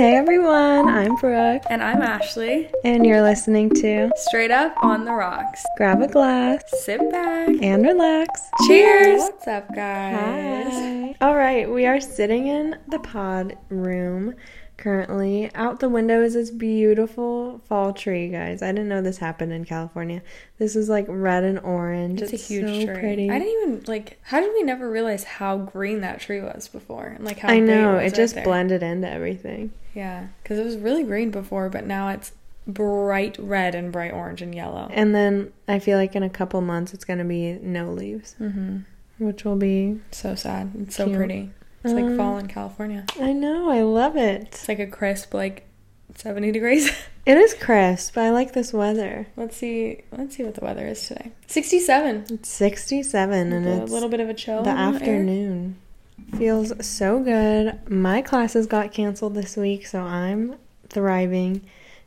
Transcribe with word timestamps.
Hey 0.00 0.16
everyone, 0.16 0.88
I'm 0.88 1.14
Brooke, 1.16 1.64
And 1.68 1.82
I'm 1.82 2.00
Ashley. 2.00 2.70
and 2.84 3.04
you're 3.04 3.20
listening 3.20 3.68
to 3.82 4.10
Straight 4.16 4.50
up 4.50 4.74
on 4.82 5.04
the 5.04 5.12
rocks. 5.12 5.62
Grab 5.76 6.00
a 6.00 6.08
Glass 6.08 6.62
Sit 6.68 7.00
back. 7.12 7.50
and 7.60 7.84
Relax. 7.84 8.48
Cheers. 8.66 9.20
What's 9.20 9.46
up, 9.46 9.68
guys? 9.74 10.72
Hi. 10.72 11.16
All 11.20 11.36
right, 11.36 11.70
we 11.70 11.84
are 11.84 12.00
sitting 12.00 12.46
in 12.46 12.78
the 12.88 12.98
pod 13.00 13.58
room 13.68 14.36
currently. 14.78 15.50
Out 15.54 15.80
the 15.80 15.90
window 15.90 16.22
is 16.22 16.32
this 16.32 16.50
beautiful 16.50 17.60
fall 17.68 17.92
tree, 17.92 18.30
guys. 18.30 18.62
I 18.62 18.72
didn't 18.72 18.88
know 18.88 19.02
this 19.02 19.18
happened 19.18 19.52
in 19.52 19.66
California. 19.66 20.22
This 20.56 20.76
is 20.76 20.88
like 20.88 21.04
red 21.10 21.44
and 21.44 21.58
orange. 21.58 22.22
It's, 22.22 22.32
It's, 22.32 22.44
a 22.44 22.54
huge 22.54 22.86
so 22.86 22.86
tree. 22.86 23.02
pretty. 23.02 23.30
I 23.30 23.38
didn't 23.38 23.62
even 23.62 23.84
like. 23.86 24.18
How 24.22 24.40
did 24.40 24.54
we 24.54 24.62
never 24.62 24.90
realize 24.90 25.24
how 25.24 25.58
green 25.58 26.00
that 26.00 26.20
tree 26.20 26.40
was 26.40 26.68
before? 26.68 27.04
And 27.04 27.22
like 27.26 27.40
how 27.40 27.50
I 27.50 27.58
know 27.58 27.96
it 27.98 28.04
right 28.04 28.14
just 28.14 28.34
there? 28.36 28.44
blended 28.44 28.82
into 28.82 29.06
everything. 29.06 29.72
Yeah, 29.94 30.28
because 30.42 30.58
it 30.58 30.64
was 30.64 30.76
really 30.76 31.02
green 31.02 31.30
before, 31.30 31.68
but 31.68 31.84
now 31.86 32.08
it's 32.10 32.32
bright 32.66 33.36
red 33.38 33.74
and 33.74 33.90
bright 33.92 34.12
orange 34.12 34.42
and 34.42 34.54
yellow. 34.54 34.88
And 34.92 35.14
then 35.14 35.52
I 35.66 35.78
feel 35.78 35.98
like 35.98 36.14
in 36.14 36.22
a 36.22 36.30
couple 36.30 36.60
months 36.60 36.94
it's 36.94 37.04
gonna 37.04 37.24
be 37.24 37.54
no 37.54 37.90
leaves, 37.92 38.36
Mm-hmm. 38.40 38.78
which 39.24 39.44
will 39.44 39.56
be. 39.56 40.00
So 40.12 40.34
sad. 40.34 40.72
It's 40.78 40.96
so 40.96 41.12
pretty. 41.12 41.50
It's 41.82 41.94
like 41.94 42.04
Um, 42.04 42.16
fall 42.16 42.36
in 42.38 42.46
California. 42.46 43.06
I 43.20 43.32
know. 43.32 43.70
I 43.70 43.80
love 43.82 44.16
it. 44.16 44.42
It's 44.42 44.68
like 44.68 44.78
a 44.78 44.86
crisp, 44.86 45.32
like 45.34 45.66
seventy 46.14 46.52
degrees. 46.52 46.90
It 47.26 47.36
is 47.36 47.52
crisp. 47.52 48.16
I 48.16 48.30
like 48.30 48.54
this 48.54 48.72
weather. 48.72 49.26
let's 49.36 49.54
see. 49.56 50.02
Let's 50.10 50.36
see 50.36 50.42
what 50.42 50.54
the 50.54 50.64
weather 50.64 50.86
is 50.86 51.06
today. 51.06 51.32
Sixty-seven. 51.46 52.24
It's 52.30 52.48
67 52.48 53.52
and 53.52 53.66
a 53.66 53.82
it's 53.82 53.92
little 53.92 54.08
bit 54.08 54.20
of 54.20 54.28
a 54.30 54.34
chill. 54.34 54.62
the 54.62 54.70
afternoon. 54.70 55.76
air. 55.76 55.89
Feels 56.36 56.72
so 56.86 57.20
good. 57.20 57.78
My 57.88 58.22
classes 58.22 58.66
got 58.66 58.92
canceled 58.92 59.34
this 59.34 59.56
week, 59.56 59.86
so 59.86 60.00
I'm 60.00 60.56
thriving. 60.88 61.62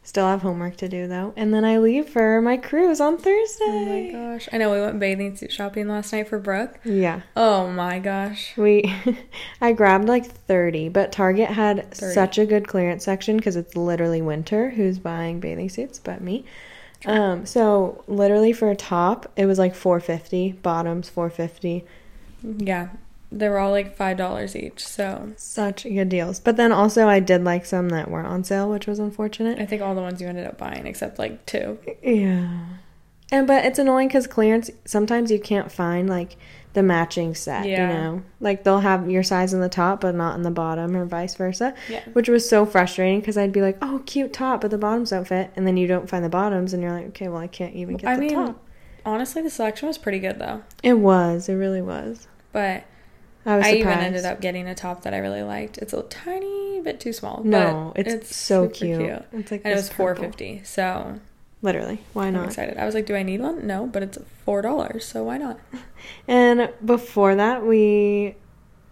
Still 0.05 0.27
have 0.27 0.41
homework 0.41 0.75
to 0.77 0.89
do 0.89 1.07
though. 1.07 1.33
And 1.37 1.53
then 1.53 1.63
I 1.63 1.77
leave 1.77 2.09
for 2.09 2.41
my 2.41 2.57
cruise 2.57 2.99
on 2.99 3.17
Thursday. 3.17 3.63
Oh 3.65 3.85
my 3.85 4.11
gosh. 4.11 4.49
I 4.51 4.57
know 4.57 4.69
we 4.73 4.81
went 4.81 4.99
bathing 4.99 5.37
suit 5.37 5.51
shopping 5.51 5.87
last 5.87 6.11
night 6.11 6.27
for 6.27 6.39
Brooke. 6.39 6.77
Yeah. 6.83 7.21
Oh 7.37 7.69
my 7.69 7.99
gosh. 7.99 8.57
We 8.57 8.93
I 9.61 9.71
grabbed 9.71 10.09
like 10.09 10.25
30, 10.25 10.89
but 10.89 11.13
Target 11.13 11.49
had 11.49 11.89
30. 11.93 12.13
such 12.13 12.37
a 12.37 12.45
good 12.45 12.67
clearance 12.67 13.05
section 13.05 13.39
cuz 13.39 13.55
it's 13.55 13.77
literally 13.77 14.21
winter 14.21 14.71
who's 14.71 14.99
buying 14.99 15.39
bathing 15.39 15.69
suits 15.69 15.99
but 15.99 16.21
me. 16.21 16.43
Um 17.05 17.45
so 17.45 18.03
literally 18.05 18.51
for 18.51 18.69
a 18.69 18.75
top, 18.75 19.31
it 19.37 19.45
was 19.45 19.57
like 19.57 19.73
450, 19.73 20.51
bottoms 20.63 21.07
450. 21.07 21.85
Yeah. 22.43 22.89
They 23.35 23.49
were 23.49 23.57
all 23.57 23.71
like 23.71 23.95
five 23.95 24.17
dollars 24.17 24.55
each. 24.55 24.85
So 24.85 25.31
Such 25.37 25.83
good 25.83 26.09
deals. 26.09 26.39
But 26.39 26.55
then 26.57 26.71
also 26.71 27.07
I 27.07 27.19
did 27.19 27.43
like 27.43 27.65
some 27.65 27.89
that 27.89 28.09
were 28.11 28.21
on 28.21 28.43
sale, 28.43 28.69
which 28.69 28.87
was 28.87 28.99
unfortunate. 28.99 29.59
I 29.59 29.65
think 29.65 29.81
all 29.81 29.95
the 29.95 30.01
ones 30.01 30.21
you 30.21 30.27
ended 30.27 30.45
up 30.45 30.57
buying 30.57 30.85
except 30.85 31.17
like 31.19 31.45
two. 31.45 31.79
Yeah. 32.01 32.65
And 33.31 33.47
but 33.47 33.65
it's 33.65 33.79
annoying 33.79 34.09
cuz 34.09 34.27
clearance 34.27 34.69
sometimes 34.85 35.31
you 35.31 35.39
can't 35.39 35.71
find 35.71 36.07
like 36.09 36.35
the 36.73 36.83
matching 36.83 37.33
set, 37.35 37.65
Yeah. 37.65 37.87
you 37.87 37.93
know. 37.93 38.21
Like 38.39 38.63
they'll 38.63 38.79
have 38.79 39.09
your 39.09 39.23
size 39.23 39.53
in 39.53 39.61
the 39.61 39.69
top 39.69 40.01
but 40.01 40.13
not 40.15 40.35
in 40.35 40.41
the 40.43 40.51
bottom 40.51 40.95
or 40.95 41.05
vice 41.05 41.35
versa. 41.35 41.73
Yeah. 41.89 42.01
Which 42.13 42.29
was 42.29 42.47
so 42.47 42.65
frustrating 42.65 43.19
because 43.19 43.37
I'd 43.37 43.51
be 43.51 43.61
like, 43.61 43.77
"Oh, 43.81 44.01
cute 44.05 44.33
top, 44.33 44.61
but 44.61 44.71
the 44.71 44.77
bottoms 44.77 45.09
don't 45.11 45.27
fit." 45.27 45.51
And 45.55 45.65
then 45.67 45.77
you 45.77 45.87
don't 45.87 46.09
find 46.09 46.23
the 46.23 46.29
bottoms 46.29 46.73
and 46.73 46.81
you're 46.83 46.91
like, 46.91 47.07
"Okay, 47.07 47.27
well, 47.27 47.41
I 47.41 47.47
can't 47.47 47.73
even 47.75 47.97
get 47.97 48.09
I 48.09 48.15
the 48.15 48.21
mean, 48.21 48.33
top." 48.33 48.59
honestly 49.05 49.41
the 49.41 49.49
selection 49.49 49.87
was 49.87 49.97
pretty 49.97 50.19
good 50.19 50.39
though. 50.39 50.61
It 50.81 50.93
was. 50.99 51.49
It 51.49 51.55
really 51.55 51.81
was. 51.81 52.27
But 52.51 52.83
I 53.45 53.57
was 53.57 53.65
I 53.65 53.73
even 53.73 53.99
ended 53.99 54.25
up 54.25 54.39
getting 54.41 54.67
a 54.67 54.75
top 54.75 55.03
that 55.03 55.13
I 55.13 55.17
really 55.17 55.43
liked. 55.43 55.77
It's 55.77 55.93
a 55.93 56.03
tiny 56.03 56.81
bit 56.81 56.99
too 56.99 57.11
small. 57.13 57.41
No, 57.43 57.91
but 57.95 58.07
it's, 58.07 58.35
so 58.35 58.63
super 58.65 58.73
cute. 58.73 59.25
It's 59.33 59.51
like 59.51 59.61
And 59.63 59.73
it 59.73 59.75
was 59.75 59.89
four 59.89 60.15
fifty. 60.15 60.61
So 60.63 61.19
Literally. 61.61 61.99
Why 62.11 62.27
I'm 62.27 62.33
not? 62.33 62.45
excited. 62.45 62.77
I 62.77 62.85
was 62.85 62.93
like, 62.93 63.05
Do 63.05 63.15
I 63.15 63.23
need 63.23 63.39
one? 63.41 63.65
No, 63.65 63.85
but 63.87 64.03
it's 64.03 64.17
four 64.45 64.61
dollars, 64.61 65.05
so 65.05 65.23
why 65.23 65.37
not? 65.37 65.59
And 66.27 66.69
before 66.83 67.35
that, 67.35 67.65
we 67.65 68.35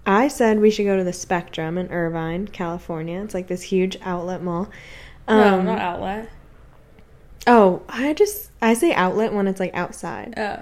I 0.05 0.29
said 0.29 0.59
we 0.59 0.71
should 0.71 0.85
go 0.85 0.95
to 0.97 1.03
the 1.03 1.13
Spectrum 1.13 1.77
in 1.77 1.89
Irvine, 1.89 2.47
California. 2.47 3.21
It's 3.21 3.33
like 3.33 3.47
this 3.47 3.61
huge 3.61 3.97
outlet 4.01 4.41
mall. 4.41 4.69
no, 5.27 5.59
Um, 5.59 5.65
not 5.65 5.79
outlet. 5.79 6.29
Oh, 7.47 7.81
I 7.89 8.13
just 8.13 8.51
I 8.61 8.73
say 8.73 8.93
outlet 8.93 9.33
when 9.33 9.47
it's 9.47 9.59
like 9.59 9.73
outside. 9.73 10.33
Oh. 10.37 10.61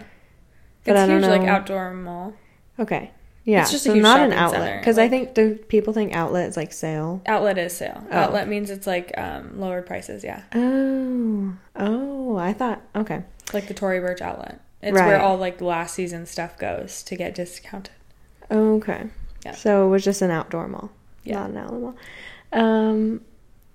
But 0.84 0.92
it's 0.92 1.00
I 1.02 1.08
don't 1.08 1.22
huge 1.22 1.30
like 1.30 1.48
outdoor 1.48 1.94
mall. 1.94 2.34
Okay. 2.80 3.12
Yeah. 3.46 3.62
It's 3.62 3.72
just 3.72 3.86
a 3.88 3.90
so 3.90 3.96
not 3.96 4.20
an 4.20 4.34
outlet 4.34 4.80
because 4.82 4.98
I 5.00 5.08
think 5.08 5.34
do 5.34 5.56
people 5.56 5.94
think 5.94 6.14
outlet 6.14 6.50
is 6.50 6.58
like 6.58 6.72
sale. 6.74 7.22
Outlet 7.26 7.58
is 7.58 7.76
sale. 7.76 8.04
Oh. 8.12 8.16
Outlet 8.18 8.48
means 8.48 8.70
it's 8.70 8.86
like 8.86 9.12
um 9.18 9.60
lowered 9.60 9.86
prices, 9.88 10.24
yeah. 10.24 10.44
Oh. 10.54 11.54
Oh, 11.76 12.38
I 12.38 12.54
thought 12.54 12.82
okay. 12.96 13.24
Like 13.54 13.68
the 13.68 13.74
Tory 13.74 14.00
Burch 14.00 14.22
outlet. 14.22 14.60
It's 14.82 14.94
Right. 14.96 15.08
where 15.08 15.20
all 15.22 15.38
like 15.38 15.60
last 15.62 15.96
season 15.96 16.26
stuff 16.26 16.58
goes 16.58 17.02
to 17.04 17.16
get 17.16 17.34
discounted. 17.36 17.94
Okay. 18.52 19.08
Yeah. 19.46 19.54
So 19.56 19.88
it 19.88 19.90
was 19.90 20.04
just 20.04 20.22
an 20.22 20.32
outdoor 20.32 20.68
mall, 20.68 20.92
Yeah. 21.24 21.40
not 21.48 21.50
an 21.50 21.58
outlet 21.58 21.82
mall. 21.82 21.96
Um, 22.54 23.22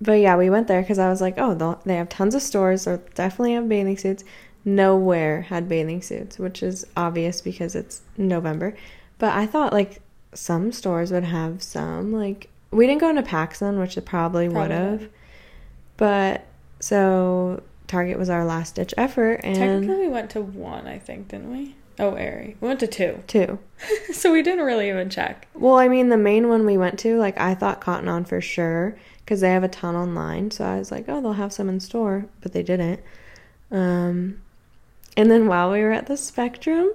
but 0.01 0.13
yeah, 0.15 0.37
we 0.37 0.51
went 0.51 0.69
there 0.69 0.81
because 0.83 0.99
I 0.99 1.09
was 1.09 1.21
like, 1.21 1.35
oh, 1.39 1.79
they 1.85 1.97
have 1.97 2.09
tons 2.09 2.35
of 2.35 2.43
stores. 2.43 2.85
They 2.85 2.99
definitely 3.15 3.55
have 3.55 3.69
bathing 3.69 3.97
suits. 3.97 4.25
Nowhere 4.65 5.43
had 5.43 5.69
bathing 5.69 6.01
suits, 6.03 6.39
which 6.39 6.63
is 6.63 6.87
obvious 6.97 7.41
because 7.41 7.75
it's 7.75 8.03
November. 8.17 8.75
But 9.19 9.35
I 9.35 9.47
thought 9.47 9.73
like 9.73 10.01
some 10.33 10.73
stores 10.73 11.13
would 11.13 11.25
have 11.25 11.63
some. 11.63 12.13
Like 12.13 12.51
we 12.71 12.87
didn't 12.87 13.01
go 13.01 13.09
into 13.09 13.23
PacSun, 13.23 13.81
which 13.81 13.97
it 13.97 14.05
probably, 14.05 14.49
would 14.49 14.71
have. 14.71 15.09
But 15.97 16.45
so 16.81 17.63
Target 17.87 18.19
was 18.19 18.29
our 18.29 18.45
last 18.45 18.75
ditch 18.75 18.95
effort, 18.97 19.41
and 19.45 19.57
Technically 19.57 20.07
we 20.07 20.09
went 20.09 20.31
to 20.31 20.41
one, 20.41 20.87
I 20.87 20.99
think, 20.99 21.29
didn't 21.29 21.53
we? 21.53 21.77
Oh, 21.99 22.15
Aerie. 22.15 22.57
We 22.61 22.69
went 22.69 22.81
to 22.81 22.87
two. 22.87 23.23
two. 23.27 23.59
so 24.13 24.33
we 24.33 24.43
didn't 24.43 24.65
really 24.65 24.89
even 24.89 25.11
check. 25.11 25.47
Well, 25.55 25.77
I 25.77 25.89
mean, 25.89 26.09
the 26.09 26.17
main 26.17 26.49
one 26.49 26.67
we 26.67 26.77
went 26.77 26.99
to, 27.01 27.17
like, 27.19 27.39
I 27.39 27.55
thought 27.55 27.81
Cotton 27.81 28.09
On 28.09 28.25
for 28.25 28.41
sure 28.41 28.97
because 29.25 29.41
they 29.41 29.51
have 29.51 29.65
a 29.65 29.69
ton 29.69 29.95
online. 29.95 30.51
So 30.51 30.65
I 30.65 30.79
was 30.79 30.91
like, 30.91 31.05
oh, 31.09 31.21
they'll 31.21 31.35
have 31.35 31.53
some 31.53 31.69
in 31.69 31.81
store, 31.81 32.27
but 32.41 32.53
they 32.53 32.63
didn't. 32.63 33.01
Um, 33.71 34.41
and 35.17 35.31
then 35.31 35.47
while 35.47 35.71
we 35.71 35.81
were 35.83 35.93
at 35.93 36.07
the 36.07 36.17
Spectrum, 36.17 36.91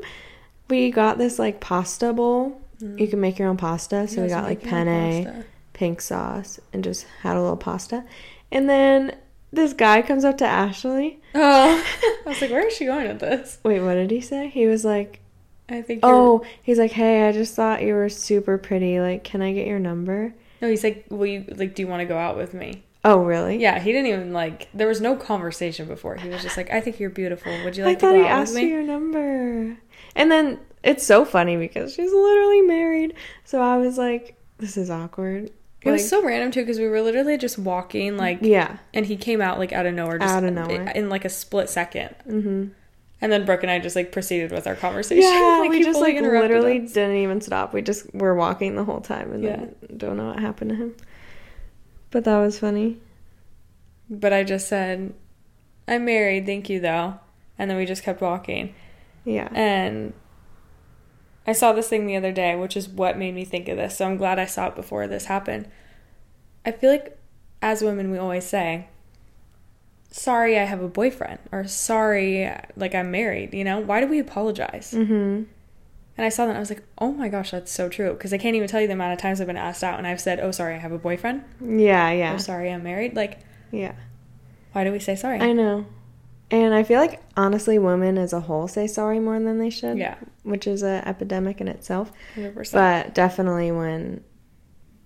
we 0.69 0.91
got 0.91 1.18
this 1.18 1.40
like 1.40 1.59
pasta 1.59 2.13
bowl. 2.13 2.62
You 2.80 2.88
mm. 2.88 3.09
can 3.09 3.19
make 3.19 3.38
your 3.40 3.50
own 3.50 3.57
pasta. 3.57 4.07
So 4.07 4.22
we 4.22 4.30
got 4.30 4.46
like 4.46 4.63
penne, 4.63 5.44
pink 5.74 6.00
sauce, 6.02 6.59
and 6.72 6.84
just 6.84 7.06
had 7.22 7.35
a 7.35 7.41
little 7.41 7.57
pasta. 7.57 8.06
And 8.52 8.69
then 8.69 9.16
this 9.52 9.74
guy 9.74 10.02
comes 10.02 10.24
up 10.24 10.38
to 10.38 10.46
Ashley. 10.46 11.19
Oh. 11.35 11.85
I 12.25 12.30
was 12.30 12.41
like, 12.41 12.52
where 12.52 12.66
is 12.68 12.74
she 12.75 12.85
going 12.85 13.07
with 13.07 13.19
this? 13.19 13.59
Wait, 13.63 13.80
what 13.81 13.96
did 13.96 14.12
he 14.12 14.22
say? 14.22 14.47
He 14.50 14.68
was 14.68 14.85
like, 14.85 15.19
I 15.68 15.81
think 15.81 16.03
you're... 16.03 16.13
oh, 16.13 16.46
he's 16.62 16.80
like, 16.80 16.91
hey, 16.91 17.28
I 17.28 17.31
just 17.31 17.56
thought 17.56 17.81
you 17.81 17.94
were 17.94 18.09
super 18.09 18.57
pretty. 18.57 19.00
Like, 19.00 19.24
can 19.24 19.41
I 19.41 19.53
get 19.53 19.68
your 19.68 19.80
number? 19.80 20.34
No, 20.62 20.69
he's 20.69 20.84
like, 20.84 21.06
will 21.09 21.25
you, 21.25 21.46
like, 21.56 21.75
do 21.75 21.81
you 21.81 21.88
want 21.88 22.01
to 22.01 22.06
go 22.06 22.18
out 22.18 22.38
with 22.38 22.53
me? 22.53 22.84
Oh, 23.06 23.19
really? 23.19 23.57
Yeah, 23.57 23.80
he 23.80 23.91
didn't 23.91 24.07
even, 24.07 24.34
like, 24.34 24.68
there 24.74 24.88
was 24.88 25.00
no 25.00 25.16
conversation 25.16 25.88
before. 25.88 26.16
He 26.18 26.28
was 26.30 26.41
just 26.44 26.57
like, 26.57 26.69
I 26.69 26.81
think 26.81 27.00
you're 27.00 27.09
beautiful. 27.09 27.51
Would 27.63 27.78
you 27.78 27.86
like 27.86 27.91
I 27.91 27.96
to 27.96 28.00
thought 28.00 28.12
go 28.13 28.24
he 28.24 28.28
out 28.28 28.41
asked 28.41 28.53
with 28.53 28.63
me? 28.63 28.69
your 28.69 28.84
number. 28.84 29.78
And 30.15 30.31
then 30.31 30.59
it's 30.83 31.05
so 31.05 31.25
funny 31.25 31.57
because 31.57 31.93
she's 31.93 32.11
literally 32.11 32.61
married. 32.61 33.13
So 33.45 33.61
I 33.61 33.77
was 33.77 33.97
like, 33.97 34.35
this 34.57 34.77
is 34.77 34.89
awkward. 34.89 35.51
It 35.81 35.91
was 35.91 36.07
so 36.09 36.21
random 36.23 36.51
too 36.51 36.61
because 36.61 36.77
we 36.77 36.87
were 36.89 37.01
literally 37.01 37.37
just 37.37 37.57
walking 37.57 38.17
like 38.17 38.39
Yeah. 38.41 38.77
and 38.93 39.05
he 39.05 39.15
came 39.15 39.39
out 39.41 39.57
like 39.59 39.71
out 39.71 39.85
of 39.85 39.93
nowhere 39.93 40.19
just 40.19 40.33
Out 40.33 40.43
of 40.43 40.53
nowhere. 40.53 40.89
in 40.93 41.07
like 41.07 41.23
a 41.23 41.29
split 41.29 41.69
second 41.69 42.13
hmm 42.25 42.65
and 43.21 43.31
then 43.31 43.45
brooke 43.45 43.63
and 43.63 43.71
i 43.71 43.79
just 43.79 43.95
like 43.95 44.11
proceeded 44.11 44.51
with 44.51 44.67
our 44.67 44.75
conversation 44.75 45.23
Yeah, 45.23 45.59
Like, 45.61 45.69
we 45.69 45.81
just 45.83 46.01
like 46.01 46.15
literally 46.19 46.81
us. 46.81 46.91
didn't 46.91 47.15
even 47.17 47.39
stop. 47.39 47.73
We 47.73 47.81
just 47.81 48.13
were 48.13 48.35
walking 48.35 48.75
the 48.75 48.83
whole 48.83 48.99
time 48.99 49.31
and 49.31 49.43
then 49.45 49.75
don't 49.95 50.17
know 50.17 50.27
what 50.27 50.39
happened 50.39 50.71
to 50.71 50.75
him. 50.75 50.95
But 52.11 52.25
that 52.25 52.37
was 52.39 52.59
funny. 52.59 52.97
but 54.09 54.33
i 54.33 54.44
just 54.44 54.67
said 54.67 55.13
i'm 55.88 56.03
married 56.05 56.45
thank 56.45 56.69
you 56.69 56.79
though 56.81 57.19
and 57.57 57.69
then 57.71 57.77
we 57.77 57.85
just 57.85 58.03
kept 58.03 58.19
walking 58.21 58.73
Yeah. 59.29 59.49
and 59.53 60.13
i 61.47 61.51
saw 61.53 61.73
this 61.73 61.87
thing 61.89 62.05
the 62.07 62.15
other 62.15 62.31
day 62.31 62.55
which 62.55 62.75
is 62.77 62.87
what 62.89 63.17
made 63.17 63.33
me 63.35 63.45
think 63.45 63.67
of 63.69 63.77
this 63.77 63.97
so 63.97 64.05
i'm 64.07 64.17
glad 64.17 64.39
i 64.39 64.45
saw 64.45 64.67
it 64.67 64.75
before 64.75 65.07
this 65.07 65.25
happened 65.25 65.67
i 66.65 66.71
feel 66.71 66.91
like 66.91 67.17
as 67.61 67.81
women 67.81 68.11
we 68.11 68.17
always 68.17 68.45
say 68.45 68.87
sorry 70.11 70.57
i 70.57 70.63
have 70.63 70.81
a 70.81 70.87
boyfriend 70.87 71.39
or 71.51 71.65
sorry 71.67 72.51
like 72.75 72.95
i'm 72.95 73.11
married 73.11 73.53
you 73.53 73.63
know 73.63 73.79
why 73.79 74.01
do 74.01 74.07
we 74.07 74.19
apologize 74.19 74.91
hmm 74.91 75.43
And 76.19 76.25
I 76.25 76.29
saw 76.29 76.43
that 76.43 76.49
and 76.51 76.57
I 76.57 76.59
was 76.59 76.69
like, 76.69 76.83
oh 76.97 77.13
my 77.13 77.29
gosh, 77.29 77.51
that's 77.51 77.71
so 77.71 77.87
true. 77.87 78.11
Because 78.11 78.33
I 78.33 78.37
can't 78.37 78.53
even 78.57 78.67
tell 78.67 78.81
you 78.81 78.87
the 78.87 78.93
amount 78.99 79.13
of 79.15 79.19
times 79.19 79.39
I've 79.39 79.47
been 79.47 79.55
asked 79.69 79.85
out 79.85 79.97
and 79.99 80.05
I've 80.05 80.19
said, 80.19 80.41
oh, 80.41 80.51
sorry, 80.51 80.75
I 80.75 80.77
have 80.77 80.91
a 80.91 80.97
boyfriend. 80.97 81.43
Yeah, 81.63 82.11
yeah. 82.11 82.33
Or 82.35 82.39
sorry, 82.39 82.67
I'm 82.73 82.83
married. 82.83 83.15
Like, 83.15 83.39
Yeah. 83.71 83.93
why 84.73 84.83
do 84.83 84.91
we 84.91 84.99
say 84.99 85.15
sorry? 85.15 85.39
I 85.39 85.53
know. 85.53 85.85
And 86.51 86.74
I 86.74 86.84
feel 86.84 87.00
like 87.00 87.22
honestly 87.38 87.78
women 87.78 88.18
as 88.18 88.34
a 88.34 88.40
whole 88.40 88.68
say 88.68 88.88
sorry 88.88 89.19
more 89.19 89.40
than 89.40 89.60
they 89.60 89.69
should. 89.69 89.98
Yeah. 89.98 90.16
Which 90.44 90.66
is 90.68 90.81
an 90.81 91.04
epidemic 91.06 91.62
in 91.62 91.68
itself. 91.68 92.12
100%. 92.36 92.74
But 92.74 93.13
definitely 93.13 93.72
when 93.72 94.24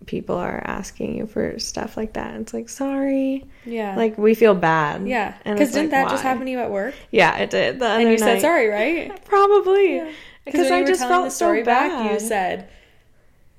people 0.06 0.36
are 0.36 0.62
asking 0.66 1.18
you 1.18 1.25
for 1.25 1.57
stuff 1.60 1.98
like 1.98 2.13
that. 2.13 2.36
It's 2.42 2.54
like, 2.54 2.69
sorry. 2.69 3.45
Yeah. 3.66 3.95
Like, 3.95 4.18
we 4.18 4.36
feel 4.36 4.56
bad. 4.56 5.07
yeah. 5.07 5.38
Because 5.44 5.72
didn't 5.72 5.92
like, 5.92 6.04
that 6.04 6.10
just 6.10 6.24
happen 6.24 6.45
to 6.45 6.51
you 6.51 6.60
at 6.60 6.72
work? 6.72 6.94
Yeah, 7.12 7.38
it 7.38 7.50
did. 7.50 7.80
The 7.80 7.86
And 7.86 8.10
you 8.10 8.18
said 8.18 8.42
sorry, 8.42 8.68
right? 8.68 9.24
Probably. 9.25 10.04
Because 10.45 10.69
when 10.69 10.84
I 10.84 10.86
just 10.86 11.01
felt 11.01 11.25
the 11.25 11.31
story 11.31 11.62
so 11.62 11.66
back, 11.66 11.90
bad. 11.92 12.12
you 12.12 12.19
said, 12.19 12.69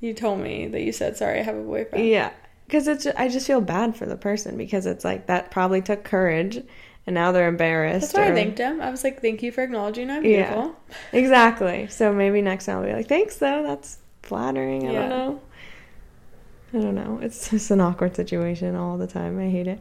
you 0.01 0.13
told 0.13 0.41
me 0.41 0.67
that 0.69 0.83
you 0.83 0.93
said 0.93 1.17
sorry. 1.17 1.41
I 1.41 1.43
have 1.43 1.57
a 1.57 1.63
boyfriend. 1.63 2.07
Yeah, 2.07 2.31
because 2.67 2.89
it's 2.89 3.07
I 3.07 3.29
just 3.29 3.47
feel 3.47 3.63
bad 3.63 3.97
for 3.97 4.05
the 4.05 4.17
person 4.17 4.59
because 4.59 4.85
it's 4.85 5.05
like 5.05 5.27
that 5.29 5.51
probably 5.51 5.81
took 5.81 6.05
courage, 6.05 6.63
and 7.07 7.15
now 7.15 7.33
they're 7.33 7.49
embarrassed. 7.49 8.13
That's 8.13 8.15
why 8.15 8.33
I 8.33 8.35
thanked 8.35 8.59
him. 8.59 8.81
I 8.81 8.91
was 8.91 9.05
like, 9.05 9.21
thank 9.21 9.43
you 9.43 9.53
for 9.53 9.63
acknowledging 9.63 10.11
I'm 10.11 10.23
beautiful." 10.23 10.77
Yeah. 10.89 10.97
Exactly. 11.13 11.87
So 11.89 12.13
maybe 12.13 12.43
next 12.43 12.67
time 12.67 12.79
I'll 12.79 12.85
be 12.85 12.93
like, 12.93 13.09
thanks 13.09 13.37
though. 13.37 13.63
That's 13.63 13.99
flattering. 14.23 14.89
I 14.89 14.93
Yeah. 14.93 15.01
don't 15.01 15.09
know. 15.11 15.41
I 16.73 16.79
don't 16.81 16.95
know. 16.95 17.21
It's 17.23 17.51
just 17.51 17.71
an 17.71 17.81
awkward 17.81 18.17
situation 18.17 18.75
all 18.75 18.99
the 18.99 19.07
time. 19.07 19.39
I 19.39 19.49
hate 19.49 19.69
it. 19.69 19.81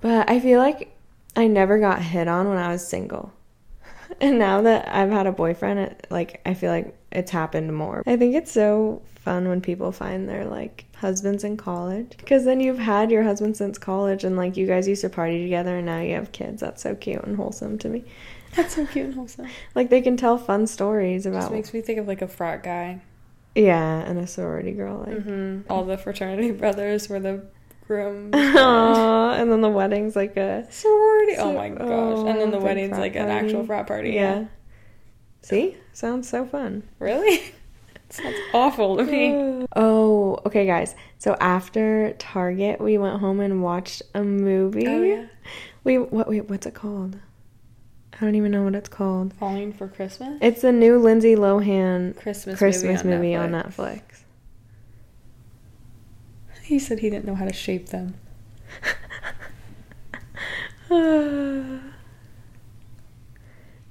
But 0.00 0.30
I 0.30 0.40
feel 0.40 0.58
like 0.60 0.94
I 1.36 1.46
never 1.46 1.78
got 1.78 2.02
hit 2.02 2.28
on 2.28 2.48
when 2.48 2.58
I 2.58 2.68
was 2.72 2.86
single. 2.86 3.32
And 4.20 4.38
now 4.38 4.62
that 4.62 4.88
I've 4.88 5.10
had 5.10 5.26
a 5.26 5.32
boyfriend, 5.32 5.78
it, 5.80 6.06
like 6.10 6.40
I 6.46 6.54
feel 6.54 6.70
like 6.72 6.96
it's 7.12 7.30
happened 7.30 7.74
more. 7.76 8.02
I 8.06 8.16
think 8.16 8.34
it's 8.34 8.50
so 8.50 9.02
fun 9.28 9.46
when 9.46 9.60
people 9.60 9.92
find 9.92 10.26
their 10.26 10.46
like 10.46 10.86
husbands 10.96 11.44
in 11.44 11.54
college 11.54 12.14
because 12.16 12.46
then 12.46 12.60
you've 12.60 12.78
had 12.78 13.10
your 13.10 13.22
husband 13.22 13.54
since 13.54 13.76
college 13.76 14.24
and 14.24 14.36
like 14.38 14.56
you 14.56 14.66
guys 14.66 14.88
used 14.88 15.02
to 15.02 15.10
party 15.10 15.42
together 15.42 15.76
and 15.76 15.84
now 15.86 16.00
you 16.00 16.14
have 16.14 16.32
kids. 16.32 16.62
That's 16.62 16.80
so 16.82 16.94
cute 16.94 17.22
and 17.24 17.36
wholesome 17.36 17.76
to 17.80 17.88
me. 17.90 18.04
That's 18.56 18.74
so 18.76 18.86
cute 18.86 19.04
and 19.04 19.14
wholesome. 19.14 19.46
Like 19.74 19.90
they 19.90 20.00
can 20.00 20.16
tell 20.16 20.38
fun 20.38 20.66
stories 20.66 21.26
about. 21.26 21.40
Just 21.42 21.52
makes 21.52 21.74
me 21.74 21.82
think 21.82 21.98
of 21.98 22.06
like 22.08 22.22
a 22.22 22.26
frat 22.28 22.62
guy. 22.62 23.02
yeah, 23.54 23.98
and 24.08 24.18
a 24.18 24.26
sorority 24.26 24.72
girl 24.72 25.04
like 25.06 25.22
hmm 25.22 25.60
All 25.68 25.84
the 25.84 25.98
fraternity 25.98 26.50
brothers 26.62 27.10
were 27.10 27.20
the 27.20 27.44
groom. 27.86 28.30
And 28.34 29.52
then 29.52 29.60
the 29.60 29.68
wedding's 29.68 30.16
like 30.16 30.38
a 30.38 30.66
sorority. 30.72 31.34
So- 31.36 31.50
oh 31.50 31.52
my 31.52 31.68
gosh. 31.68 32.28
And 32.28 32.40
then 32.40 32.50
the 32.50 32.58
oh, 32.58 32.62
wedding's 32.68 32.96
like 32.96 33.14
an 33.14 33.28
actual 33.28 33.66
frat 33.66 33.86
party. 33.86 34.12
yeah. 34.12 34.46
See? 35.42 35.76
Sounds 35.92 36.26
so 36.28 36.46
fun. 36.46 36.82
Really? 36.98 37.52
Sounds 38.10 38.36
awful 38.54 38.96
to 38.96 39.04
me. 39.04 39.66
Oh, 39.76 40.38
okay 40.46 40.64
guys. 40.66 40.94
So 41.18 41.36
after 41.40 42.14
Target, 42.18 42.80
we 42.80 42.96
went 42.96 43.20
home 43.20 43.40
and 43.40 43.62
watched 43.62 44.02
a 44.14 44.24
movie. 44.24 44.86
Oh 44.86 45.02
yeah. 45.02 45.26
We 45.84 45.98
what 45.98 46.28
wait, 46.28 46.48
what's 46.48 46.66
it 46.66 46.74
called? 46.74 47.18
I 48.14 48.24
don't 48.24 48.34
even 48.34 48.50
know 48.50 48.64
what 48.64 48.74
it's 48.74 48.88
called. 48.88 49.34
Falling 49.34 49.72
for 49.72 49.86
Christmas. 49.86 50.38
It's 50.40 50.62
the 50.62 50.72
new 50.72 50.98
Lindsay 50.98 51.36
Lohan 51.36 52.16
Christmas 52.16 52.58
Christmas 52.58 53.04
movie, 53.04 53.16
movie 53.16 53.34
on, 53.36 53.54
on 53.54 53.62
Netflix. 53.62 54.00
Netflix. 54.00 54.22
He 56.62 56.78
said 56.78 56.98
he 56.98 57.10
didn't 57.10 57.26
know 57.26 57.34
how 57.34 57.44
to 57.44 57.52
shape 57.52 57.88
them. 57.88 58.14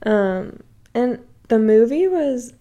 um, 0.04 0.64
and 0.94 1.26
the 1.48 1.60
movie 1.60 2.08
was 2.08 2.54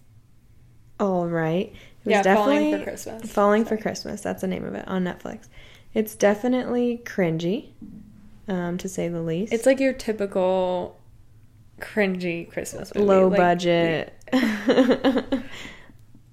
all 1.01 1.27
right. 1.27 1.67
It 1.67 1.73
was 2.07 2.13
yeah, 2.13 2.23
definitely 2.23 2.57
Falling 2.57 2.79
for 2.79 2.85
Christmas. 2.85 3.33
Falling 3.33 3.65
for 3.65 3.77
Christmas. 3.77 4.21
That's 4.23 4.41
the 4.41 4.47
name 4.47 4.65
of 4.65 4.75
it 4.75 4.87
on 4.89 5.05
Netflix. 5.05 5.49
It's 5.95 6.15
definitely 6.15 7.01
cringy, 7.05 7.71
um, 8.49 8.79
to 8.79 8.89
say 8.89 9.09
the 9.09 9.23
least. 9.23 9.53
It's 9.53 9.67
like 9.67 9.81
your 9.81 9.93
typical 9.93 10.99
cringy 11.81 12.51
Christmas 12.51 12.95
movie. 12.95 13.07
low 13.07 13.29
Like, 13.29 13.39
budget. 13.39 14.13
I 14.33 14.41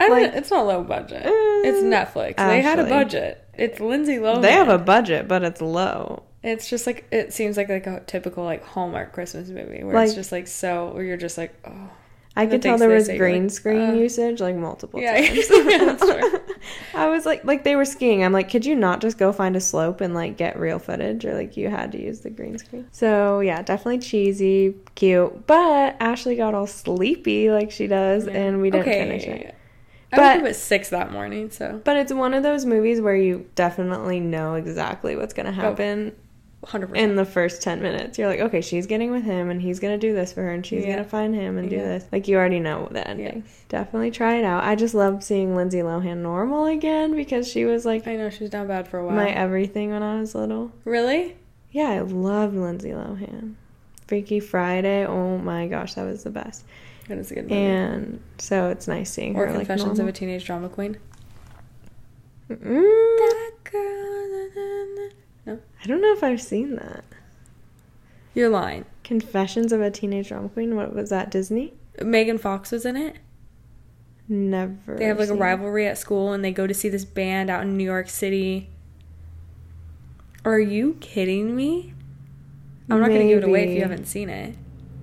don't, 0.08 0.12
like- 0.22 0.34
it's 0.34 0.52
not 0.52 0.66
low 0.68 0.84
budget. 0.84 1.26
Uh, 1.26 1.30
it's 1.32 1.84
Netflix. 1.84 2.38
They 2.38 2.62
had 2.62 2.80
a 2.80 2.86
budget. 2.86 3.40
It's 3.54 3.80
Lindsay 3.80 4.18
Lohan. 4.18 4.42
they 4.42 4.52
have 4.54 4.70
a 4.70 4.78
budget, 4.80 5.28
but 5.28 5.44
it's 5.44 5.62
low. 5.62 6.24
It's 6.42 6.70
just 6.70 6.86
like 6.88 7.06
it 7.12 7.32
seems 7.34 7.56
like 7.56 7.70
like 7.70 7.88
a 7.88 8.02
typical 8.02 8.44
like 8.44 8.64
Hallmark 8.66 9.14
Christmas 9.14 9.48
movie 9.50 9.84
where 9.84 9.94
Like- 9.96 10.08
it's 10.08 10.16
just 10.16 10.32
like 10.32 10.48
so 10.48 10.92
where 10.94 11.04
you're 11.04 11.18
just 11.18 11.38
like 11.38 11.54
oh 11.66 11.90
I 12.36 12.48
could 12.48 12.64
tell 12.64 12.80
there 12.80 12.90
was 12.90 13.08
green 13.08 13.44
like, 13.44 13.52
screen 13.52 13.90
uh, 13.92 13.94
usage 13.94 14.42
like 14.42 14.56
multiple 14.56 15.00
yeah, 15.00 15.14
times. 15.28 15.48
yeah, 15.50 16.40
I 16.96 17.08
was 17.08 17.28
like, 17.28 17.44
like 17.44 17.64
they 17.64 17.76
were 17.76 17.86
skiing. 17.86 18.24
I'm 18.24 18.34
like, 18.34 18.50
could 18.50 18.66
you 18.66 18.76
not 18.76 19.02
just 19.02 19.20
go 19.20 19.32
find 19.32 19.56
a 19.56 19.62
slope 19.62 20.02
and 20.02 20.16
like 20.16 20.36
get 20.36 20.60
real 20.60 20.80
footage, 20.80 21.26
or 21.26 21.36
like 21.36 21.56
you 21.58 21.70
had 21.70 21.92
to 21.92 22.02
use 22.02 22.22
the 22.22 22.32
green 22.32 22.58
screen? 22.58 22.88
So 22.92 23.40
yeah, 23.42 23.62
definitely 23.62 24.00
cheesy, 24.00 24.76
cute, 24.96 25.46
but 25.46 25.96
Ashley 26.00 26.36
got 26.36 26.56
all 26.56 26.66
sleepy 26.66 27.52
like 27.52 27.70
she 27.70 27.86
does, 27.86 28.26
yeah. 28.26 28.34
and 28.34 28.62
we 28.62 28.72
didn't 28.72 28.88
okay. 28.88 29.04
finish 29.04 29.24
it. 29.26 29.56
But, 30.10 30.20
I 30.20 30.34
think 30.34 30.44
up 30.44 30.50
at 30.50 30.56
six 30.56 30.90
that 30.90 31.12
morning, 31.12 31.50
so. 31.52 31.82
But 31.84 31.98
it's 31.98 32.14
one 32.14 32.34
of 32.34 32.44
those 32.44 32.66
movies 32.66 33.02
where 33.02 33.16
you 33.16 33.48
definitely 33.56 34.20
know 34.20 34.56
exactly 34.56 35.16
what's 35.16 35.34
gonna 35.34 35.50
oh. 35.50 35.54
happen, 35.54 36.14
oh. 36.16 36.23
100%. 36.66 36.96
in 36.96 37.16
the 37.16 37.26
first 37.26 37.62
10 37.62 37.82
minutes. 37.82 38.18
You're 38.18 38.30
like, 38.30 38.40
okay, 38.40 38.62
she's 38.62 38.88
getting 38.88 39.12
with 39.12 39.24
him 39.24 39.50
and 39.50 39.62
he's 39.62 39.80
going 39.80 40.00
to 40.00 40.08
do 40.08 40.14
this 40.14 40.34
for 40.34 40.42
her 40.42 40.52
and 40.52 40.66
she's 40.66 40.82
yeah. 40.86 40.94
going 40.94 41.04
to 41.04 41.10
find 41.10 41.36
him 41.36 41.58
and 41.58 41.72
yeah. 41.72 41.80
do 41.80 41.84
this. 41.84 42.06
Like, 42.12 42.28
you 42.28 42.38
already 42.38 42.60
know 42.60 42.88
the 42.92 43.08
ending. 43.08 43.44
Yeah. 43.46 43.52
Definitely 43.70 44.12
try 44.12 44.36
it 44.36 44.44
out. 44.44 44.64
I 44.64 44.76
just 44.76 44.94
love 44.94 45.24
seeing 45.24 45.56
Lindsay 45.56 45.80
Lohan 45.80 46.18
normal 46.18 46.66
again 46.66 47.16
because 47.16 47.48
she 47.48 47.66
was 47.66 47.86
like. 47.86 48.08
I 48.08 48.16
know, 48.16 48.30
she's 48.30 48.42
was 48.42 48.50
down 48.50 48.68
bad 48.68 48.88
for 48.88 49.00
a 49.00 49.06
while. 49.06 49.16
My 49.16 49.30
everything 49.30 49.92
when 49.92 50.04
I 50.04 50.20
was 50.20 50.36
little. 50.36 50.72
Really? 50.86 51.36
Yeah, 51.72 51.90
I 51.90 52.00
loved 52.02 52.56
Lindsay 52.56 52.92
Lohan. 52.92 53.56
Freaky 54.08 54.40
Friday, 54.40 55.06
oh 55.06 55.38
my 55.38 55.68
gosh, 55.68 55.96
that 55.96 56.04
was 56.04 56.24
the 56.24 56.30
best. 56.30 56.64
That 57.08 57.18
is 57.18 57.32
a 57.32 57.36
good 57.36 57.44
movie. 57.46 57.56
And 57.56 58.22
so 58.38 58.70
it's 58.70 58.88
nice 58.88 59.12
seeing 59.12 59.36
or 59.36 59.48
her. 59.48 59.54
Or 59.54 59.58
Confessions 59.58 59.98
like, 59.98 60.00
of 60.00 60.08
a 60.08 60.12
Teenage 60.12 60.46
Drama 60.46 60.70
Queen. 60.70 60.98
Mm-mm. 62.50 63.18
That 63.18 63.52
girl. 63.64 64.03
No, 65.46 65.60
I 65.84 65.88
don't 65.88 66.02
know 66.02 66.14
if 66.14 66.24
I've 66.24 66.42
seen 66.42 66.76
that. 66.76 67.04
you're 68.34 68.50
lying. 68.50 68.86
Confessions 69.04 69.72
of 69.72 69.82
a 69.82 69.92
Teenage 69.92 70.30
Drama 70.30 70.50
Queen. 70.50 70.76
What 70.76 70.94
was 70.96 71.10
that? 71.10 71.30
Disney? 71.30 71.74
Megan 72.02 72.38
Fox 72.38 72.72
was 72.72 72.86
in 72.86 72.96
it. 72.96 73.18
Never. 74.30 74.96
They 74.96 75.06
have 75.06 75.18
like 75.20 75.26
a 75.26 75.28
seen 75.30 75.38
it. 75.38 75.42
rivalry 75.42 75.88
at 75.88 75.98
school 75.98 76.32
and 76.32 76.44
they 76.44 76.52
go 76.52 76.66
to 76.66 76.74
see 76.74 76.88
this 76.90 77.04
band 77.06 77.50
out 77.50 77.64
in 77.64 77.76
New 77.78 77.84
York 77.84 78.10
City. 78.10 78.70
Are 80.46 80.60
you 80.60 80.98
kidding 81.02 81.56
me? 81.56 81.94
I'm 82.90 83.00
not 83.00 83.08
going 83.10 83.22
to 83.22 83.28
give 83.28 83.44
it 83.44 83.48
away 83.48 83.64
if 83.70 83.76
you 83.76 83.82
haven't 83.82 84.06
seen 84.06 84.30
it. 84.30 84.56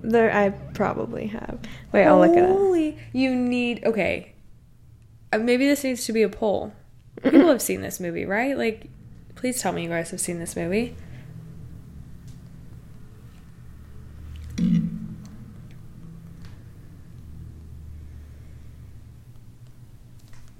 There, 0.03 0.31
I 0.35 0.49
probably 0.49 1.27
have. 1.27 1.59
Wait, 1.91 2.05
I'll 2.05 2.19
look 2.19 2.35
it 2.35 2.43
up. 2.43 2.49
Holy, 2.57 2.97
you 3.13 3.35
need 3.35 3.83
okay. 3.85 4.33
Uh, 5.31 5.37
maybe 5.39 5.65
this 5.67 5.83
needs 5.83 6.05
to 6.05 6.13
be 6.13 6.23
a 6.23 6.29
poll. 6.29 6.73
People 7.23 7.47
have 7.47 7.61
seen 7.61 7.81
this 7.81 7.99
movie, 7.99 8.25
right? 8.25 8.57
Like, 8.57 8.87
please 9.35 9.61
tell 9.61 9.71
me 9.71 9.83
you 9.83 9.89
guys 9.89 10.11
have 10.11 10.19
seen 10.21 10.39
this 10.39 10.55
movie. 10.55 10.95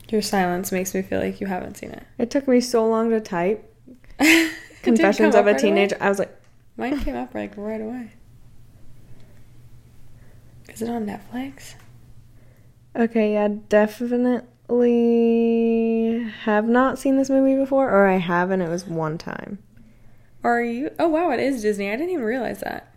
Your 0.10 0.22
silence 0.22 0.72
makes 0.72 0.94
me 0.94 1.02
feel 1.02 1.20
like 1.20 1.40
you 1.40 1.48
haven't 1.48 1.78
seen 1.78 1.92
it. 1.92 2.04
It 2.18 2.30
took 2.32 2.48
me 2.48 2.60
so 2.60 2.86
long 2.88 3.10
to 3.12 3.22
type 3.22 3.74
Confessions 4.82 5.36
of 5.36 5.48
a 5.48 5.52
right 5.52 5.60
Teenager. 5.60 5.96
away? 5.96 6.06
I 6.06 6.10
was 6.10 6.20
like, 6.20 6.38
Mine 6.76 7.00
came 7.04 7.16
up 7.16 7.34
like 7.34 7.56
right 7.56 7.80
away. 7.80 8.12
Is 10.70 10.82
it 10.82 10.90
on 10.90 11.06
Netflix? 11.06 11.76
okay, 12.96 13.34
yeah, 13.34 13.48
definitely 14.72 16.32
have 16.44 16.68
not 16.68 16.98
seen 16.98 17.18
this 17.18 17.30
movie 17.30 17.56
before, 17.56 17.90
or 17.90 18.08
I 18.08 18.18
have, 18.18 18.52
and 18.52 18.62
it 18.62 18.70
was 18.70 18.86
one 18.86 19.18
time. 19.18 19.60
Are 20.44 20.62
you? 20.62 20.92
Oh 20.98 21.10
wow, 21.10 21.32
it 21.32 21.40
is 21.40 21.62
Disney. 21.62 21.90
I 21.90 21.96
didn't 21.96 22.12
even 22.12 22.26
realize 22.26 22.62
that. 22.62 22.94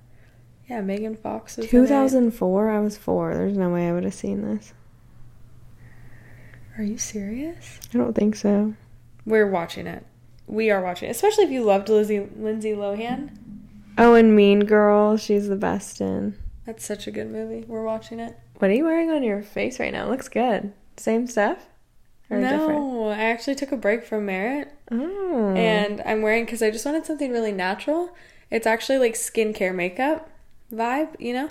Yeah, 0.69 0.81
Megan 0.81 1.17
Fox 1.17 1.57
was 1.57 1.69
2004, 1.69 2.71
I 2.71 2.81
was 2.81 2.97
four. 2.97 3.35
There's 3.35 3.57
no 3.57 3.69
way 3.71 3.89
I 3.89 3.93
would 3.93 4.05
have 4.05 4.15
seen 4.15 4.43
this. 4.43 4.73
Are 6.79 6.83
you 6.83 6.97
serious? 6.97 7.81
I 7.93 7.99
don't 7.99 8.15
think 8.15 8.35
so. 8.35 8.75
We're 9.27 9.51
watching 9.51 9.87
it. 9.87 10.07
We 10.47 10.71
are 10.71 10.81
watching 10.81 11.09
it, 11.09 11.13
especially 11.13 11.45
if 11.45 11.51
you 11.51 11.65
loved 11.65 11.89
Lizzie 11.89 12.29
Lindsay 12.37 12.73
Lohan. 12.73 13.37
Oh, 13.99 14.15
and 14.15 14.35
Mean 14.35 14.61
Girl, 14.61 15.17
she's 15.17 15.49
the 15.49 15.57
best 15.57 16.01
in. 16.01 16.37
That's 16.67 16.85
such 16.85 17.07
a 17.07 17.11
good 17.11 17.31
movie. 17.31 17.65
We're 17.69 17.85
watching 17.85 18.21
it. 18.21 18.39
What 18.59 18.71
are 18.71 18.75
you 18.75 18.85
wearing 18.85 19.11
on 19.11 19.23
your 19.23 19.43
face 19.43 19.79
right 19.79 19.93
now? 19.93 20.09
Looks 20.09 20.29
good. 20.29 20.73
Same 20.97 21.27
stuff? 21.27 21.67
Or 22.31 22.39
no, 22.39 22.51
different? 22.51 23.21
I 23.21 23.25
actually 23.25 23.55
took 23.57 23.73
a 23.73 23.77
break 23.77 24.05
from 24.05 24.27
Merit, 24.27 24.73
Oh. 24.91 25.53
and 25.57 26.01
I'm 26.07 26.23
wearing 26.23 26.45
because 26.45 26.63
I 26.63 26.71
just 26.71 26.87
wanted 26.87 27.05
something 27.07 27.31
really 27.33 27.53
natural. 27.53 28.15
It's 28.51 28.67
actually 28.67 28.99
like 28.99 29.15
skincare 29.15 29.75
makeup 29.75 30.31
vibe, 30.73 31.15
you 31.21 31.33
know. 31.33 31.47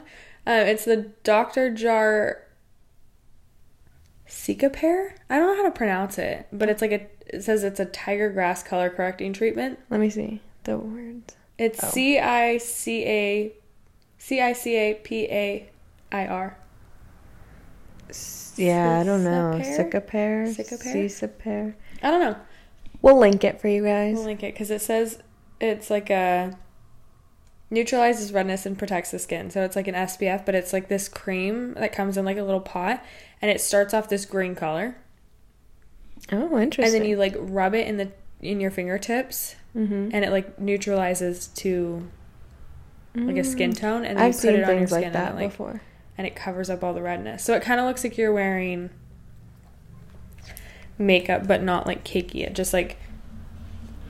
Uh, 0.48 0.64
it's 0.66 0.86
the 0.86 1.12
Dr. 1.24 1.72
Jart 1.72 2.38
Cicapair. 4.28 5.14
I 5.30 5.38
don't 5.38 5.48
know 5.56 5.64
how 5.64 5.70
to 5.70 5.76
pronounce 5.76 6.18
it, 6.18 6.48
but 6.52 6.70
it's 6.70 6.82
like 6.82 6.92
a. 6.92 7.08
It 7.28 7.44
says 7.44 7.64
it's 7.64 7.80
a 7.80 7.86
tiger 7.86 8.30
grass 8.30 8.64
color 8.64 8.90
correcting 8.90 9.34
treatment. 9.34 9.80
Let 9.90 10.00
me 10.00 10.10
see 10.10 10.42
the 10.64 10.78
words. 10.78 11.36
It's 11.58 11.84
Oh. 11.84 11.88
C 11.88 12.20
I 12.20 12.58
C 12.58 13.06
A 13.06 13.54
C 14.18 14.42
I 14.42 14.54
C 14.54 14.76
A 14.76 14.94
P 14.96 15.26
A 15.26 15.70
I 16.12 16.26
R. 16.28 16.58
Yeah, 18.56 19.00
I 19.00 19.04
don't 19.04 19.24
know. 19.24 19.60
Cicapair? 19.64 20.48
Cicapair? 20.48 21.74
I 22.02 22.12
don't 22.12 22.20
know. 22.20 22.36
We'll 23.02 23.18
link 23.18 23.44
it 23.44 23.60
for 23.60 23.68
you 23.68 23.84
guys. 23.84 24.16
We'll 24.16 24.26
link 24.26 24.44
it 24.44 24.54
because 24.54 24.72
it 24.72 24.82
says 24.82 25.20
it's 25.60 25.90
like 25.90 26.10
a 26.10 26.58
neutralizes 27.74 28.32
redness 28.32 28.66
and 28.66 28.78
protects 28.78 29.12
the 29.12 29.20
skin. 29.20 29.50
So 29.50 29.64
it's 29.64 29.76
like 29.76 29.88
an 29.88 29.96
SPF, 29.96 30.46
but 30.46 30.56
it's 30.56 30.72
like 30.72 30.88
this 30.88 31.10
cream 31.10 31.74
that 31.74 31.92
comes 31.92 32.18
in 32.18 32.24
like 32.24 32.38
a 32.38 32.44
little 32.44 32.62
pot, 32.62 33.04
and 33.42 33.52
it 33.52 33.60
starts 33.60 33.94
off 33.94 34.08
this 34.08 34.26
green 34.26 34.56
color, 34.56 34.98
oh, 36.32 36.58
interesting. 36.58 36.86
and 36.86 36.94
then 36.94 37.10
you 37.10 37.18
like 37.18 37.36
rub 37.38 37.74
it 37.74 37.88
in 37.88 37.98
the 37.98 38.12
in 38.42 38.60
your 38.60 38.72
fingertips, 38.72 39.56
mm-hmm. 39.76 40.10
and 40.14 40.24
it 40.24 40.32
like 40.32 40.60
neutralizes 40.60 41.48
to 41.48 42.08
like 43.16 43.38
a 43.38 43.44
skin 43.44 43.74
tone, 43.74 44.06
and 44.06 44.18
then 44.18 44.26
I've 44.26 44.34
you 44.34 44.34
put 44.34 44.42
seen 44.42 44.52
it 44.52 44.64
on 44.64 44.70
your 44.70 44.78
things 44.78 44.90
skin, 44.92 45.04
like 45.04 45.14
that 45.14 45.36
like 45.36 45.50
before. 45.50 45.82
And 46.18 46.28
it 46.28 46.36
covers 46.36 46.70
up 46.70 46.84
all 46.84 46.94
the 46.94 47.02
redness. 47.02 47.44
So 47.44 47.54
it 47.56 47.64
kind 47.64 47.80
of 47.80 47.86
looks 47.86 48.04
like 48.04 48.18
you're 48.18 48.34
wearing 48.34 48.90
makeup, 50.98 51.48
but 51.48 51.62
not 51.62 51.88
like 51.88 52.04
cakey. 52.04 52.46
It 52.46 52.54
just 52.54 52.74
like 52.74 52.98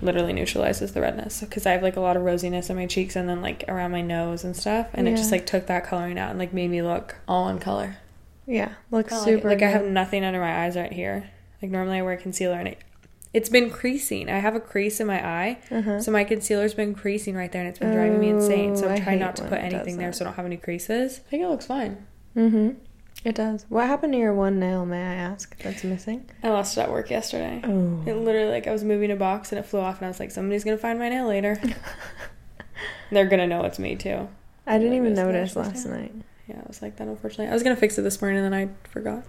literally 0.01 0.33
neutralizes 0.33 0.91
the 0.91 1.01
redness 1.01 1.41
because 1.41 1.65
I 1.65 1.72
have 1.72 1.81
like 1.81 1.95
a 1.95 2.01
lot 2.01 2.17
of 2.17 2.24
rosiness 2.24 2.69
in 2.69 2.75
my 2.75 2.86
cheeks 2.86 3.15
and 3.15 3.29
then 3.29 3.41
like 3.41 3.63
around 3.67 3.91
my 3.91 4.01
nose 4.01 4.43
and 4.43 4.55
stuff, 4.55 4.88
and 4.93 5.07
it 5.07 5.15
just 5.15 5.31
like 5.31 5.45
took 5.45 5.67
that 5.67 5.86
coloring 5.86 6.19
out 6.19 6.29
and 6.29 6.39
like 6.39 6.53
made 6.53 6.69
me 6.69 6.81
look 6.81 7.15
all 7.27 7.48
in 7.50 7.60
color. 7.60 7.98
Yeah, 8.45 8.74
looks 8.91 9.10
Kinda 9.10 9.24
like 9.24 9.36
super. 9.36 9.50
Like, 9.50 9.62
I 9.62 9.69
have 9.69 9.86
nothing 9.86 10.25
under 10.25 10.41
my 10.41 10.65
eyes 10.65 10.75
right 10.75 10.91
here. 10.91 11.29
Like 11.62 11.72
normally 11.72 12.00
I 12.00 12.01
wear 12.01 12.17
concealer 12.17 12.57
and 12.57 12.67
it. 12.67 12.77
It's 13.34 13.50
been 13.50 13.72
creasing. 13.72 14.30
I 14.30 14.38
have 14.38 14.56
a 14.56 14.60
crease 14.60 15.00
in 15.00 15.08
my 15.08 15.25
eye, 15.25 15.58
Uh-huh. 15.72 16.00
so 16.00 16.12
my 16.12 16.24
concealer's 16.24 16.74
been 16.75 16.94
creasing 16.94 17.36
right 17.36 17.52
there, 17.52 17.62
and 17.62 17.70
it's 17.70 17.80
been 17.80 17.92
driving 17.94 18.20
me 18.20 18.30
insane. 18.30 18.75
So 18.78 18.86
Oh, 18.88 18.90
I'm 18.92 19.02
trying 19.02 19.20
not 19.20 19.36
to 19.38 19.44
put 19.44 19.60
anything 19.60 19.98
there, 19.98 20.13
so 20.13 20.24
I 20.24 20.28
don't 20.28 20.36
have 20.36 20.46
any 20.46 20.58
creases. 20.58 21.20
I 21.25 21.30
think 21.30 21.44
it 21.44 21.48
looks 21.50 21.66
fine. 21.66 22.06
Mm-hmm. 22.38 22.70
It 23.25 23.36
does. 23.36 23.66
What 23.70 23.88
happened 23.88 24.13
to 24.13 24.20
your 24.20 24.34
one 24.34 24.60
nail, 24.60 24.86
may 24.86 25.02
I 25.02 25.13
ask? 25.16 25.58
That's 25.63 25.84
missing. 25.84 26.30
I 26.44 26.50
lost 26.50 26.78
it 26.78 26.82
at 26.82 26.92
work 26.92 27.10
yesterday. 27.10 27.62
Oh. 27.63 28.04
It 28.06 28.13
literally 28.16 28.52
like 28.52 28.68
I 28.68 28.72
was 28.72 28.84
moving 28.84 29.12
a 29.12 29.16
box 29.16 29.52
and 29.52 29.58
it 29.60 29.63
flew 29.66 29.80
off 29.80 29.98
and 30.00 30.06
I 30.06 30.10
was 30.10 30.20
like, 30.20 30.30
somebody's 30.30 30.63
gonna 30.66 30.78
find 30.78 31.00
my 31.00 31.08
nail 31.10 31.25
later. 31.28 31.60
They're 33.12 33.25
gonna 33.28 33.48
know 33.48 33.63
it's 33.63 33.80
me 33.80 33.96
too. 33.96 34.28
I 34.68 34.78
didn't 34.78 34.94
even 34.96 35.13
notice 35.13 35.56
last 35.56 35.86
nail. 35.86 35.96
night. 36.00 36.13
Yeah, 36.48 36.58
I 36.58 36.63
was 36.68 36.82
like 36.82 36.98
that 36.98 37.08
unfortunately. 37.08 37.48
I 37.48 37.54
was 37.54 37.63
gonna 37.63 37.75
fix 37.75 37.98
it 37.98 38.02
this 38.02 38.22
morning 38.22 38.44
and 38.44 38.54
then 38.54 38.60
I 38.70 38.90
forgot. 38.90 39.24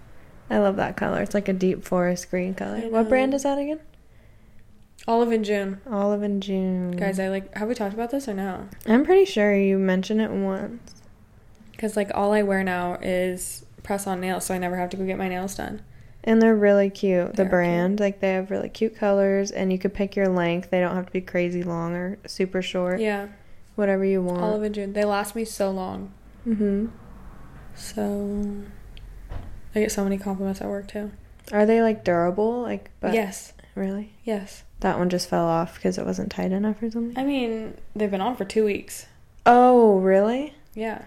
I 0.49 0.57
love 0.59 0.75
that 0.75 0.97
color. 0.97 1.21
It's 1.21 1.33
like 1.33 1.47
a 1.47 1.53
deep 1.53 1.85
forest 1.85 2.29
green 2.29 2.53
color. 2.53 2.81
What 2.89 3.07
brand 3.09 3.33
is 3.33 3.43
that 3.43 3.57
again? 3.57 3.79
Olive 5.07 5.31
and 5.31 5.45
June. 5.45 5.81
Olive 5.89 6.23
and 6.23 6.41
June. 6.41 6.91
Guys, 6.91 7.19
I 7.19 7.29
like 7.29 7.53
have 7.55 7.67
we 7.67 7.75
talked 7.75 7.93
about 7.93 8.11
this 8.11 8.27
or 8.27 8.33
no? 8.33 8.67
I'm 8.87 9.05
pretty 9.05 9.25
sure 9.25 9.55
you 9.55 9.77
mentioned 9.77 10.21
it 10.21 10.31
once. 10.31 10.95
Because 11.71 11.95
like 11.95 12.09
all 12.13 12.33
I 12.33 12.41
wear 12.41 12.63
now 12.63 12.95
is 13.01 13.65
press 13.83 14.07
on 14.07 14.21
nails, 14.21 14.45
so 14.45 14.53
I 14.53 14.57
never 14.57 14.77
have 14.77 14.89
to 14.91 14.97
go 14.97 15.05
get 15.05 15.17
my 15.17 15.27
nails 15.29 15.55
done. 15.55 15.81
And 16.23 16.41
they're 16.41 16.55
really 16.55 16.89
cute. 16.89 17.35
The 17.35 17.43
They 17.43 17.43
are 17.43 17.49
brand, 17.49 17.99
like 17.99 18.19
they 18.19 18.33
have 18.33 18.49
really 18.49 18.69
cute 18.69 18.95
colors, 18.95 19.51
and 19.51 19.71
you 19.71 19.77
could 19.77 19.93
pick 19.93 20.15
your 20.15 20.27
length. 20.27 20.71
They 20.71 20.79
don't 20.79 20.95
have 20.95 21.05
to 21.05 21.11
be 21.11 21.21
crazy 21.21 21.61
long 21.61 21.93
or 21.93 22.17
super 22.25 22.63
short. 22.63 22.99
Yeah. 22.99 23.27
Whatever 23.75 24.05
you 24.05 24.23
want. 24.23 24.41
Olive 24.41 24.63
and 24.63 24.73
June. 24.73 24.93
They 24.93 25.05
last 25.05 25.35
me 25.35 25.45
so 25.45 25.69
long. 25.69 26.11
mm-hmm. 26.47 26.87
So 27.75 28.63
I 29.75 29.79
get 29.81 29.91
so 29.91 30.03
many 30.03 30.17
compliments 30.17 30.61
at 30.61 30.67
work 30.67 30.87
too. 30.87 31.11
Are 31.51 31.65
they 31.65 31.81
like 31.81 32.03
durable? 32.03 32.61
Like, 32.61 32.89
but 33.01 33.13
yes. 33.13 33.53
really, 33.75 34.13
Yes. 34.23 34.63
That 34.85 34.99
one 34.99 35.09
just 35.09 35.27
fell 35.27 35.45
off 35.45 35.73
because 35.75 35.97
it 35.97 36.05
wasn't 36.05 36.31
tight 36.31 36.51
enough 36.51 36.81
or 36.83 36.91
something. 36.91 37.17
I 37.17 37.25
mean, 37.25 37.75
they've 37.95 38.11
been 38.11 38.21
on 38.21 38.35
for 38.35 38.45
two 38.45 38.63
weeks. 38.63 39.07
Oh, 39.43 39.97
really? 39.97 40.53
Yeah. 40.75 41.01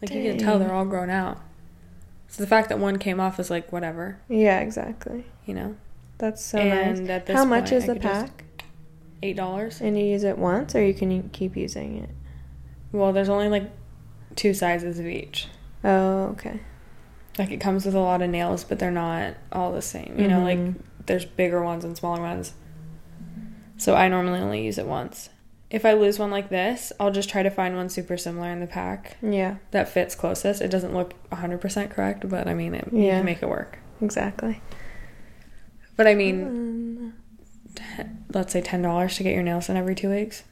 Like 0.00 0.12
you 0.14 0.22
can 0.22 0.38
tell 0.38 0.60
they're 0.60 0.72
all 0.72 0.84
grown 0.84 1.10
out. 1.10 1.38
So 2.28 2.44
the 2.44 2.46
fact 2.46 2.68
that 2.68 2.78
one 2.78 2.98
came 3.00 3.18
off 3.18 3.40
is 3.40 3.50
like 3.50 3.72
whatever, 3.72 4.18
Yeah, 4.28 4.60
exactly. 4.60 5.24
you 5.46 5.54
know. 5.54 5.74
That's 6.18 6.44
so 6.44 6.58
and 6.58 7.08
nice. 7.08 7.28
How 7.28 7.44
much 7.44 7.70
point, 7.70 7.72
is 7.72 7.88
I 7.90 7.94
the 7.94 8.00
pack? 8.00 8.44
Eight 9.20 9.36
dollars. 9.36 9.80
And 9.80 9.98
you 9.98 10.04
use 10.04 10.22
it 10.22 10.38
once, 10.38 10.74
or 10.76 10.84
you 10.84 10.94
can 10.94 11.28
keep 11.30 11.56
using 11.56 11.98
it. 11.98 12.10
Well, 12.92 13.12
there's 13.12 13.28
only 13.28 13.48
like 13.48 13.68
two 14.36 14.54
sizes 14.54 15.00
of 15.00 15.06
each. 15.06 15.48
Oh, 15.82 16.26
okay. 16.34 16.60
Like 17.36 17.50
it 17.50 17.60
comes 17.60 17.84
with 17.84 17.96
a 17.96 18.00
lot 18.00 18.22
of 18.22 18.30
nails, 18.30 18.62
but 18.62 18.78
they're 18.78 18.92
not 18.92 19.34
all 19.50 19.72
the 19.72 19.82
same. 19.82 20.14
You 20.18 20.28
know, 20.28 20.42
like 20.44 20.58
Mhm. 20.58 20.74
there's 21.06 21.24
bigger 21.24 21.62
ones 21.64 21.84
and 21.84 21.96
smaller 21.96 22.20
ones. 22.22 22.52
So 23.82 23.96
I 23.96 24.06
normally 24.06 24.38
only 24.38 24.62
use 24.64 24.78
it 24.78 24.86
once. 24.86 25.28
If 25.68 25.84
I 25.84 25.94
lose 25.94 26.16
one 26.16 26.30
like 26.30 26.50
this, 26.50 26.92
I'll 27.00 27.10
just 27.10 27.28
try 27.28 27.42
to 27.42 27.50
find 27.50 27.74
one 27.74 27.88
super 27.88 28.16
similar 28.16 28.48
in 28.52 28.60
the 28.60 28.66
pack 28.68 29.16
Yeah, 29.20 29.56
that 29.72 29.88
fits 29.88 30.14
closest. 30.14 30.60
It 30.62 30.70
doesn't 30.70 30.94
look 30.94 31.14
100% 31.32 31.90
correct, 31.90 32.28
but 32.28 32.46
I 32.46 32.54
mean, 32.54 32.74
it, 32.76 32.88
you 32.92 33.00
Yeah. 33.02 33.16
can 33.16 33.24
make 33.24 33.42
it 33.42 33.48
work. 33.48 33.80
exactly. 34.00 34.60
But 35.96 36.06
I 36.06 36.14
mean, 36.14 36.42
Um, 36.46 37.14
let's 38.32 38.52
say 38.52 38.62
$10 38.62 39.16
to 39.16 39.22
get 39.24 39.34
your 39.34 39.42
nails 39.42 39.66
done 39.66 39.76
every 39.76 39.94
two 39.96 40.10
weeks. 40.10 40.44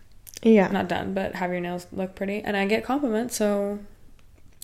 yeah. 0.43 0.67
Not 0.69 0.89
done, 0.89 1.15
but 1.15 1.37
have 1.37 1.51
your 1.53 1.61
nails 1.61 1.87
look 1.93 2.17
pretty. 2.17 2.41
And 2.43 2.57
I 2.57 2.67
get 2.67 2.83
compliments, 2.83 3.37
so 3.37 3.79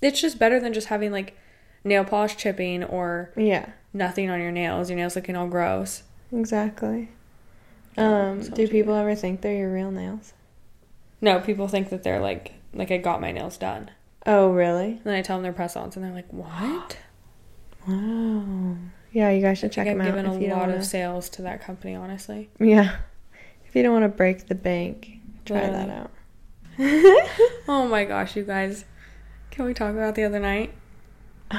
it's 0.03 0.21
just 0.21 0.39
better 0.41 0.59
than 0.59 0.73
just 0.73 0.89
having 0.89 1.13
like 1.13 1.37
nail 1.85 2.05
polish 2.05 2.37
chipping 2.37 2.83
or 2.83 3.31
yeah, 3.37 3.67
nothing 3.93 4.29
on 4.31 4.41
your 4.41 4.51
nails. 4.51 4.91
Your 4.91 4.97
nails 4.99 5.15
looking 5.15 5.37
all 5.37 5.47
gross. 5.49 6.03
exactly. 6.33 7.11
Um, 7.97 8.41
do 8.41 8.69
people 8.69 8.95
ever 8.95 9.15
think 9.15 9.41
they're 9.41 9.57
your 9.57 9.73
real 9.73 9.91
nails? 9.91 10.35
No, 11.21 11.41
people 11.41 11.69
think 11.69 11.89
that 11.91 12.03
they're 12.03 12.21
like 12.21 12.55
like 12.75 12.91
I 12.91 12.99
got 12.99 13.21
my 13.21 13.33
nails 13.33 13.57
done. 13.57 13.91
Oh, 14.27 14.51
really? 14.51 14.93
And 14.93 15.05
then 15.05 15.15
I 15.15 15.23
tell 15.23 15.37
them 15.37 15.45
they're 15.45 15.53
press-ons, 15.53 15.97
and 15.97 16.05
they're 16.05 16.13
like, 16.13 16.33
"What?" 16.33 16.99
Wow. 17.87 18.77
Yeah, 19.13 19.31
you 19.31 19.41
guys 19.41 19.59
should 19.59 19.73
check 19.73 19.87
them 19.87 20.01
I've 20.01 20.09
out 20.09 20.17
given 20.17 20.33
if 20.33 20.43
you 20.43 20.49
a 20.49 20.51
lot 20.51 20.67
wanna... 20.67 20.77
of 20.77 20.85
sales 20.85 21.29
to 21.31 21.43
that 21.43 21.63
company, 21.63 21.95
honestly. 21.95 22.51
Yeah. 22.59 22.97
If 23.67 23.75
you 23.75 23.83
don't 23.83 23.93
want 23.93 24.05
to 24.05 24.09
break 24.09 24.49
the 24.49 24.55
bank, 24.55 25.21
try 25.45 25.71
that 25.71 25.89
out. 25.89 26.11
Oh 27.69 27.89
my 27.89 28.05
gosh, 28.05 28.37
you 28.37 28.43
guys! 28.43 28.85
Can 29.51 29.65
we 29.65 29.75
talk 29.75 29.95
about 29.95 30.15
the 30.15 30.25
other 30.25 30.39
night? 30.39 30.75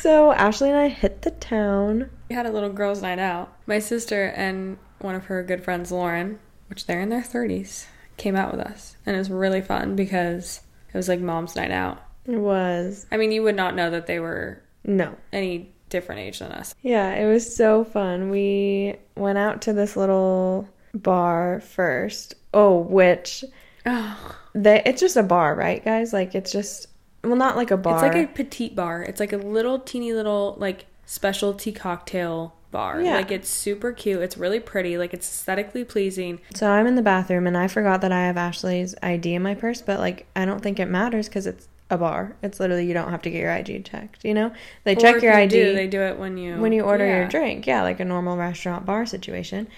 so 0.00 0.32
Ashley 0.32 0.70
and 0.70 0.78
I 0.78 0.88
hit 0.88 1.22
the 1.22 1.30
town. 1.30 2.10
We 2.28 2.34
had 2.36 2.46
a 2.46 2.52
little 2.52 2.70
girls' 2.70 3.02
night 3.02 3.18
out. 3.18 3.52
My 3.66 3.78
sister 3.78 4.26
and 4.36 4.78
one 4.98 5.14
of 5.14 5.26
her 5.26 5.42
good 5.42 5.64
friends, 5.64 5.92
Lauren, 5.92 6.38
which 6.68 6.86
they're 6.86 7.00
in 7.00 7.08
their 7.08 7.22
30s, 7.22 7.86
came 8.16 8.36
out 8.36 8.52
with 8.52 8.60
us. 8.60 8.96
And 9.06 9.16
it 9.16 9.18
was 9.18 9.30
really 9.30 9.60
fun 9.60 9.96
because 9.96 10.60
it 10.92 10.96
was 10.96 11.08
like 11.08 11.20
mom's 11.20 11.56
night 11.56 11.70
out. 11.70 12.02
It 12.26 12.38
was 12.38 13.06
I 13.10 13.16
mean, 13.16 13.32
you 13.32 13.42
would 13.42 13.56
not 13.56 13.74
know 13.74 13.90
that 13.90 14.06
they 14.06 14.20
were 14.20 14.62
no. 14.84 15.16
any 15.32 15.72
different 15.88 16.20
age 16.20 16.38
than 16.38 16.52
us. 16.52 16.74
Yeah, 16.82 17.14
it 17.14 17.26
was 17.30 17.54
so 17.54 17.84
fun. 17.84 18.30
We 18.30 18.96
went 19.16 19.38
out 19.38 19.62
to 19.62 19.72
this 19.72 19.96
little 19.96 20.68
bar 20.94 21.60
first. 21.60 22.34
Oh, 22.52 22.78
which 22.78 23.44
Oh, 23.86 24.36
they 24.54 24.82
it's 24.84 25.00
just 25.00 25.16
a 25.16 25.22
bar, 25.22 25.54
right, 25.54 25.84
guys? 25.84 26.12
Like 26.12 26.34
it's 26.34 26.52
just 26.52 26.86
well, 27.22 27.36
not 27.36 27.56
like 27.56 27.70
a 27.70 27.76
bar. 27.76 27.94
it's 27.94 28.14
like 28.14 28.24
a 28.24 28.32
petite 28.32 28.74
bar. 28.74 29.02
It's 29.02 29.20
like 29.20 29.32
a 29.32 29.36
little 29.36 29.78
teeny 29.78 30.12
little 30.12 30.56
like 30.58 30.86
specialty 31.06 31.72
cocktail 31.72 32.54
bar. 32.70 33.00
Yeah. 33.02 33.16
Like 33.16 33.30
it's 33.30 33.48
super 33.48 33.92
cute. 33.92 34.22
It's 34.22 34.38
really 34.38 34.60
pretty. 34.60 34.96
Like 34.96 35.12
it's 35.12 35.26
aesthetically 35.28 35.84
pleasing. 35.84 36.40
So 36.54 36.70
I'm 36.70 36.86
in 36.86 36.94
the 36.94 37.02
bathroom 37.02 37.46
and 37.46 37.56
I 37.56 37.68
forgot 37.68 38.00
that 38.02 38.12
I 38.12 38.26
have 38.26 38.36
Ashley's 38.36 38.94
ID 39.02 39.34
in 39.34 39.42
my 39.42 39.54
purse, 39.54 39.82
but 39.82 39.98
like 39.98 40.26
I 40.34 40.44
don't 40.44 40.60
think 40.60 40.80
it 40.80 40.86
matters 40.86 41.28
because 41.28 41.46
it's 41.46 41.68
a 41.90 41.98
bar. 41.98 42.36
It's 42.42 42.60
literally 42.60 42.86
you 42.86 42.94
don't 42.94 43.10
have 43.10 43.22
to 43.22 43.30
get 43.30 43.40
your 43.40 43.50
ID 43.50 43.82
checked. 43.82 44.24
You 44.24 44.34
know, 44.34 44.52
they 44.84 44.92
Or 44.92 45.00
check 45.00 45.22
your 45.22 45.34
ID 45.34 45.50
do, 45.50 45.74
they 45.74 45.88
do 45.88 46.00
it 46.00 46.18
when 46.18 46.36
you 46.36 46.56
when 46.60 46.72
you 46.72 46.82
order 46.82 47.06
your 47.06 47.28
drink. 47.28 47.66
Yeah, 47.66 47.82
like 47.82 48.00
a 48.00 48.04
normal 48.04 48.36
restaurant 48.36 48.86
bar 48.86 49.04
situation. 49.06 49.68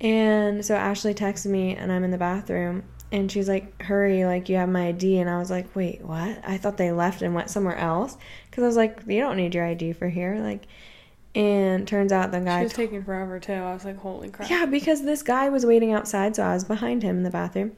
And 0.00 0.64
so 0.64 0.74
Ashley 0.74 1.14
texts 1.14 1.46
me 1.46 1.76
and 1.76 1.92
I'm 1.92 2.04
in 2.04 2.10
the 2.10 2.18
bathroom 2.18 2.84
and 3.12 3.30
she's 3.30 3.48
like, 3.48 3.82
"Hurry, 3.82 4.24
like 4.24 4.48
you 4.48 4.56
have 4.56 4.68
my 4.68 4.88
ID." 4.88 5.18
And 5.18 5.28
I 5.30 5.38
was 5.38 5.50
like, 5.50 5.74
"Wait, 5.74 6.02
what? 6.02 6.38
I 6.46 6.56
thought 6.58 6.76
they 6.76 6.92
left 6.92 7.22
and 7.22 7.34
went 7.34 7.50
somewhere 7.50 7.76
else." 7.76 8.16
Cuz 8.52 8.62
I 8.62 8.66
was 8.66 8.76
like, 8.76 9.00
"You 9.06 9.20
don't 9.20 9.36
need 9.36 9.54
your 9.54 9.64
ID 9.64 9.92
for 9.94 10.08
here." 10.08 10.36
Like 10.40 10.66
and 11.32 11.86
turns 11.86 12.10
out 12.10 12.32
the 12.32 12.40
She 12.40 12.44
guy 12.44 12.62
was 12.64 12.72
taking 12.72 13.04
forever 13.04 13.38
too. 13.38 13.52
I 13.52 13.72
was 13.72 13.84
like, 13.84 13.98
holy 13.98 14.30
crap. 14.30 14.50
yeah, 14.50 14.66
because 14.66 15.02
this 15.02 15.22
guy 15.22 15.48
was 15.48 15.64
waiting 15.64 15.92
outside, 15.92 16.34
so 16.34 16.42
I 16.42 16.54
was 16.54 16.64
behind 16.64 17.04
him 17.04 17.18
in 17.18 17.22
the 17.22 17.30
bathroom. 17.30 17.70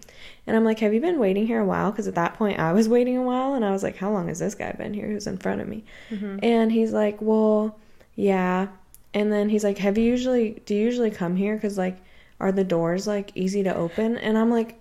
And 0.47 0.57
I'm 0.57 0.65
like, 0.65 0.79
Have 0.79 0.95
you 0.95 1.03
been 1.03 1.19
waiting 1.19 1.47
here 1.47 1.61
a 1.61 1.65
while? 1.67 1.91
Because 1.91 2.09
at 2.09 2.15
that 2.15 2.33
point, 2.35 2.59
I 2.59 2.73
was 2.73 2.89
waiting 2.97 3.19
a 3.19 3.23
while, 3.23 3.53
and 3.53 3.63
I 3.63 3.71
was 3.71 3.83
like, 3.83 3.97
How 3.99 4.11
long 4.11 4.29
has 4.29 4.39
this 4.39 4.55
guy 4.55 4.73
been 4.73 4.95
here 4.95 5.07
who's 5.07 5.27
in 5.27 5.37
front 5.37 5.61
of 5.61 5.69
me? 5.69 5.85
Mhm. 6.11 6.39
And 6.43 6.73
he's 6.73 6.93
like, 6.95 7.19
Well, 7.21 7.77
yeah. 8.17 8.69
And 9.13 9.31
then 9.31 9.51
he's 9.51 9.65
like, 9.65 9.77
Have 9.79 9.99
you 9.99 10.05
usually, 10.05 10.63
do 10.65 10.75
you 10.75 10.81
usually 10.85 11.11
come 11.11 11.37
here? 11.37 11.55
Because, 11.55 11.77
like, 11.77 11.99
are 12.41 12.53
the 12.53 12.65
doors, 12.65 13.07
like, 13.07 13.33
easy 13.35 13.63
to 13.65 13.77
open? 13.77 14.17
And 14.17 14.39
I'm 14.39 14.51
like, 14.51 14.81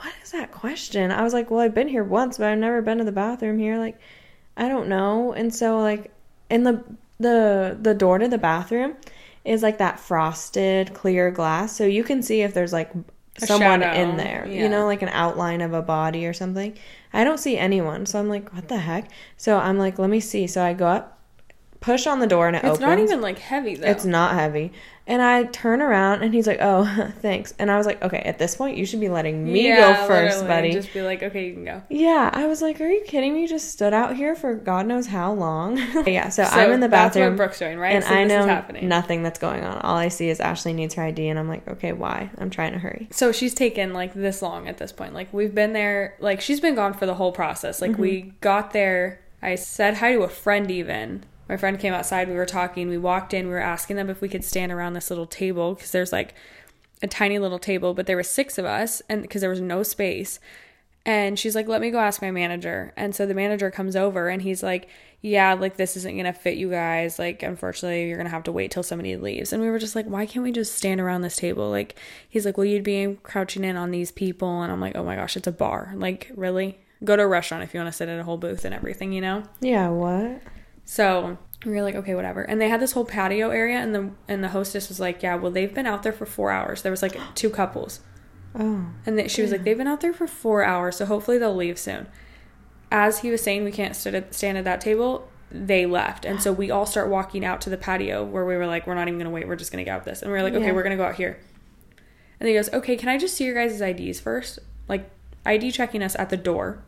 What 0.00 0.12
is 0.22 0.32
that 0.32 0.52
question? 0.52 1.10
I 1.10 1.22
was 1.22 1.32
like, 1.32 1.50
Well, 1.50 1.60
I've 1.60 1.74
been 1.74 1.88
here 1.88 2.04
once, 2.04 2.38
but 2.38 2.48
I've 2.48 2.58
never 2.58 2.82
been 2.82 2.98
to 2.98 3.04
the 3.04 3.12
bathroom 3.12 3.58
here. 3.58 3.78
Like, 3.78 3.98
I 4.56 4.68
don't 4.68 4.88
know. 4.88 5.32
And 5.32 5.54
so, 5.54 5.78
like, 5.78 6.12
in 6.50 6.62
the, 6.64 6.82
the, 7.18 7.76
the 7.80 7.94
door 7.94 8.18
to 8.18 8.28
the 8.28 8.38
bathroom, 8.38 8.96
is 9.44 9.62
like 9.62 9.78
that 9.78 9.98
frosted 9.98 10.92
clear 10.94 11.30
glass. 11.30 11.74
So 11.74 11.84
you 11.84 12.04
can 12.04 12.22
see 12.22 12.42
if 12.42 12.52
there's 12.52 12.72
like 12.72 12.90
A 13.42 13.46
someone 13.46 13.80
shadow, 13.80 13.98
in 13.98 14.16
there 14.16 14.46
you 14.46 14.68
know 14.68 14.84
like 14.84 15.00
an 15.00 15.08
outline 15.08 15.62
of 15.62 15.72
a 15.72 15.80
body 15.82 16.26
or 16.26 16.32
something. 16.34 16.76
I 17.12 17.24
don't 17.24 17.38
see 17.38 17.56
anyone. 17.56 18.04
So 18.06 18.18
i'm 18.18 18.28
like 18.28 18.52
what 18.52 18.68
the 18.68 18.78
heck? 18.78 19.10
So 19.36 19.58
i'm 19.58 19.78
like 19.78 19.98
let 19.98 20.10
me 20.10 20.20
see. 20.20 20.46
So 20.46 20.62
i 20.62 20.74
go 20.74 20.86
up 20.86 21.18
push 21.80 22.06
on 22.06 22.18
the 22.18 22.26
door 22.26 22.46
and 22.48 22.56
it 22.56 22.58
It's 22.58 22.66
opens. 22.66 22.78
It's 22.80 22.86
not 22.86 22.98
even 22.98 23.20
like 23.20 23.38
heavy 23.38 23.76
though. 23.76 23.86
it's 23.86 24.04
not 24.04 24.34
heavy 24.34 24.72
And 25.08 25.22
I 25.22 25.44
turn 25.44 25.80
around 25.80 26.22
and 26.22 26.34
he's 26.34 26.46
like, 26.46 26.58
"Oh, 26.60 26.84
thanks." 27.22 27.54
And 27.58 27.70
I 27.70 27.78
was 27.78 27.86
like, 27.86 28.02
"Okay, 28.02 28.18
at 28.18 28.38
this 28.38 28.54
point, 28.56 28.76
you 28.76 28.84
should 28.84 29.00
be 29.00 29.08
letting 29.08 29.42
me 29.50 29.66
Yeah, 29.66 29.94
go 30.02 30.06
first, 30.06 30.46
buddy." 30.46 30.70
Just 30.72 30.92
be 30.92 31.00
like, 31.02 31.22
okay, 31.22 31.46
you 31.46 31.54
can 31.54 31.64
go. 31.64 31.82
Yeah, 31.88 32.28
I 32.32 32.46
was 32.46 32.60
like, 32.60 32.78
"Are 32.80 32.86
you 32.86 33.02
kidding 33.06 33.32
me? 33.32 33.40
You 33.40 33.48
just 33.48 33.70
stood 33.70 33.94
out 33.94 34.16
here 34.16 34.36
for 34.36 34.54
God 34.54 34.86
knows 34.86 35.06
how 35.06 35.32
long." 35.32 35.78
yeah, 36.06 36.28
so, 36.28 36.44
So 36.44 36.50
I'm 36.50 36.72
in 36.72 36.80
the 36.80 36.88
bathroom. 36.90 37.24
That's 37.24 37.30
what 37.30 37.36
Brooke's 37.38 37.58
doing, 37.58 37.78
right? 37.78 37.94
and 37.94 38.04
so 38.04 38.10
I 38.14 38.24
know 38.24 38.46
happening. 38.46 38.86
nothing 38.86 39.22
that's 39.22 39.38
going 39.38 39.64
on. 39.64 39.78
All 39.80 39.96
I 39.96 40.08
see 40.08 40.28
is 40.28 40.40
Ashley 40.40 40.74
needs 40.74 40.92
her 40.94 41.02
ID, 41.02 41.26
and 41.28 41.38
I'm 41.38 41.48
like, 41.48 41.66
"Okay, 41.66 41.92
why?" 41.92 42.30
I'm 42.36 42.50
trying 42.50 42.74
to 42.74 42.78
hurry. 42.78 43.08
So 43.10 43.32
she's 43.32 43.54
taken 43.54 43.94
like 43.94 44.12
this 44.12 44.42
long 44.42 44.68
at 44.68 44.76
this 44.76 44.92
point. 44.92 45.14
Like 45.14 45.32
we've 45.32 45.54
been 45.54 45.72
there, 45.72 46.16
like 46.20 46.42
she's 46.42 46.60
been 46.60 46.74
gone 46.74 46.92
for 46.92 47.06
the 47.06 47.14
whole 47.14 47.32
process. 47.32 47.80
Like 47.80 47.96
we 47.96 48.08
Mm-hmm. 48.18 48.30
got 48.42 48.72
there, 48.72 49.20
I 49.40 49.54
said 49.54 49.96
hi 49.98 50.12
to 50.12 50.22
a 50.22 50.28
friend 50.28 50.70
even. 50.70 51.24
My 51.48 51.56
friend 51.56 51.78
came 51.78 51.94
outside, 51.94 52.28
we 52.28 52.34
were 52.34 52.46
talking, 52.46 52.88
we 52.88 52.98
walked 52.98 53.32
in, 53.32 53.46
we 53.46 53.52
were 53.52 53.58
asking 53.58 53.96
them 53.96 54.10
if 54.10 54.20
we 54.20 54.28
could 54.28 54.44
stand 54.44 54.70
around 54.70 54.92
this 54.92 55.10
little 55.10 55.26
table 55.26 55.74
because 55.74 55.92
there's 55.92 56.12
like 56.12 56.34
a 57.02 57.06
tiny 57.06 57.38
little 57.38 57.58
table, 57.58 57.94
but 57.94 58.06
there 58.06 58.16
were 58.16 58.22
six 58.22 58.58
of 58.58 58.64
us 58.64 59.02
and 59.08 59.22
because 59.22 59.40
there 59.40 59.50
was 59.50 59.60
no 59.60 59.82
space. 59.82 60.40
And 61.06 61.38
she's 61.38 61.54
like, 61.54 61.68
"Let 61.68 61.80
me 61.80 61.90
go 61.90 61.98
ask 61.98 62.20
my 62.20 62.30
manager." 62.30 62.92
And 62.94 63.14
so 63.14 63.24
the 63.24 63.32
manager 63.32 63.70
comes 63.70 63.96
over 63.96 64.28
and 64.28 64.42
he's 64.42 64.62
like, 64.62 64.88
"Yeah, 65.22 65.54
like 65.54 65.76
this 65.76 65.96
isn't 65.96 66.12
going 66.12 66.26
to 66.26 66.34
fit 66.34 66.58
you 66.58 66.68
guys. 66.68 67.18
Like 67.18 67.42
unfortunately, 67.42 68.08
you're 68.08 68.18
going 68.18 68.26
to 68.26 68.32
have 68.32 68.42
to 68.44 68.52
wait 68.52 68.70
till 68.70 68.82
somebody 68.82 69.16
leaves." 69.16 69.50
And 69.50 69.62
we 69.62 69.70
were 69.70 69.78
just 69.78 69.96
like, 69.96 70.04
"Why 70.04 70.26
can't 70.26 70.42
we 70.42 70.52
just 70.52 70.74
stand 70.74 71.00
around 71.00 71.22
this 71.22 71.36
table?" 71.36 71.70
Like 71.70 71.98
he's 72.28 72.44
like, 72.44 72.58
"Well, 72.58 72.66
you'd 72.66 72.84
be 72.84 73.16
crouching 73.22 73.64
in 73.64 73.76
on 73.76 73.90
these 73.90 74.12
people." 74.12 74.60
And 74.60 74.70
I'm 74.70 74.80
like, 74.82 74.96
"Oh 74.96 75.04
my 75.04 75.16
gosh, 75.16 75.34
it's 75.34 75.46
a 75.46 75.52
bar. 75.52 75.94
Like 75.96 76.30
really? 76.36 76.78
Go 77.02 77.16
to 77.16 77.22
a 77.22 77.28
restaurant 77.28 77.64
if 77.64 77.72
you 77.72 77.80
want 77.80 77.90
to 77.90 77.96
sit 77.96 78.10
at 78.10 78.18
a 78.18 78.24
whole 78.24 78.36
booth 78.36 78.66
and 78.66 78.74
everything, 78.74 79.12
you 79.12 79.22
know?" 79.22 79.44
Yeah, 79.60 79.88
what? 79.88 80.42
So 80.90 81.36
we 81.66 81.72
were 81.72 81.82
like, 81.82 81.94
okay, 81.96 82.14
whatever. 82.14 82.40
And 82.42 82.58
they 82.58 82.70
had 82.70 82.80
this 82.80 82.92
whole 82.92 83.04
patio 83.04 83.50
area, 83.50 83.76
and 83.76 83.94
the 83.94 84.10
and 84.26 84.42
the 84.42 84.48
hostess 84.48 84.88
was 84.88 84.98
like, 84.98 85.22
yeah, 85.22 85.34
well, 85.34 85.50
they've 85.50 85.72
been 85.74 85.86
out 85.86 86.02
there 86.02 86.14
for 86.14 86.24
four 86.24 86.50
hours. 86.50 86.80
There 86.80 86.90
was 86.90 87.02
like 87.02 87.18
two 87.34 87.50
couples, 87.50 88.00
Oh, 88.58 88.86
and 89.04 89.18
then 89.18 89.28
she 89.28 89.42
was 89.42 89.52
like, 89.52 89.64
they've 89.64 89.76
been 89.76 89.86
out 89.86 90.00
there 90.00 90.14
for 90.14 90.26
four 90.26 90.64
hours, 90.64 90.96
so 90.96 91.04
hopefully 91.04 91.36
they'll 91.36 91.54
leave 91.54 91.78
soon. 91.78 92.06
As 92.90 93.18
he 93.18 93.30
was 93.30 93.42
saying, 93.42 93.64
we 93.64 93.70
can't 93.70 93.94
stand 93.94 94.16
at, 94.16 94.34
stand 94.34 94.56
at 94.56 94.64
that 94.64 94.80
table. 94.80 95.28
They 95.50 95.84
left, 95.84 96.24
and 96.24 96.40
so 96.42 96.52
we 96.52 96.70
all 96.70 96.86
start 96.86 97.10
walking 97.10 97.44
out 97.44 97.60
to 97.62 97.70
the 97.70 97.76
patio 97.76 98.24
where 98.24 98.46
we 98.46 98.56
were 98.56 98.66
like, 98.66 98.86
we're 98.86 98.94
not 98.94 99.08
even 99.08 99.18
gonna 99.18 99.30
wait. 99.30 99.46
We're 99.46 99.56
just 99.56 99.70
gonna 99.70 99.84
get 99.84 99.90
out 99.92 100.00
of 100.00 100.04
this, 100.06 100.22
and 100.22 100.32
we 100.32 100.38
are 100.38 100.42
like, 100.42 100.54
okay, 100.54 100.66
Yeah. 100.68 100.72
we're 100.72 100.82
gonna 100.82 100.96
go 100.96 101.04
out 101.04 101.16
here. 101.16 101.38
And 102.40 102.48
he 102.48 102.54
goes, 102.54 102.72
okay, 102.72 102.96
can 102.96 103.10
I 103.10 103.18
just 103.18 103.36
see 103.36 103.44
your 103.44 103.54
guys' 103.54 103.80
IDs 103.82 104.20
first? 104.20 104.58
Like 104.88 105.10
ID 105.44 105.70
checking 105.72 106.02
us 106.02 106.16
at 106.16 106.30
the 106.30 106.36
door, 106.38 106.82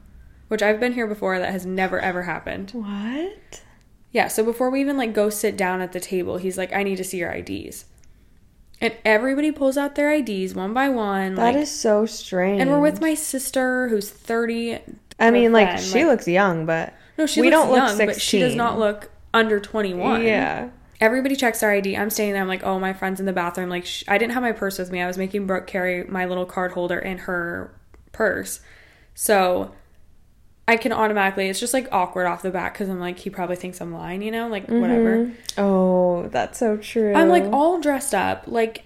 which 0.48 0.62
I've 0.62 0.80
been 0.80 0.94
here 0.94 1.06
before. 1.06 1.38
That 1.38 1.50
has 1.52 1.66
never 1.66 2.00
ever 2.00 2.22
happened. 2.22 2.70
what? 2.72 3.62
Yeah, 4.12 4.28
so 4.28 4.44
before 4.44 4.70
we 4.70 4.80
even 4.80 4.96
like 4.96 5.12
go 5.14 5.30
sit 5.30 5.56
down 5.56 5.80
at 5.80 5.92
the 5.92 6.00
table, 6.00 6.36
he's 6.38 6.58
like, 6.58 6.72
I 6.72 6.82
need 6.82 6.96
to 6.96 7.04
see 7.04 7.18
your 7.18 7.30
IDs. 7.30 7.84
And 8.80 8.94
everybody 9.04 9.52
pulls 9.52 9.76
out 9.76 9.94
their 9.94 10.10
IDs 10.12 10.54
one 10.54 10.72
by 10.72 10.88
one. 10.88 11.34
That 11.34 11.54
like, 11.54 11.56
is 11.56 11.70
so 11.70 12.06
strange. 12.06 12.60
and 12.60 12.70
we're 12.70 12.80
with 12.80 13.00
my 13.00 13.14
sister 13.14 13.88
who's 13.88 14.10
30. 14.10 14.78
I 15.18 15.30
mean, 15.30 15.52
like 15.52 15.68
friend, 15.68 15.82
she 15.82 16.04
looks 16.04 16.26
young, 16.26 16.64
but 16.66 16.94
No, 17.18 17.26
she 17.26 17.40
we 17.42 17.50
looks 17.50 17.62
don't 17.62 17.70
look 17.70 17.98
young, 17.98 18.06
but 18.06 18.20
she 18.20 18.38
does 18.40 18.54
not 18.54 18.78
look 18.78 19.10
under 19.34 19.60
21. 19.60 20.22
yeah. 20.22 20.70
Everybody 21.00 21.34
checks 21.36 21.60
their 21.60 21.70
ID. 21.70 21.96
I'm 21.96 22.10
standing 22.10 22.34
there. 22.34 22.42
I'm 22.42 22.48
like, 22.48 22.62
oh, 22.62 22.78
my 22.78 22.92
friend's 22.92 23.20
in 23.20 23.26
the 23.26 23.32
bathroom. 23.32 23.70
Like, 23.70 23.86
sh- 23.86 24.04
I 24.06 24.18
didn't 24.18 24.32
have 24.34 24.42
my 24.42 24.52
purse 24.52 24.78
with 24.78 24.90
me. 24.90 25.00
I 25.00 25.06
was 25.06 25.16
making 25.16 25.46
Brooke 25.46 25.66
carry 25.66 26.04
my 26.04 26.26
little 26.26 26.44
card 26.44 26.72
holder 26.72 26.98
in 26.98 27.18
her 27.18 27.74
purse. 28.12 28.60
So 29.14 29.72
I 30.70 30.76
can 30.76 30.92
automatically, 30.92 31.48
it's 31.48 31.58
just 31.58 31.74
like 31.74 31.88
awkward 31.90 32.26
off 32.26 32.42
the 32.42 32.50
bat 32.50 32.72
because 32.72 32.88
I'm 32.88 33.00
like, 33.00 33.18
he 33.18 33.28
probably 33.28 33.56
thinks 33.56 33.80
I'm 33.80 33.92
lying, 33.92 34.22
you 34.22 34.30
know? 34.30 34.46
Like, 34.46 34.68
whatever. 34.68 35.16
Mhm. 35.26 35.34
Oh, 35.58 36.28
that's 36.28 36.58
so 36.58 36.76
true. 36.76 37.12
I'm 37.14 37.28
like 37.28 37.44
all 37.52 37.80
dressed 37.80 38.14
up. 38.14 38.44
Like, 38.46 38.84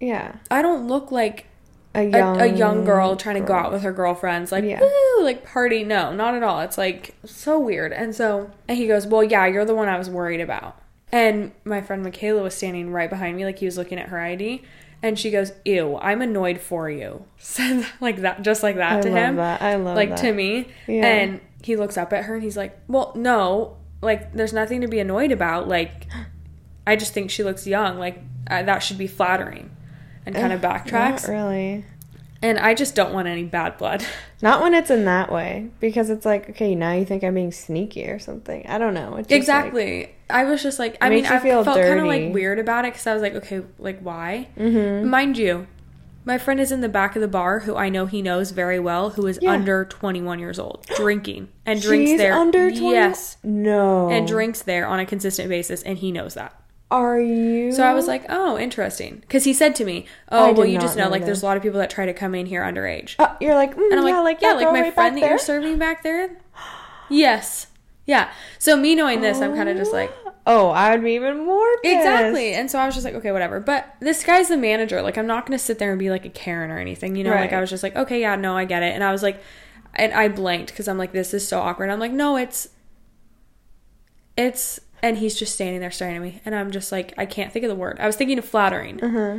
yeah, 0.00 0.36
I 0.50 0.62
don't 0.62 0.86
look 0.86 1.10
like 1.10 1.46
a 1.96 2.00
a, 2.00 2.08
young 2.08 2.40
a 2.40 2.46
young 2.46 2.84
girl 2.84 3.16
trying 3.16 3.36
to 3.40 3.46
go 3.46 3.54
out 3.54 3.72
with 3.72 3.82
her 3.82 3.92
girlfriends, 3.92 4.52
like 4.52 4.64
Yeah. 4.64 4.80
woo, 4.80 5.24
like 5.24 5.44
party. 5.44 5.82
No, 5.84 6.12
not 6.14 6.34
at 6.34 6.42
all. 6.42 6.60
It's 6.60 6.78
like 6.78 7.14
so 7.24 7.58
weird. 7.58 7.92
And 7.92 8.14
so, 8.14 8.50
and 8.68 8.76
he 8.78 8.86
goes, 8.86 9.06
"Well, 9.06 9.22
yeah, 9.24 9.46
you're 9.46 9.64
the 9.64 9.74
one 9.74 9.88
I 9.88 9.98
was 9.98 10.08
worried 10.10 10.40
about." 10.40 10.80
And 11.12 11.52
my 11.64 11.80
friend 11.80 12.02
Michaela 12.02 12.42
was 12.42 12.54
standing 12.54 12.90
right 12.92 13.08
behind 13.10 13.36
me, 13.36 13.44
like 13.44 13.58
he 13.58 13.66
was 13.66 13.78
looking 13.78 13.98
at 13.98 14.08
her 14.08 14.20
ID, 14.20 14.62
and 15.04 15.18
she 15.18 15.30
goes, 15.30 15.52
"Ew, 15.66 15.98
I'm 15.98 16.22
annoyed 16.22 16.60
for 16.60 16.88
you." 16.88 17.26
Said 17.38 17.86
like 18.00 18.22
that, 18.22 18.40
just 18.40 18.62
like 18.62 18.76
that 18.76 18.98
I 18.98 19.00
to 19.02 19.08
love 19.10 19.18
him, 19.18 19.36
that. 19.36 19.60
I 19.60 19.76
love 19.76 19.96
like 19.96 20.08
that. 20.08 20.18
to 20.18 20.32
me. 20.32 20.68
Yeah. 20.88 21.06
And 21.06 21.40
he 21.62 21.76
looks 21.76 21.98
up 21.98 22.12
at 22.14 22.24
her 22.24 22.34
and 22.34 22.42
he's 22.42 22.56
like, 22.56 22.78
"Well, 22.88 23.12
no, 23.14 23.76
like 24.00 24.32
there's 24.32 24.54
nothing 24.54 24.80
to 24.80 24.88
be 24.88 24.98
annoyed 24.98 25.30
about. 25.30 25.68
Like, 25.68 26.06
I 26.86 26.96
just 26.96 27.12
think 27.12 27.30
she 27.30 27.44
looks 27.44 27.66
young. 27.66 27.98
Like 27.98 28.18
that 28.48 28.78
should 28.78 28.98
be 28.98 29.06
flattering." 29.06 29.70
And 30.26 30.34
kind 30.34 30.54
of 30.54 30.62
backtracks. 30.62 31.28
Not 31.28 31.34
really. 31.34 31.84
And 32.44 32.58
I 32.58 32.74
just 32.74 32.94
don't 32.94 33.14
want 33.14 33.26
any 33.26 33.44
bad 33.44 33.78
blood. 33.78 34.04
Not 34.42 34.60
when 34.62 34.74
it's 34.74 34.90
in 34.90 35.06
that 35.06 35.32
way, 35.32 35.70
because 35.80 36.10
it's 36.10 36.26
like, 36.26 36.50
okay, 36.50 36.74
now 36.74 36.92
you 36.92 37.06
think 37.06 37.24
I'm 37.24 37.34
being 37.34 37.52
sneaky 37.52 38.04
or 38.08 38.18
something. 38.18 38.66
I 38.68 38.76
don't 38.76 38.92
know. 38.92 39.16
It's 39.16 39.28
just 39.28 39.48
like- 39.48 39.64
exactly. 39.64 40.14
I 40.28 40.44
was 40.44 40.62
just 40.62 40.78
like, 40.78 40.98
I 41.00 41.08
mean, 41.10 41.24
I 41.26 41.38
felt 41.38 41.66
kind 41.66 42.00
of 42.00 42.06
like 42.06 42.32
weird 42.34 42.58
about 42.58 42.84
it 42.84 42.92
because 42.92 43.06
I 43.06 43.14
was 43.14 43.22
like, 43.22 43.34
okay, 43.36 43.62
like 43.78 44.00
why? 44.00 44.48
Mm-hmm. 44.58 45.08
Mind 45.08 45.38
you, 45.38 45.66
my 46.26 46.38
friend 46.38 46.58
is 46.60 46.72
in 46.72 46.80
the 46.80 46.88
back 46.88 47.14
of 47.16 47.22
the 47.22 47.28
bar 47.28 47.60
who 47.60 47.76
I 47.76 47.88
know 47.90 48.06
he 48.06 48.20
knows 48.22 48.50
very 48.50 48.78
well, 48.78 49.10
who 49.10 49.26
is 49.26 49.38
Yeah. 49.42 49.52
under 49.52 49.84
21 49.84 50.38
years 50.38 50.58
old, 50.58 50.86
drinking 50.96 51.48
and 51.66 51.80
drinks 51.80 52.10
She's 52.12 52.18
there. 52.18 52.32
under 52.34 52.70
20? 52.70 52.90
Yes, 52.90 53.36
No. 53.42 54.08
and 54.10 54.26
drinks 54.26 54.62
there 54.62 54.86
on 54.86 54.98
a 55.00 55.06
consistent 55.06 55.48
basis, 55.48 55.82
and 55.82 55.98
he 55.98 56.10
knows 56.12 56.34
that. 56.34 56.58
Are 56.94 57.20
you? 57.20 57.72
So 57.72 57.82
I 57.82 57.92
was 57.92 58.06
like, 58.06 58.24
oh, 58.28 58.56
interesting, 58.56 59.16
because 59.16 59.42
he 59.42 59.52
said 59.52 59.74
to 59.76 59.84
me, 59.84 60.06
oh, 60.30 60.52
well, 60.52 60.64
you 60.64 60.78
just 60.78 60.96
know, 60.96 61.06
know 61.06 61.10
like, 61.10 61.24
there's 61.24 61.42
a 61.42 61.46
lot 61.46 61.56
of 61.56 61.62
people 61.62 61.80
that 61.80 61.90
try 61.90 62.06
to 62.06 62.14
come 62.14 62.36
in 62.36 62.46
here 62.46 62.62
underage. 62.62 63.16
Uh, 63.18 63.34
you're 63.40 63.56
like, 63.56 63.74
mm, 63.74 63.90
And 63.90 63.98
I'm 63.98 64.06
yeah, 64.06 64.20
like, 64.20 64.36
like 64.36 64.42
yeah, 64.42 64.52
like 64.52 64.72
my 64.72 64.82
right 64.82 64.94
friend 64.94 65.16
that 65.16 65.28
you're 65.28 65.38
serving 65.38 65.78
back 65.78 66.02
there. 66.04 66.36
Yes. 67.10 67.66
Yeah. 68.06 68.32
So 68.58 68.78
me 68.78 68.94
knowing 68.94 69.20
this, 69.20 69.40
I'm 69.40 69.54
kind 69.54 69.68
of 69.68 69.76
just 69.76 69.92
like, 69.92 70.10
oh, 70.46 70.70
I 70.70 70.92
would 70.92 71.04
be 71.04 71.12
even 71.12 71.44
more 71.44 71.66
pissed. 71.82 71.96
exactly. 71.96 72.54
And 72.54 72.70
so 72.70 72.78
I 72.78 72.86
was 72.86 72.94
just 72.94 73.04
like, 73.04 73.14
okay, 73.14 73.30
whatever. 73.30 73.60
But 73.60 73.94
this 74.00 74.24
guy's 74.24 74.48
the 74.48 74.56
manager. 74.56 75.02
Like, 75.02 75.18
I'm 75.18 75.26
not 75.26 75.44
going 75.44 75.58
to 75.58 75.62
sit 75.62 75.78
there 75.78 75.90
and 75.90 75.98
be 75.98 76.08
like 76.10 76.24
a 76.24 76.30
Karen 76.30 76.70
or 76.70 76.78
anything, 76.78 77.14
you 77.14 77.22
know? 77.22 77.30
Like, 77.30 77.52
I 77.52 77.60
was 77.60 77.68
just 77.68 77.82
like, 77.82 77.94
okay, 77.94 78.20
yeah, 78.20 78.36
no, 78.36 78.56
I 78.56 78.64
get 78.64 78.82
it. 78.82 78.94
And 78.94 79.04
I 79.04 79.12
was 79.12 79.22
like, 79.22 79.42
and 79.94 80.14
I 80.14 80.28
blanked 80.28 80.70
because 80.70 80.88
I'm 80.88 80.96
like, 80.96 81.12
this 81.12 81.34
is 81.34 81.46
so 81.46 81.60
awkward. 81.60 81.90
I'm 81.90 82.00
like, 82.00 82.12
no, 82.12 82.36
it's, 82.36 82.68
it's, 84.36 84.80
and 85.04 85.18
he's 85.18 85.34
just 85.38 85.52
standing 85.54 85.80
there 85.80 85.90
staring 85.90 86.16
at 86.16 86.22
me. 86.22 86.40
And 86.46 86.54
I'm 86.54 86.70
just 86.70 86.90
like, 86.90 87.12
I 87.18 87.26
can't 87.26 87.52
think 87.52 87.64
of 87.64 87.68
the 87.68 87.74
word. 87.76 87.98
I 88.00 88.06
was 88.06 88.16
thinking 88.16 88.38
of 88.38 88.44
flattering. 88.44 89.02
Uh-huh. 89.04 89.38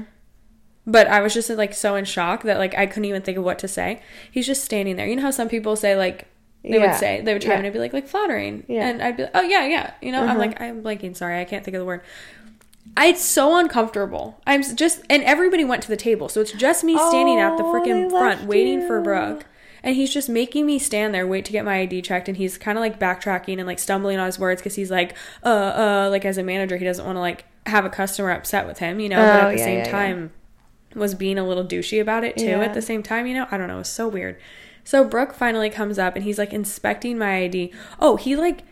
But 0.88 1.08
I 1.08 1.20
was 1.22 1.34
just 1.34 1.50
like 1.50 1.74
so 1.74 1.96
in 1.96 2.06
shock 2.06 2.44
that 2.44 2.60
like 2.60 2.76
I 2.78 2.86
couldn't 2.86 3.06
even 3.06 3.24
think 3.24 3.38
of 3.40 3.44
what 3.44 3.58
to 3.60 3.68
say. 3.68 4.02
He's 4.32 4.46
just 4.46 4.64
standing 4.64 4.96
there. 4.96 5.08
You 5.08 5.16
know 5.16 5.24
how 5.24 5.32
some 5.32 5.50
people 5.50 5.76
say 5.76 5.96
like 5.96 6.28
they 6.64 6.78
Yeah. 6.78 6.88
would 6.92 6.96
say 6.96 7.22
they 7.22 7.34
would 7.34 7.42
try 7.42 7.56
Yeah. 7.56 7.64
to 7.64 7.72
be 7.72 7.80
like 7.80 7.94
like 7.94 8.08
flattering, 8.08 8.64
Yeah. 8.68 8.88
and 8.88 9.02
I'd 9.02 9.18
be 9.18 9.24
like, 9.24 9.32
oh 9.34 9.42
yeah 9.42 9.66
yeah. 9.66 9.92
You 10.02 10.12
know 10.12 10.22
I'm 10.22 10.30
Uh-huh. 10.30 10.40
like 10.40 10.62
I'm 10.62 10.84
blanking. 10.84 11.18
Sorry, 11.18 11.40
I 11.42 11.46
can't 11.46 11.64
think 11.66 11.74
of 11.76 11.80
the 11.80 11.86
word. 11.86 12.02
I, 12.96 13.08
it's 13.08 13.26
so 13.26 13.58
uncomfortable. 13.58 14.40
I'm 14.46 14.62
just 14.62 15.02
and 15.10 15.24
everybody 15.24 15.66
went 15.66 15.82
to 15.84 15.90
the 15.90 15.98
table, 15.98 16.30
so 16.30 16.40
it's 16.42 16.52
just 16.52 16.84
me 16.84 16.96
standing 17.10 17.40
at 17.40 17.58
the 17.58 17.64
Oh, 17.64 17.74
freaking 17.74 18.10
front 18.12 18.42
left 18.42 18.44
waiting 18.48 18.86
for. 18.86 19.02
Brooke. 19.02 19.46
And 19.86 19.96
he's 19.96 20.12
just 20.14 20.28
making 20.28 20.66
me 20.66 20.80
stand 20.80 21.14
there, 21.14 21.26
wait 21.28 21.46
to 21.46 21.52
get 21.54 21.64
my 21.64 21.78
ID 21.78 22.02
checked, 22.02 22.28
and 22.28 22.36
he's 22.36 22.58
kind 22.58 22.78
of 22.78 22.82
like 22.82 23.00
backtracking 23.00 23.60
and 23.60 23.68
like 23.68 23.80
stumbling 23.80 24.18
on 24.18 24.26
his 24.26 24.38
words 24.40 24.60
because 24.60 24.76
he's 24.76 24.90
like, 24.92 25.16
uh, 25.46 25.48
uh, 25.48 26.08
like 26.12 26.26
as 26.26 26.38
a 26.38 26.44
manager, 26.44 26.76
he 26.78 26.84
doesn't 26.84 27.06
want 27.06 27.16
to 27.16 27.20
like 27.22 27.46
have 27.68 27.86
a 27.86 27.90
customer 27.90 28.32
upset 28.32 28.66
with 28.68 28.80
him, 28.80 29.00
you 29.00 29.08
know. 29.10 29.18
but 29.18 29.44
Oh, 29.44 29.48
at 29.48 29.52
the 29.52 29.58
yeah, 29.60 29.64
same 29.64 29.78
yeah, 29.80 29.86
yeah. 29.86 29.92
time, 29.92 30.32
was 30.96 31.14
being 31.14 31.38
a 31.38 31.46
little 31.48 31.64
douchey 31.64 32.02
about 32.02 32.24
it 32.24 32.36
too 32.36 32.46
Yeah. 32.46 32.62
at 32.62 32.74
the 32.74 32.82
same 32.82 33.04
time, 33.04 33.28
you 33.28 33.34
know? 33.36 33.48
I 33.52 33.58
don't 33.58 33.68
know, 33.68 33.76
it 33.76 33.80
was 33.80 33.90
so 33.90 34.08
weird. 34.08 34.40
So 34.84 35.04
Brooke 35.04 35.34
finally 35.36 35.70
comes 35.70 36.00
up 36.00 36.16
and 36.16 36.24
he's 36.24 36.38
like 36.40 36.52
inspecting 36.54 37.18
my 37.18 37.38
ID. 37.44 37.72
Oh, 38.00 38.16
he 38.18 38.36
like 38.36 38.64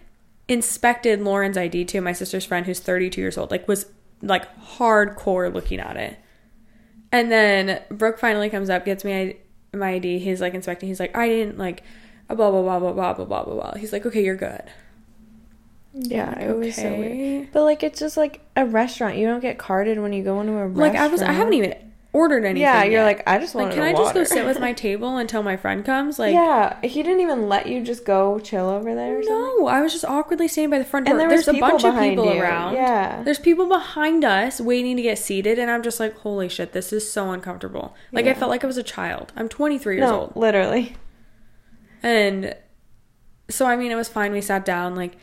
inspected 0.48 1.22
Lauren's 1.22 1.58
ID 1.58 1.86
too, 1.86 2.02
my 2.02 2.14
sister's 2.14 2.46
friend 2.46 2.66
who's 2.66 2.80
32 2.80 3.20
years 3.22 3.38
old, 3.38 3.52
like 3.52 3.68
was 3.68 3.86
like 4.22 4.48
hardcore 4.78 5.54
looking 5.54 5.80
at 5.80 5.96
it. 5.98 6.18
And 7.12 7.32
then 7.32 7.82
Brooke 7.90 8.18
finally 8.18 8.50
comes 8.50 8.70
up, 8.70 8.86
gets 8.86 9.04
me 9.04 9.38
my 9.80 9.92
ID. 9.92 10.20
He's 10.20 10.42
like 10.42 10.54
inspecting. 10.54 10.90
He's 10.90 11.00
like, 11.00 11.16
I 11.16 11.28
didn't 11.28 11.58
like 11.58 11.84
blah 12.28 12.36
blah 12.36 12.62
blah 12.62 12.80
blah 12.80 12.94
blah 12.94 13.14
blah 13.14 13.26
blah 13.26 13.44
blah 13.44 13.54
blah. 13.54 13.74
He's 13.76 13.92
like, 13.94 14.06
okay, 14.06 14.24
you're 14.24 14.36
good. 14.36 14.64
Yeah, 15.96 16.40
it 16.40 16.56
was 16.56 16.76
so 16.76 16.88
Okay. 16.88 17.00
weird. 17.00 17.52
But 17.52 17.64
like, 17.64 17.84
it's 17.84 18.00
just 18.00 18.18
like 18.18 18.42
a 18.56 18.66
restaurant. 18.66 19.18
You 19.18 19.28
don't 19.28 19.42
get 19.42 19.60
carded 19.60 20.00
when 20.00 20.12
you 20.12 20.24
go 20.24 20.42
into 20.42 20.54
a 20.54 20.68
restaurant. 20.68 20.94
Like 20.94 20.96
I 20.96 21.08
was, 21.08 21.22
I 21.22 21.32
haven't 21.34 21.54
even 21.54 21.76
ordered 22.14 22.46
anything. 22.46 22.62
Yeah, 22.62 22.84
you're 22.84 23.02
yet. 23.02 23.04
like, 23.04 23.24
I 23.28 23.40
just 23.40 23.56
want 23.56 23.68
like, 23.70 23.76
can 23.76 23.84
I 23.84 23.90
a 23.90 23.94
just 23.96 24.14
go 24.14 24.24
sit 24.24 24.46
with 24.46 24.60
my 24.60 24.72
table 24.72 25.18
until 25.18 25.42
my 25.42 25.58
friend 25.58 25.84
comes? 25.84 26.20
Like, 26.20 26.34
yeah, 26.34 26.80
he 26.82 27.02
didn't 27.02 27.22
even 27.22 27.50
let 27.50 27.68
you 27.68 27.84
just 27.84 28.06
go 28.06 28.40
chill 28.40 28.70
over 28.70 28.94
there. 28.94 29.18
Or 29.18 29.24
something? 29.24 29.36
No, 29.60 29.68
I 29.68 29.82
was 29.82 29.92
just 29.92 30.06
awkwardly 30.06 30.48
standing 30.48 30.70
by 30.70 30.78
the 30.78 30.86
front 30.86 31.08
door. 31.08 31.14
And 31.14 31.20
there 31.20 31.28
was 31.28 31.46
There's 31.46 31.58
a 31.58 31.60
bunch 31.60 31.84
of 31.84 32.00
people 32.00 32.34
you. 32.34 32.42
around. 32.42 32.76
Yeah. 32.76 33.24
There's 33.24 33.40
people 33.40 33.68
behind 33.68 34.24
us 34.24 34.62
waiting 34.62 34.96
to 34.96 35.02
get 35.02 35.18
seated, 35.18 35.58
and 35.58 35.72
I'm 35.72 35.82
just 35.84 36.00
like, 36.00 36.16
holy 36.20 36.48
shit, 36.50 36.72
this 36.72 36.94
is 36.94 37.12
so 37.12 37.32
uncomfortable. 37.32 37.96
Like, 38.12 38.28
I 38.28 38.36
felt 38.36 38.52
like 38.52 38.64
I 38.64 38.68
was 38.68 38.78
a 38.78 38.84
child. 38.84 39.34
I'm 39.36 39.50
23 39.50 39.96
years 39.96 40.08
No, 40.08 40.20
old. 40.22 40.36
literally. 40.36 40.96
And 42.04 42.56
so, 43.50 43.66
I 43.66 43.76
mean, 43.76 43.92
it 43.92 43.96
was 43.96 44.08
fine. 44.10 44.32
We 44.32 44.42
sat 44.42 44.66
down, 44.66 44.96
like, 44.96 45.16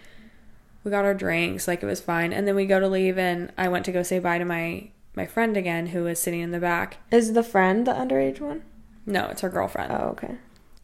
we 0.82 0.90
got 0.90 1.04
our 1.04 1.14
drinks, 1.14 1.68
like, 1.68 1.82
it 1.82 1.86
was 1.86 2.00
fine. 2.00 2.32
And 2.32 2.48
then 2.48 2.56
we 2.56 2.66
go 2.66 2.80
to 2.80 2.88
leave, 2.88 3.16
and 3.16 3.52
I 3.56 3.68
went 3.68 3.84
to 3.84 3.92
go 3.92 4.02
say 4.02 4.18
bye 4.18 4.38
to 4.38 4.44
my 4.44 4.90
my 5.14 5.26
friend 5.26 5.56
again, 5.56 5.88
who 5.88 6.04
was 6.04 6.20
sitting 6.20 6.40
in 6.40 6.50
the 6.50 6.60
back. 6.60 6.98
Is 7.10 7.32
the 7.32 7.42
friend 7.42 7.86
the 7.86 7.92
underage 7.92 8.40
one? 8.40 8.62
No, 9.06 9.26
it's 9.26 9.40
her 9.40 9.48
girlfriend. 9.48 9.92
Oh, 9.92 10.08
okay. 10.10 10.36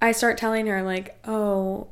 I 0.02 0.12
start 0.12 0.36
telling 0.36 0.66
her, 0.66 0.82
like, 0.82 1.18
oh, 1.26 1.88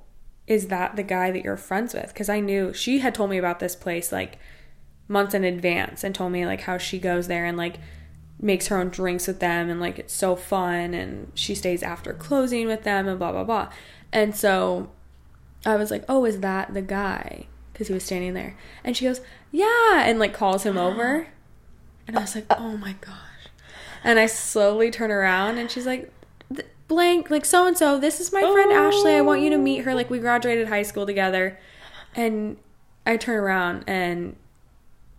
is 0.46 0.68
that 0.68 0.96
the 0.96 1.02
guy 1.02 1.30
that 1.30 1.44
you're 1.44 1.56
friends 1.56 1.94
with? 1.94 2.08
Because 2.08 2.28
I 2.28 2.40
knew 2.40 2.72
she 2.72 2.98
had 2.98 3.14
told 3.14 3.30
me 3.30 3.38
about 3.38 3.60
this 3.60 3.76
place 3.76 4.12
like 4.12 4.38
months 5.08 5.34
in 5.34 5.44
advance 5.44 6.04
and 6.04 6.14
told 6.14 6.32
me 6.32 6.46
like 6.46 6.62
how 6.62 6.78
she 6.78 6.98
goes 6.98 7.28
there 7.28 7.44
and 7.44 7.56
like 7.56 7.76
makes 8.40 8.66
her 8.66 8.78
own 8.78 8.88
drinks 8.88 9.26
with 9.26 9.40
them 9.40 9.70
and 9.70 9.80
like 9.80 9.98
it's 9.98 10.12
so 10.12 10.36
fun 10.36 10.92
and 10.92 11.30
she 11.34 11.54
stays 11.54 11.82
after 11.82 12.12
closing 12.12 12.66
with 12.66 12.82
them 12.82 13.08
and 13.08 13.18
blah 13.18 13.32
blah 13.32 13.44
blah. 13.44 13.70
And 14.12 14.36
so 14.36 14.90
I 15.64 15.76
was 15.76 15.90
like, 15.90 16.04
"Oh, 16.08 16.24
is 16.24 16.40
that 16.40 16.74
the 16.74 16.82
guy?" 16.82 17.46
Cuz 17.72 17.88
he 17.88 17.94
was 17.94 18.04
standing 18.04 18.34
there. 18.34 18.56
And 18.84 18.96
she 18.96 19.06
goes, 19.06 19.22
"Yeah," 19.50 20.02
and 20.04 20.18
like 20.18 20.34
calls 20.34 20.64
him 20.64 20.76
over. 20.76 21.28
And 22.06 22.18
I 22.18 22.20
was 22.22 22.34
like, 22.34 22.46
"Oh 22.50 22.76
my 22.76 22.94
gosh." 23.00 23.14
And 24.02 24.18
I 24.18 24.26
slowly 24.26 24.90
turn 24.90 25.10
around 25.10 25.56
and 25.58 25.70
she's 25.70 25.86
like, 25.86 26.12
blank 26.86 27.30
like 27.30 27.44
so 27.46 27.66
and 27.66 27.78
so 27.78 27.98
this 27.98 28.20
is 28.20 28.32
my 28.32 28.40
friend 28.40 28.70
ashley. 28.72 29.14
I 29.14 29.20
want 29.22 29.40
you 29.40 29.50
to 29.50 29.58
meet 29.58 29.84
her. 29.84 29.94
Like 29.94 30.10
we 30.10 30.18
graduated 30.18 30.68
high 30.68 30.82
school 30.82 31.06
together. 31.06 31.58
And 32.14 32.56
i 33.06 33.16
turn 33.16 33.36
around 33.36 33.84
and 33.86 34.36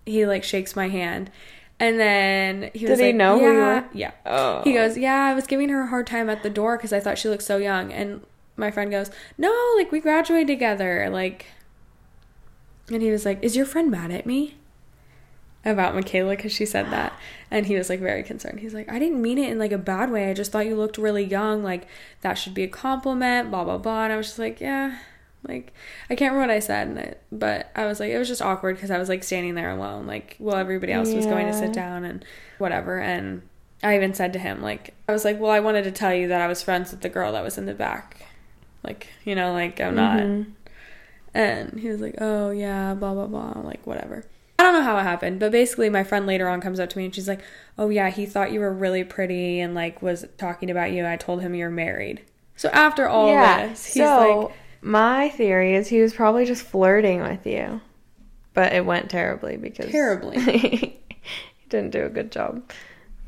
he 0.05 0.25
like 0.25 0.43
shakes 0.43 0.75
my 0.75 0.87
hand. 0.89 1.31
And 1.79 1.99
then 1.99 2.71
he 2.73 2.85
was 2.85 2.97
Did 2.99 3.03
he 3.03 3.05
like, 3.07 3.15
know 3.15 3.39
yeah, 3.39 3.79
were? 3.81 3.85
yeah. 3.93 4.11
Oh. 4.25 4.61
he 4.63 4.73
goes 4.73 4.97
yeah 4.97 5.25
i 5.25 5.33
was 5.33 5.45
giving 5.47 5.69
her 5.69 5.81
a 5.81 5.87
hard 5.87 6.07
time 6.07 6.29
at 6.29 6.41
the 6.41 6.49
door 6.49 6.77
because 6.77 6.93
i 6.93 6.99
thought 7.01 7.17
she 7.17 7.27
looked 7.27 7.43
so 7.43 7.57
young. 7.57 7.91
And 7.91 8.21
my 8.55 8.69
friend 8.71 8.91
goes 8.91 9.09
no 9.37 9.51
like 9.77 9.91
we 9.91 9.99
graduated 9.99 10.47
together. 10.47 11.09
Like 11.11 11.47
and 12.91 13.01
he 13.01 13.09
was 13.09 13.25
like 13.25 13.43
is 13.43 13.55
your 13.55 13.65
friend 13.65 13.89
mad 13.89 14.11
at 14.11 14.25
me 14.27 14.55
about 15.65 15.95
Michaela 15.95 16.35
because 16.35 16.51
she 16.51 16.65
said 16.65 16.91
that. 16.91 17.13
And 17.51 17.65
he 17.65 17.75
was 17.75 17.89
like 17.89 17.99
very 17.99 18.23
concerned. 18.23 18.59
He's 18.59 18.73
like, 18.73 18.89
I 18.89 18.99
didn't 18.99 19.21
mean 19.21 19.37
it 19.37 19.49
in 19.49 19.59
like 19.59 19.71
a 19.71 19.77
bad 19.77 20.11
way. 20.11 20.29
I 20.29 20.33
just 20.33 20.51
thought 20.51 20.65
you 20.65 20.75
looked 20.75 20.97
really 20.97 21.23
young. 21.23 21.63
Like 21.63 21.87
that 22.21 22.35
should 22.35 22.53
be 22.53 22.63
a 22.63 22.67
compliment, 22.67 23.49
blah, 23.49 23.63
blah, 23.63 23.77
blah. 23.77 24.03
And 24.05 24.13
I 24.13 24.17
was 24.17 24.27
just 24.27 24.39
like, 24.39 24.61
yeah. 24.61 24.99
Like, 25.47 25.73
I 26.09 26.15
can't 26.15 26.33
remember 26.33 26.51
what 26.51 26.57
I 26.57 26.59
said, 26.59 26.87
and 26.87 26.97
I, 26.97 27.13
but 27.31 27.69
I 27.75 27.85
was 27.85 27.99
like, 27.99 28.09
it 28.09 28.17
was 28.17 28.27
just 28.27 28.41
awkward 28.41 28.77
because 28.77 28.89
I 28.89 28.97
was 28.97 29.09
like 29.09 29.23
standing 29.23 29.53
there 29.53 29.69
alone, 29.69 30.07
like, 30.07 30.35
while 30.39 30.55
everybody 30.55 30.91
else 30.91 31.13
was 31.13 31.27
going 31.27 31.45
to 31.45 31.53
sit 31.53 31.71
down 31.71 32.03
and 32.03 32.25
whatever. 32.57 32.99
And 32.99 33.43
I 33.83 33.95
even 33.95 34.15
said 34.15 34.33
to 34.33 34.39
him, 34.39 34.63
like, 34.63 34.95
I 35.07 35.11
was 35.11 35.23
like, 35.23 35.39
well, 35.39 35.51
I 35.51 35.59
wanted 35.59 35.83
to 35.83 35.91
tell 35.91 36.11
you 36.11 36.29
that 36.29 36.41
I 36.41 36.47
was 36.47 36.63
friends 36.63 36.89
with 36.89 37.01
the 37.01 37.09
girl 37.09 37.31
that 37.33 37.43
was 37.43 37.59
in 37.59 37.67
the 37.67 37.75
back. 37.75 38.25
Like, 38.83 39.05
you 39.23 39.35
know, 39.35 39.53
like, 39.53 39.79
I'm 39.79 39.93
not. 39.93 40.17
Mhm. 40.17 40.45
And 41.35 41.79
he 41.79 41.89
was 41.89 41.99
like, 42.01 42.15
"Oh 42.19 42.49
yeah, 42.49 42.93
blah 42.95 43.13
blah 43.13 43.27
blah," 43.27 43.59
like 43.61 43.85
whatever. 43.85 44.23
I 44.65 44.71
don't 44.71 44.81
know 44.81 44.91
how 44.91 44.97
it 44.97 45.03
happened, 45.03 45.39
but 45.39 45.51
basically, 45.51 45.89
my 45.89 46.03
friend 46.03 46.25
later 46.25 46.47
on 46.47 46.59
comes 46.59 46.79
up 46.79 46.89
to 46.89 46.97
me 46.97 47.05
and 47.05 47.13
she's 47.13 47.27
like, 47.27 47.41
"Oh 47.77 47.89
yeah, 47.89 48.09
he 48.09 48.25
thought 48.25 48.51
you 48.51 48.59
were 48.59 48.73
really 48.73 49.03
pretty 49.03 49.59
and 49.59 49.75
like 49.75 50.01
was 50.01 50.25
talking 50.37 50.71
about 50.71 50.91
you. 50.91 51.05
I 51.05 51.17
told 51.17 51.41
him 51.41 51.53
you're 51.53 51.69
married." 51.69 52.21
So 52.55 52.69
after 52.69 53.07
all 53.07 53.27
yeah. 53.29 53.67
this, 53.67 53.85
he's 53.85 54.03
so 54.03 54.39
like, 54.47 54.55
my 54.81 55.29
theory 55.29 55.75
is 55.75 55.87
he 55.89 56.01
was 56.01 56.13
probably 56.13 56.45
just 56.45 56.63
flirting 56.63 57.21
with 57.21 57.45
you, 57.45 57.81
but 58.53 58.73
it 58.73 58.85
went 58.85 59.09
terribly 59.09 59.57
because 59.57 59.91
Terribly. 59.91 60.39
he 60.39 60.99
didn't 61.69 61.91
do 61.91 62.03
a 62.05 62.09
good 62.09 62.31
job. 62.31 62.63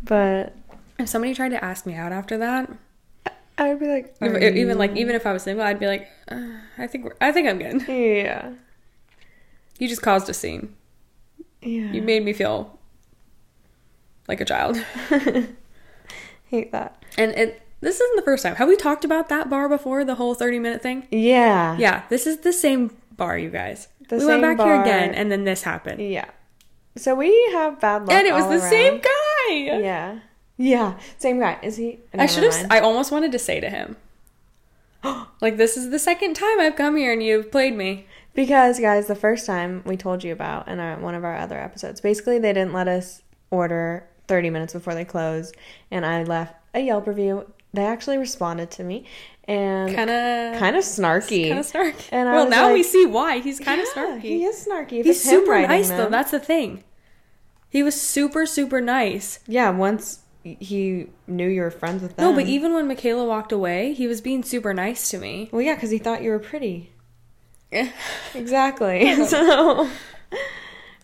But 0.04 0.56
if 0.98 1.08
somebody 1.10 1.34
tried 1.36 1.50
to 1.50 1.64
ask 1.64 1.86
me 1.86 1.94
out 1.94 2.12
after 2.12 2.38
that, 2.40 2.72
I 3.60 3.70
would 3.70 3.80
be 3.80 3.88
like, 3.88 4.16
if- 4.22 4.34
"Are 4.34 4.40
even 4.40 4.78
like 4.80 4.96
even 4.96 5.16
if 5.16 5.26
I 5.28 5.34
was 5.34 5.44
single, 5.44 5.64
I'd 5.64 5.80
be 5.80 5.88
like, 5.88 6.08
uh, 6.30 6.58
"I 6.80 6.88
think 6.88 7.12
I 7.22 7.32
think 7.32 7.48
I'm 7.48 7.60
good." 7.60 7.88
yeah, 7.88 8.54
You 9.78 9.88
just 9.88 10.02
caused 10.02 10.30
a 10.30 10.34
scene. 10.34 10.74
Yeah. 11.62 11.92
You 11.92 12.02
made 12.02 12.24
me 12.24 12.34
feel 12.34 12.78
like 14.28 14.42
a 14.42 14.46
child, 14.46 14.78
hate 16.46 16.72
that. 16.72 17.04
and 17.18 17.32
it. 17.32 17.62
This 17.80 18.02
isn't 18.02 18.16
the 18.16 18.24
first 18.24 18.42
time. 18.42 18.56
Have 18.56 18.68
we 18.68 18.76
talked 18.76 19.06
about 19.06 19.30
that 19.30 19.52
bar 19.52 19.70
before? 19.70 20.04
The 20.04 20.16
whole 20.16 20.34
thirty 20.34 20.58
minute 20.58 20.82
thing. 20.82 21.08
Yeah, 21.12 21.78
Yeah, 21.78 22.04
this 22.10 22.26
is 22.26 22.40
the 22.40 22.52
same 22.52 22.98
bar, 23.16 23.38
you 23.38 23.52
guys. 23.52 23.88
The 24.10 24.18
we 24.18 24.26
went 24.26 24.42
back 24.42 24.58
here 24.60 24.82
again, 24.82 25.14
and 25.14 25.32
then 25.32 25.44
this 25.44 25.62
happened. 25.64 26.02
yeah. 26.02 26.26
So 26.96 27.14
we 27.14 27.30
have 27.52 27.80
bad 27.80 28.08
luck, 28.08 28.12
and 28.12 28.26
it 28.26 28.34
was 28.34 28.46
the 28.46 28.58
around. 28.60 28.70
same 28.72 29.00
guy. 29.02 29.54
Yeah, 29.80 30.20
yeah, 30.58 30.98
same 31.20 31.40
guy. 31.40 31.60
Is 31.62 31.78
he? 31.78 32.00
I 32.18 32.26
should 32.26 32.44
have. 32.44 32.66
I 32.72 32.80
almost 32.80 33.12
wanted 33.12 33.32
to 33.34 33.40
say 33.40 33.60
to 33.60 33.70
him, 33.70 33.96
like, 35.42 35.58
"This 35.58 35.78
is 35.78 35.92
the 35.92 36.00
second 36.00 36.34
time 36.34 36.60
I've 36.60 36.76
come 36.76 36.98
here, 36.98 37.14
and 37.14 37.22
you've 37.22 37.52
played 37.52 37.76
me." 37.76 38.08
Because, 38.38 38.80
guys, 38.80 39.08
the 39.08 39.16
first 39.16 39.48
time 39.48 39.82
we 39.84 39.98
told 39.98 40.24
you 40.24 40.32
about 40.32 40.68
in 40.68 40.78
our, 40.80 41.00
one 41.00 41.16
of 41.16 41.26
our 41.26 41.36
other 41.36 41.58
episodes, 41.58 42.02
basically 42.02 42.38
they 42.38 42.54
didn't 42.54 42.72
let 42.72 42.88
us 42.88 43.24
order 43.50 44.08
30 44.28 44.52
minutes 44.52 44.74
before 44.74 44.94
they 44.94 45.06
closed, 45.06 45.58
and 45.90 46.06
I 46.06 46.22
left 46.24 46.54
a 46.76 46.80
Yelp 46.82 47.08
review. 47.08 47.52
They 47.74 47.84
actually 47.84 48.20
responded 48.20 48.70
to 48.72 48.84
me, 48.84 49.06
and 49.46 49.96
Kind 49.96 50.12
of, 50.12 50.60
kind 50.60 50.76
of 50.76 50.84
snarky. 50.84 51.48
kind 51.48 51.60
of 51.60 51.66
snarky. 51.66 52.10
And 52.12 52.30
I 52.30 52.34
well, 52.34 52.48
now 52.48 52.72
we 52.72 52.84
see 52.84 53.08
why 53.08 53.40
he's 53.40 53.60
kind 53.60 53.82
of 53.82 53.88
Yeah, 53.96 54.04
snarky. 54.04 54.22
He 54.22 54.44
is 54.44 54.68
snarky. 54.68 55.00
If 55.00 55.08
he's 55.08 55.24
super 55.24 55.60
nice 55.68 55.90
though. 55.90 56.10
That's 56.10 56.30
the 56.30 56.40
thing. 56.40 56.84
He 57.70 57.82
was 57.82 58.00
super, 58.00 58.46
super 58.46 58.80
nice. 58.82 59.40
yeah. 59.48 59.72
Once 59.72 60.20
he 60.44 61.08
knew 61.26 61.48
you 61.48 61.62
were 61.62 61.72
friends 61.72 62.04
with 62.04 62.16
them. 62.16 62.24
No, 62.30 62.36
but 62.36 62.46
even 62.48 62.74
when 62.76 62.88
Michaela 62.88 63.26
walked 63.26 63.52
away, 63.52 63.94
he 63.94 64.06
was 64.06 64.22
being 64.22 64.44
super 64.44 64.76
nice 64.76 65.10
to 65.10 65.18
me. 65.18 65.50
well, 65.52 65.64
yeah, 65.64 65.74
because 65.74 65.90
he 65.90 65.98
thought 65.98 66.22
you 66.22 66.30
were 66.30 66.40
pretty. 66.40 66.92
Exactly. 68.36 69.26
so, 69.28 69.90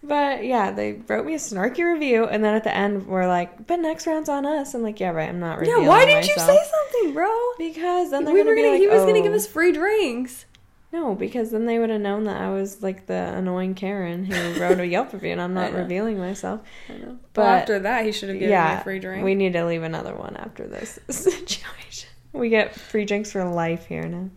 but 0.03 0.43
yeah, 0.45 0.71
they 0.71 0.93
wrote 1.07 1.25
me 1.25 1.33
a 1.33 1.37
snarky 1.37 1.83
review, 1.83 2.25
and 2.25 2.43
then 2.43 2.55
at 2.55 2.63
the 2.63 2.75
end, 2.75 3.07
we're 3.07 3.27
like, 3.27 3.67
"But 3.67 3.77
next 3.79 4.05
round's 4.07 4.29
on 4.29 4.45
us." 4.45 4.73
I'm 4.73 4.81
like, 4.83 4.99
"Yeah, 4.99 5.09
right. 5.11 5.29
I'm 5.29 5.39
not 5.39 5.59
revealing. 5.59 5.83
yeah, 5.83 5.87
revealing 5.87 5.87
why 5.87 6.05
didn't 6.05 6.27
you 6.27 6.35
myself." 6.37 6.57
say 6.59 6.71
something, 6.71 7.13
bro? 7.13 7.29
Because 7.57 8.11
then 8.11 8.25
they're 8.25 8.33
we 8.33 8.39
gonna 8.41 8.49
were 8.51 8.55
be 8.55 8.61
gonna. 8.63 8.73
like, 8.73 8.81
he 8.81 8.87
was 8.87 9.01
gonna 9.03 9.19
"Oh." 9.19 9.23
give 9.23 9.33
us 9.33 9.47
free 9.47 9.71
drinks. 9.71 10.45
No, 10.91 11.15
because 11.15 11.49
then 11.49 11.65
they 11.65 11.79
would 11.79 11.89
have 11.89 12.01
known 12.01 12.25
that 12.25 12.39
I 12.39 12.49
was 12.51 12.83
like 12.83 13.07
the 13.07 13.13
annoying 13.35 13.73
Karen 13.73 14.25
who 14.25 14.61
wrote 14.61 14.79
a 14.79 14.85
Yelp 14.95 15.11
review, 15.13 15.31
and 15.31 15.41
I'm 15.41 15.57
I 15.57 15.61
not 15.63 15.73
know. 15.73 15.79
revealing 15.79 16.19
myself. 16.19 16.61
But- 16.87 17.41
well, 17.41 17.47
after 17.47 17.79
that, 17.79 18.05
he 18.05 18.11
should 18.11 18.29
have 18.29 18.37
given 18.37 18.49
me 18.55 18.55
a 18.73 18.81
free 18.83 18.99
drink. 18.99 19.23
we 19.23 19.33
need 19.35 19.53
to 19.53 19.65
leave 19.65 19.81
another 19.83 20.13
one 20.15 20.35
after 20.37 20.67
this 20.67 20.99
situation. 21.09 22.09
We 22.31 22.49
get 22.49 22.75
free 22.75 23.05
drinks 23.05 23.31
for 23.31 23.43
life 23.45 23.85
here 23.87 24.03
now. 24.03 24.29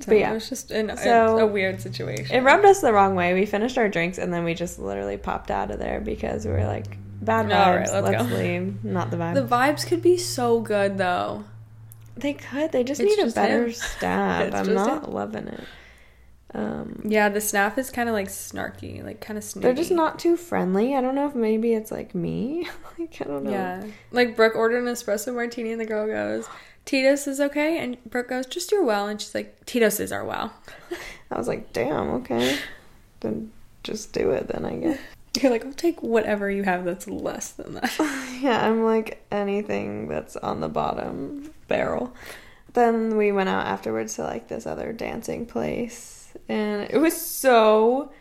So 0.00 0.06
but 0.08 0.18
yeah. 0.18 0.30
it 0.30 0.34
was 0.34 0.48
just 0.48 0.70
an, 0.70 0.90
a- 0.90 0.96
So, 0.96 1.38
a, 1.38 1.46
weird 1.46 1.80
situation. 1.80 2.34
It 2.36 2.40
rubbed 2.42 2.64
us 2.66 2.80
the 2.82 2.92
wrong 2.92 3.14
way. 3.14 3.32
We 3.34 3.46
finished 3.46 3.78
our 3.78 3.88
drinks 3.88 4.18
and 4.18 4.32
then 4.32 4.44
we 4.44 4.52
just 4.54 4.78
literally 4.78 5.16
popped 5.16 5.50
out 5.50 5.70
of 5.70 5.78
there 5.78 6.00
because 6.00 6.44
we 6.44 6.52
were 6.52 6.66
like, 6.66 6.98
bad 7.22 7.46
vibes. 7.46 7.66
All 7.66 7.76
right, 7.76 7.90
let's 7.90 8.08
let's 8.18 8.28
go. 8.30 8.36
leave. 8.36 8.84
Not 8.84 9.10
the 9.10 9.16
vibe. 9.16 9.34
The 9.34 9.46
vibes 9.46 9.86
could 9.86 10.02
be 10.02 10.18
so 10.18 10.60
good 10.60 10.98
though. 10.98 11.44
they 12.16 12.34
could. 12.34 12.72
They 12.72 12.84
just 12.84 13.00
It's 13.00 13.16
need 13.16 13.26
a 13.26 13.30
better 13.32 13.66
him. 13.66 13.72
staff. 13.72 14.54
I'm 14.54 14.74
not 14.74 15.04
him. 15.06 15.12
loving 15.14 15.48
it. 15.48 15.64
Um, 16.56 17.02
Yeah, 17.04 17.28
the 17.28 17.40
staff 17.40 17.76
is 17.76 17.90
kind 17.90 18.08
of 18.08 18.14
like 18.14 18.28
snarky, 18.28 19.04
like 19.04 19.20
kind 19.20 19.36
of 19.36 19.44
snooty. 19.44 19.64
they're 19.66 19.74
just 19.74 19.90
not 19.90 20.18
too 20.18 20.36
friendly. 20.38 20.96
I 20.96 21.02
don't 21.02 21.14
know 21.14 21.26
if 21.28 21.34
maybe 21.34 21.74
it's 21.74 21.90
like 21.90 22.14
me. 22.14 22.66
like 22.98 23.18
I 23.20 23.24
don't 23.24 23.44
know. 23.44 23.50
Yeah, 23.50 23.84
like 24.10 24.34
Brooke 24.36 24.56
ordered 24.56 24.82
an 24.82 24.92
espresso 24.92 25.34
martini, 25.34 25.72
and 25.72 25.80
the 25.80 25.84
girl 25.84 26.06
goes, 26.06 26.48
"Tito's 26.86 27.26
is 27.26 27.40
okay," 27.40 27.78
and 27.78 28.02
Brooke 28.08 28.28
goes, 28.28 28.46
"Just 28.46 28.72
your 28.72 28.84
well," 28.84 29.06
and 29.06 29.20
she's 29.20 29.34
like, 29.34 29.66
"Tito's 29.66 30.00
is 30.00 30.12
our 30.12 30.24
well." 30.24 30.54
I 31.30 31.36
was 31.36 31.46
like, 31.48 31.72
damn, 31.74 32.08
okay. 32.20 32.58
Then 33.20 33.50
just 33.82 34.12
do 34.12 34.30
it 34.30 34.48
then, 34.48 34.64
I 34.64 34.76
guess. 34.76 34.98
You're 35.42 35.50
like, 35.52 35.66
"I'll 35.66 35.72
take 35.74 36.02
whatever 36.02 36.50
you 36.50 36.62
have 36.62 36.86
that's 36.86 37.06
less 37.06 37.50
than 37.50 37.74
that." 37.74 37.92
yeah, 38.40 38.66
I'm 38.66 38.82
like 38.82 39.22
anything 39.30 40.08
that's 40.08 40.36
on 40.36 40.60
the 40.60 40.68
bottom 40.68 41.52
barrel. 41.68 42.14
Then 42.72 43.16
we 43.18 43.30
went 43.32 43.48
out 43.50 43.66
afterwards 43.66 44.14
to 44.14 44.22
like 44.22 44.48
this 44.48 44.66
other 44.66 44.92
dancing 44.94 45.44
place. 45.44 46.14
And 46.48 46.88
it 46.90 46.98
was 46.98 47.20
so 47.20 48.12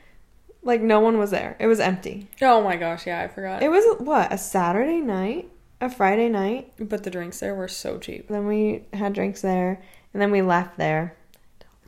like 0.64 0.82
no 0.82 1.00
one 1.00 1.18
was 1.18 1.32
there. 1.32 1.56
It 1.60 1.68
was 1.68 1.80
empty. 1.80 2.28
oh 2.42 2.64
my 2.64 2.76
gosh, 2.76 3.06
yeah, 3.06 3.22
I 3.22 3.28
forgot. 3.28 3.62
It 3.64 3.70
was 3.70 3.84
what, 4.00 4.34
a 4.34 4.38
Saturday 4.38 5.00
night? 5.00 5.50
A 5.82 5.90
Friday 5.90 6.30
night? 6.30 6.72
but 6.80 7.04
the 7.04 7.12
drinks 7.12 7.40
there 7.40 7.54
were 7.54 7.68
so 7.68 8.00
cheap, 8.00 8.28
Then 8.30 8.48
we 8.48 8.84
had 8.94 9.14
drinks 9.14 9.42
there 9.42 9.82
and 10.14 10.22
then 10.22 10.32
we 10.32 10.42
left 10.42 10.78
there. 10.78 11.16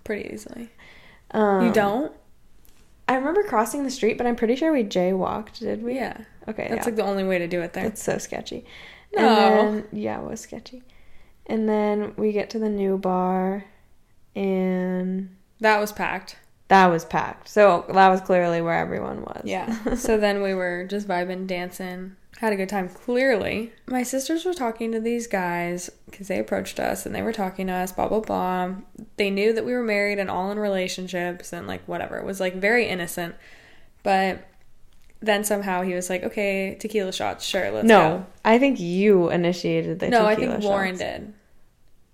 pretty 0.03 0.29
easily. 0.33 0.69
Um, 1.31 1.65
you 1.65 1.71
don't? 1.73 2.11
I 3.07 3.15
remember 3.15 3.43
crossing 3.43 3.83
the 3.83 3.89
street, 3.91 4.17
but 4.17 4.27
I'm 4.27 4.35
pretty 4.35 4.55
sure 4.57 4.71
we 4.73 4.83
jaywalked, 4.83 5.59
did 5.59 5.81
we? 5.81 5.95
Yeah, 5.95 6.17
Okay. 6.47 6.67
that's 6.69 6.79
yeah. 6.81 6.85
like 6.85 6.95
the 6.97 7.03
only 7.05 7.23
way 7.23 7.39
to 7.39 7.47
do 7.47 7.61
it 7.61 7.71
there. 7.73 7.85
It's 7.85 8.03
so 8.03 8.17
sketchy. 8.17 8.65
No. 9.15 9.23
Then, 9.23 9.87
yeah, 9.93 10.19
it 10.19 10.29
was 10.29 10.41
sketchy. 10.41 10.83
And 11.45 11.67
then 11.69 12.13
we 12.17 12.33
get 12.33 12.49
to 12.51 12.59
the 12.59 12.67
new 12.69 12.97
bar, 12.97 13.63
and 14.35 15.36
That 15.59 15.79
was 15.79 15.91
packed. 15.91 16.37
that 16.67 16.87
was 16.87 17.05
packed. 17.05 17.47
So 17.47 17.85
that 17.89 18.09
was 18.09 18.21
clearly 18.21 18.61
where 18.61 18.77
everyone 18.77 19.21
was. 19.21 19.41
Yeah. 19.45 19.93
so 19.95 20.17
then 20.17 20.41
we 20.41 20.53
were 20.53 20.85
just 20.85 21.07
vibing, 21.07 21.47
dancing, 21.47 22.15
had 22.39 22.53
a 22.53 22.55
good 22.55 22.69
time. 22.69 22.89
Clearly, 22.89 23.71
my 23.87 24.03
sisters 24.03 24.45
were 24.45 24.53
talking 24.53 24.91
to 24.91 24.99
these 24.99 25.25
guys 25.27 25.89
because 26.05 26.27
they 26.27 26.39
approached 26.39 26.79
us 26.79 27.05
and 27.05 27.15
they 27.15 27.21
were 27.21 27.33
talking 27.33 27.67
to 27.67 27.73
us, 27.73 27.91
blah, 27.91 28.07
blah, 28.07 28.19
blah. 28.19 28.73
They 29.15 29.29
knew 29.29 29.53
that 29.53 29.65
we 29.65 29.73
were 29.73 29.83
married 29.83 30.19
and 30.19 30.29
all 30.29 30.51
in 30.51 30.59
relationships 30.59 31.53
and 31.53 31.67
like 31.67 31.87
whatever. 31.87 32.17
It 32.17 32.25
was 32.25 32.39
like 32.39 32.55
very 32.55 32.87
innocent. 32.87 33.35
But 34.03 34.45
then 35.19 35.43
somehow 35.43 35.81
he 35.81 35.93
was 35.93 36.09
like, 36.09 36.23
okay, 36.23 36.75
tequila 36.79 37.11
shots, 37.11 37.45
sure, 37.45 37.71
let's 37.71 37.87
no, 37.87 38.19
go. 38.19 38.25
I 38.45 38.59
think 38.59 38.79
you 38.79 39.29
initiated 39.29 39.99
the 39.99 40.09
no, 40.09 40.25
I 40.25 40.35
think 40.35 40.63
Lauren 40.63 40.93
shots. 40.93 40.99
did. 40.99 41.33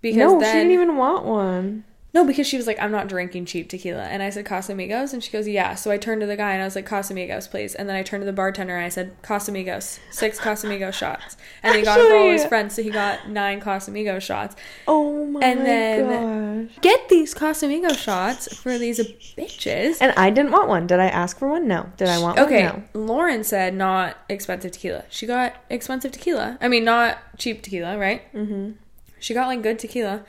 Because 0.02 0.18
no, 0.18 0.40
then, 0.40 0.54
she 0.54 0.60
didn't 0.60 0.72
even 0.72 0.98
want 0.98 1.26
one. 1.26 1.84
No, 2.14 2.24
because 2.24 2.46
she 2.46 2.58
was 2.58 2.68
like, 2.68 2.80
I'm 2.80 2.92
not 2.92 3.08
drinking 3.08 3.46
cheap 3.46 3.70
tequila. 3.70 4.04
And 4.04 4.22
I 4.22 4.30
said, 4.30 4.46
Casamigos? 4.46 5.14
And 5.14 5.24
she 5.24 5.32
goes, 5.32 5.48
Yeah. 5.48 5.74
So 5.74 5.90
I 5.90 5.98
turned 5.98 6.22
to 6.22 6.28
the 6.28 6.38
guy 6.38 6.54
and 6.54 6.62
I 6.62 6.66
was 6.66 6.76
like, 6.76 6.88
Casamigos, 6.88 7.50
please. 7.50 7.74
And 7.74 7.90
then 7.90 7.96
I 7.96 8.04
turned 8.04 8.22
to 8.22 8.26
the 8.28 8.32
bartender 8.34 8.76
and 8.76 8.86
I 8.86 8.90
said, 8.90 9.20
Casamigos, 9.24 9.98
six 10.12 10.40
Casamigos 10.40 10.94
shots. 11.04 11.38
And 11.64 11.76
he 11.76 11.82
got 11.82 12.00
it 12.00 12.08
for 12.08 12.16
all 12.16 12.30
his 12.32 12.46
friends, 12.46 12.76
so 12.76 12.84
he 12.84 12.92
got 12.92 13.30
nine 13.30 13.60
Casamigos 13.62 14.22
shots. 14.22 14.56
Oh 14.88 15.26
my 15.26 15.40
god. 15.40 15.46
And 15.48 15.66
then- 15.66 16.68
gosh. 16.68 16.76
Get 16.82 17.10
these 17.10 17.34
Casamigos 17.34 17.98
shots 17.98 18.56
for 18.58 18.78
these 18.78 19.00
bitches. 19.00 19.98
And 20.00 20.14
I 20.16 20.30
didn't 20.30 20.52
want 20.52 20.70
one. 20.70 20.86
Did 20.86 21.00
I 21.00 21.08
ask 21.08 21.40
for 21.40 21.48
one? 21.50 21.68
No. 21.68 21.90
Did 21.98 22.10
I 22.10 22.20
want 22.20 22.38
one? 22.38 22.46
Okay, 22.46 22.62
No. 22.64 22.84
Lauren 22.94 23.44
said 23.44 23.74
not 23.74 24.18
expensive 24.30 24.72
tequila. 24.72 25.04
She 25.10 25.26
got 25.26 25.56
expensive 25.70 26.12
tequila. 26.12 26.60
I 26.62 26.68
mean, 26.68 26.84
not 26.86 27.18
cheap 27.40 27.64
tequila, 27.64 27.98
right? 27.98 28.32
Mm-hmm. 28.34 28.74
She 29.20 29.34
got 29.34 29.48
like 29.48 29.64
good 29.64 29.80
tequila. 29.80 30.24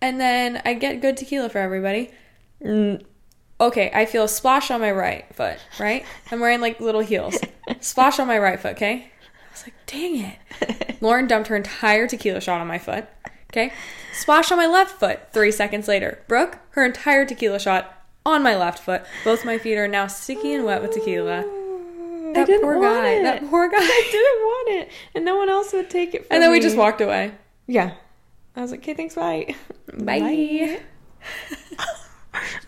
And 0.00 0.20
then 0.20 0.62
I 0.64 0.74
get 0.74 1.00
good 1.00 1.16
tequila 1.16 1.48
for 1.48 1.58
everybody. 1.58 2.10
Mm, 2.62 3.02
Okay, 3.60 3.90
I 3.92 4.06
feel 4.06 4.24
a 4.24 4.28
splash 4.28 4.70
on 4.70 4.80
my 4.80 4.92
right 4.92 5.24
foot, 5.34 5.58
right? 5.80 6.04
I'm 6.30 6.38
wearing 6.38 6.60
like 6.60 6.80
little 6.80 7.00
heels. 7.00 7.36
Splash 7.80 8.20
on 8.20 8.28
my 8.28 8.38
right 8.38 8.58
foot, 8.58 8.76
okay? 8.76 9.10
I 9.20 9.52
was 9.52 9.64
like, 9.64 9.74
dang 9.86 10.20
it. 10.20 10.96
Lauren 11.00 11.26
dumped 11.26 11.48
her 11.48 11.56
entire 11.56 12.06
tequila 12.06 12.40
shot 12.40 12.60
on 12.60 12.68
my 12.68 12.78
foot, 12.78 13.06
okay? 13.50 13.72
Splash 14.12 14.52
on 14.52 14.58
my 14.58 14.66
left 14.66 15.00
foot 15.00 15.32
three 15.32 15.50
seconds 15.50 15.88
later. 15.88 16.22
Brooke, 16.28 16.58
her 16.70 16.84
entire 16.84 17.24
tequila 17.26 17.58
shot 17.58 18.06
on 18.24 18.44
my 18.44 18.56
left 18.56 18.78
foot. 18.78 19.02
Both 19.24 19.44
my 19.44 19.58
feet 19.58 19.76
are 19.76 19.88
now 19.88 20.06
sticky 20.06 20.54
and 20.54 20.64
wet 20.64 20.80
with 20.80 20.92
tequila. 20.92 21.42
That 22.34 22.46
poor 22.62 22.80
guy. 22.80 23.08
It. 23.08 23.22
That 23.24 23.50
poor 23.50 23.68
guy. 23.68 23.78
I 23.80 24.08
didn't 24.12 24.42
want 24.44 24.68
it, 24.70 24.92
and 25.16 25.24
no 25.24 25.34
one 25.34 25.48
else 25.48 25.72
would 25.72 25.90
take 25.90 26.14
it. 26.14 26.28
And 26.30 26.40
then 26.40 26.52
we 26.52 26.60
just 26.60 26.76
walked 26.76 27.00
away. 27.00 27.32
Yeah. 27.66 27.94
I 28.58 28.62
was 28.62 28.72
like, 28.72 28.80
okay, 28.80 28.94
thanks, 28.94 29.14
bye. 29.14 29.54
Bye. 29.98 30.80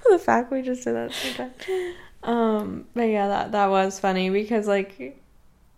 the 0.08 0.18
fact 0.18 0.50
we 0.52 0.62
just 0.62 0.84
did 0.84 0.94
that 0.94 1.12
so. 1.12 1.50
Um, 2.22 2.86
but 2.94 3.02
yeah, 3.04 3.28
that 3.28 3.52
that 3.52 3.66
was 3.70 3.98
funny 4.00 4.30
because 4.30 4.66
like, 4.66 5.22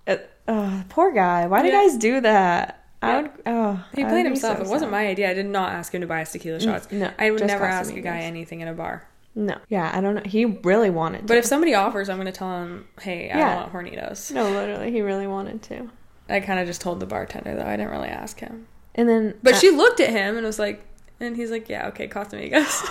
it, 0.07 0.31
oh, 0.48 0.85
poor 0.88 1.12
guy. 1.12 1.46
Why 1.46 1.62
do 1.62 1.68
Yeah. 1.68 1.83
guys 1.83 1.96
do 1.96 2.20
that? 2.20 2.85
I 3.01 3.22
would. 3.22 3.31
Oh, 3.46 3.85
He 3.94 4.05
played 4.05 4.27
himself. 4.27 4.59
so 4.59 4.64
it 4.64 4.68
wasn't 4.68 4.90
my 4.92 5.07
idea. 5.07 5.31
I 5.31 5.35
did 5.35 5.46
not 5.46 5.72
ask 5.72 5.94
him 5.94 6.01
to 6.03 6.07
buy 6.07 6.22
us 6.22 6.33
tequila 6.33 6.61
shots. 6.61 6.90
no, 6.92 7.11
I 7.18 7.31
would 7.31 7.40
never 7.40 7.64
ask 7.64 7.92
a 7.94 8.01
guy 8.01 8.18
anything 8.20 8.61
in 8.61 8.68
a 8.68 8.75
bar. 8.75 9.07
No. 9.35 9.57
Yeah, 9.68 9.90
I 9.94 10.01
don't 10.01 10.14
know. 10.14 10.22
He 10.25 10.44
really 10.44 10.90
wanted. 10.90 11.27
But 11.27 11.38
if 11.38 11.44
somebody 11.46 11.75
offers, 11.75 12.09
I'm 12.11 12.16
going 12.18 12.27
to 12.27 12.33
tell 12.33 12.62
him, 12.62 12.87
hey, 13.01 13.31
I 13.31 13.38
Yeah. 13.38 13.55
don't 13.64 13.72
want 13.72 13.87
hornitos. 13.87 14.31
no, 14.31 14.44
literally, 14.51 14.92
he 14.92 15.01
really 15.01 15.27
wanted 15.27 15.62
to. 15.64 15.88
I 16.29 16.40
kind 16.40 16.61
of 16.61 16.66
just 16.66 16.81
told 16.83 17.01
the 17.01 17.07
bartender, 17.07 17.57
though. 17.57 17.64
I 17.66 17.77
didn't 17.77 17.90
really 17.92 18.09
ask 18.11 18.38
him. 18.40 18.66
And 18.94 19.09
then, 19.09 19.35
But 19.42 19.55
uh, 19.55 19.59
she 19.59 19.70
looked 19.70 20.00
at 20.00 20.11
him 20.11 20.37
and 20.37 20.44
was 20.46 20.59
like, 20.59 20.85
and 21.20 21.37
he's 21.37 21.50
like, 21.50 21.68
yeah, 21.68 21.88
okay, 21.88 22.09
Casamigos. 22.09 22.83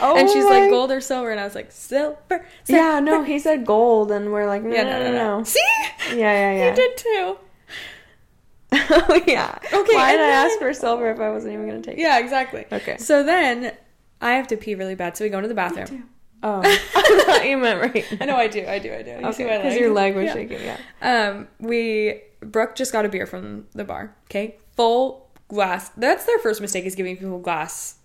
oh 0.00 0.16
and 0.18 0.28
she's 0.28 0.44
my- 0.44 0.60
like, 0.60 0.70
gold 0.70 0.90
or 0.90 1.00
silver? 1.00 1.30
And 1.30 1.38
I 1.40 1.44
was 1.44 1.54
like, 1.54 1.70
silver. 1.72 2.44
Yeah, 2.66 3.00
no, 3.00 3.22
he 3.22 3.38
said 3.38 3.64
gold, 3.66 4.10
and 4.10 4.32
we're 4.32 4.46
like, 4.46 4.62
no, 4.62 4.74
Yeah, 4.74 4.82
no, 4.84 5.12
no, 5.12 5.38
no. 5.38 5.44
See? 5.44 5.60
Yeah, 6.10 6.16
yeah, 6.16 6.52
yeah. 6.58 6.70
You 6.70 6.74
did 6.76 6.96
too. 6.96 7.38
oh 8.72 9.22
yeah. 9.26 9.58
Okay, 9.72 9.94
Why 9.94 10.10
and 10.12 10.18
did 10.18 10.20
I 10.28 10.44
ask 10.44 10.58
for 10.58 10.72
silver 10.74 11.10
if 11.10 11.20
I 11.20 11.30
wasn't 11.30 11.54
even 11.54 11.66
gonna 11.68 11.80
take 11.82 11.98
it? 11.98 12.00
Yeah, 12.00 12.18
exactly. 12.18 12.66
Okay. 12.70 12.96
So 12.98 13.22
then 13.22 13.72
I 14.20 14.32
have 14.32 14.46
to 14.48 14.56
pee 14.56 14.74
really 14.74 14.94
bad, 14.94 15.16
so 15.16 15.24
we 15.24 15.30
go 15.30 15.38
into 15.38 15.48
the 15.48 15.54
bathroom. 15.54 16.08
Oh, 16.42 16.60
I 16.64 16.76
thought 17.26 17.46
you 17.48 17.56
meant 17.56 17.80
right. 17.80 18.04
I 18.20 18.24
know 18.26 18.36
I 18.36 18.46
do, 18.48 18.64
I 18.66 18.78
do, 18.78 18.92
I 18.92 19.02
do. 19.02 19.10
You 19.10 19.32
see 19.32 19.44
Okay, 19.44 19.56
my 19.56 19.62
because 19.62 19.76
your 19.78 19.92
leg 19.92 20.14
was 20.14 20.26
Yeah. 20.26 20.32
shaking. 20.34 20.60
Yeah. 20.60 20.78
Um, 21.00 21.48
we 21.60 22.20
Brooke 22.40 22.74
just 22.76 22.92
got 22.92 23.04
a 23.04 23.08
beer 23.08 23.26
from 23.26 23.66
the 23.72 23.84
bar. 23.84 24.14
Okay, 24.26 24.56
full 24.76 25.25
glass. 25.48 25.90
That's 25.96 26.24
their 26.24 26.38
first 26.38 26.60
mistake 26.60 26.84
is 26.84 26.94
giving 26.94 27.16
people 27.16 27.38
glass. 27.38 27.96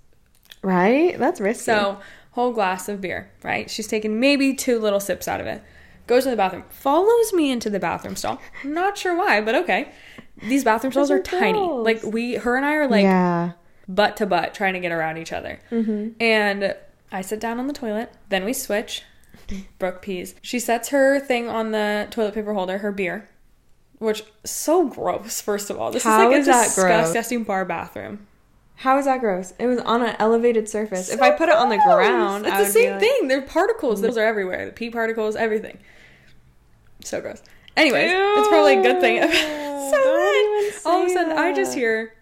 Right. 0.61 1.17
That's 1.17 1.39
risky. 1.39 1.63
So 1.63 1.99
whole 2.31 2.51
glass 2.51 2.87
of 2.87 3.01
beer. 3.01 3.31
Right. 3.43 3.69
She's 3.69 3.87
taken 3.87 4.19
maybe 4.19 4.53
two 4.53 4.79
little 4.79 4.99
sips 4.99 5.27
out 5.27 5.41
of 5.41 5.47
it. 5.47 5.63
Goes 6.07 6.23
to 6.23 6.29
the 6.29 6.35
bathroom. 6.35 6.63
Follows 6.69 7.33
me 7.33 7.51
into 7.51 7.69
the 7.69 7.79
bathroom 7.79 8.15
stall. 8.15 8.39
Not 8.63 8.97
sure 8.97 9.15
why, 9.15 9.41
but 9.41 9.55
okay. 9.55 9.91
These 10.43 10.63
bathroom 10.63 10.91
stalls 10.91 11.11
are 11.11 11.21
tiny. 11.21 11.59
girls. 11.59 11.85
Like 11.85 12.03
we, 12.03 12.35
her 12.35 12.57
and 12.57 12.65
I 12.65 12.73
are 12.73 12.87
like 12.87 13.03
yeah. 13.03 13.51
butt 13.87 14.17
to 14.17 14.25
butt 14.25 14.53
trying 14.53 14.73
to 14.73 14.79
get 14.79 14.91
around 14.91 15.17
each 15.17 15.31
other. 15.31 15.59
Mm-hmm. 15.69 16.21
And 16.21 16.75
I 17.11 17.21
sit 17.21 17.39
down 17.39 17.59
on 17.59 17.67
the 17.67 17.73
toilet. 17.73 18.11
Then 18.29 18.45
we 18.45 18.53
switch. 18.53 19.03
Brooke 19.79 20.01
pees. 20.01 20.35
She 20.41 20.59
sets 20.59 20.89
her 20.89 21.19
thing 21.19 21.49
on 21.49 21.71
the 21.71 22.07
toilet 22.09 22.33
paper 22.33 22.53
holder, 22.53 22.79
her 22.79 22.91
beer, 22.91 23.29
which 24.01 24.23
so 24.43 24.87
gross. 24.87 25.39
First 25.41 25.69
of 25.69 25.77
all, 25.79 25.91
this 25.91 26.03
How 26.03 26.23
is 26.23 26.27
like 26.31 26.39
is 26.41 26.47
a 26.47 26.51
that 26.51 26.75
gross? 26.75 27.05
disgusting 27.07 27.43
bar 27.43 27.63
bathroom. 27.65 28.27
How 28.77 28.97
is 28.97 29.05
that 29.05 29.19
gross? 29.19 29.53
It 29.59 29.67
was 29.67 29.77
on 29.79 30.01
an 30.01 30.15
elevated 30.17 30.67
surface. 30.67 31.09
if 31.09 31.21
I 31.21 31.29
put 31.29 31.49
it 31.49 31.55
on 31.55 31.69
the 31.69 31.77
ground, 31.77 32.47
it's 32.47 32.55
I 32.55 32.63
the 32.63 32.69
same 32.69 32.91
like- 32.93 32.99
thing. 32.99 33.27
They're 33.27 33.43
particles. 33.43 34.01
Those 34.01 34.17
are 34.17 34.25
everywhere. 34.25 34.65
The 34.65 34.71
pee 34.71 34.89
particles, 34.89 35.35
everything. 35.35 35.77
So 37.03 37.21
gross. 37.21 37.41
Anyways, 37.77 38.11
it's 38.11 38.47
probably 38.47 38.77
a 38.77 38.81
good 38.81 38.99
thing. 38.99 39.21
So 39.91 39.97
then, 39.97 40.71
all 40.85 41.01
of 41.01 41.07
a 41.07 41.13
sudden, 41.13 41.37
I 41.37 41.51
just 41.53 41.73
hear 41.75 42.13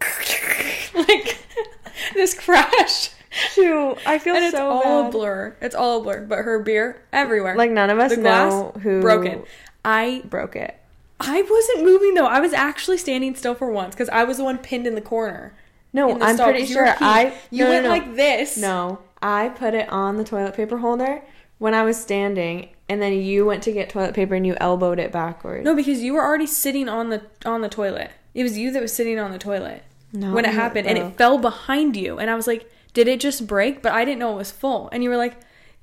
like 0.94 1.38
this 2.14 2.32
crash. 2.32 3.10
Shoot, 3.30 3.98
I 4.06 4.18
feel 4.18 4.34
and 4.34 4.44
it's 4.46 4.56
so 4.56 4.70
all 4.70 5.00
a 5.00 5.02
bad. 5.04 5.12
blur. 5.12 5.56
It's 5.60 5.74
all 5.74 6.00
a 6.00 6.02
blur. 6.02 6.24
But 6.26 6.38
her 6.38 6.58
beer 6.60 7.02
everywhere. 7.12 7.56
Like 7.56 7.70
none 7.72 7.90
of 7.90 7.98
us 7.98 8.10
the 8.14 8.22
glass 8.22 8.50
know 8.52 8.72
who 8.82 9.02
broken. 9.02 9.42
I 9.84 10.22
broke 10.24 10.56
it. 10.56 10.79
I 11.20 11.42
wasn't 11.42 11.84
moving 11.84 12.14
though. 12.14 12.26
I 12.26 12.40
was 12.40 12.52
actually 12.52 12.98
standing 12.98 13.34
still 13.34 13.54
for 13.54 13.70
once 13.70 13.94
because 13.94 14.08
I 14.08 14.24
was 14.24 14.38
the 14.38 14.44
one 14.44 14.58
pinned 14.58 14.86
in 14.86 14.94
the 14.94 15.00
corner. 15.00 15.54
No, 15.92 16.16
the 16.16 16.24
I'm 16.24 16.36
stall, 16.36 16.50
pretty 16.50 16.66
sure. 16.66 16.94
I. 17.00 17.34
You 17.50 17.64
no, 17.64 17.64
no, 17.64 17.70
went 17.70 17.84
no. 17.84 17.90
like 17.90 18.16
this. 18.16 18.56
No, 18.56 19.00
I 19.22 19.48
put 19.50 19.74
it 19.74 19.88
on 19.90 20.16
the 20.16 20.24
toilet 20.24 20.54
paper 20.54 20.78
holder 20.78 21.22
when 21.58 21.74
I 21.74 21.82
was 21.82 22.00
standing, 22.00 22.70
and 22.88 23.02
then 23.02 23.12
you 23.12 23.44
went 23.44 23.62
to 23.64 23.72
get 23.72 23.90
toilet 23.90 24.14
paper 24.14 24.34
and 24.34 24.46
you 24.46 24.56
elbowed 24.60 24.98
it 24.98 25.12
backwards. 25.12 25.64
No, 25.64 25.74
because 25.74 26.02
you 26.02 26.14
were 26.14 26.24
already 26.24 26.46
sitting 26.46 26.88
on 26.88 27.10
the 27.10 27.22
on 27.44 27.60
the 27.60 27.68
toilet. 27.68 28.10
It 28.34 28.42
was 28.42 28.56
you 28.56 28.70
that 28.72 28.82
was 28.82 28.92
sitting 28.92 29.18
on 29.18 29.32
the 29.32 29.38
toilet 29.38 29.82
No, 30.12 30.32
when 30.32 30.44
it 30.44 30.54
happened, 30.54 30.86
and 30.86 30.96
it 30.96 31.16
fell 31.16 31.38
behind 31.38 31.96
you. 31.96 32.18
And 32.18 32.30
I 32.30 32.34
was 32.34 32.46
like, 32.46 32.70
"Did 32.94 33.08
it 33.08 33.20
just 33.20 33.46
break?" 33.46 33.82
But 33.82 33.92
I 33.92 34.04
didn't 34.04 34.20
know 34.20 34.32
it 34.32 34.36
was 34.36 34.52
full. 34.52 34.88
And 34.92 35.02
you 35.02 35.10
were 35.10 35.16
like, 35.16 35.36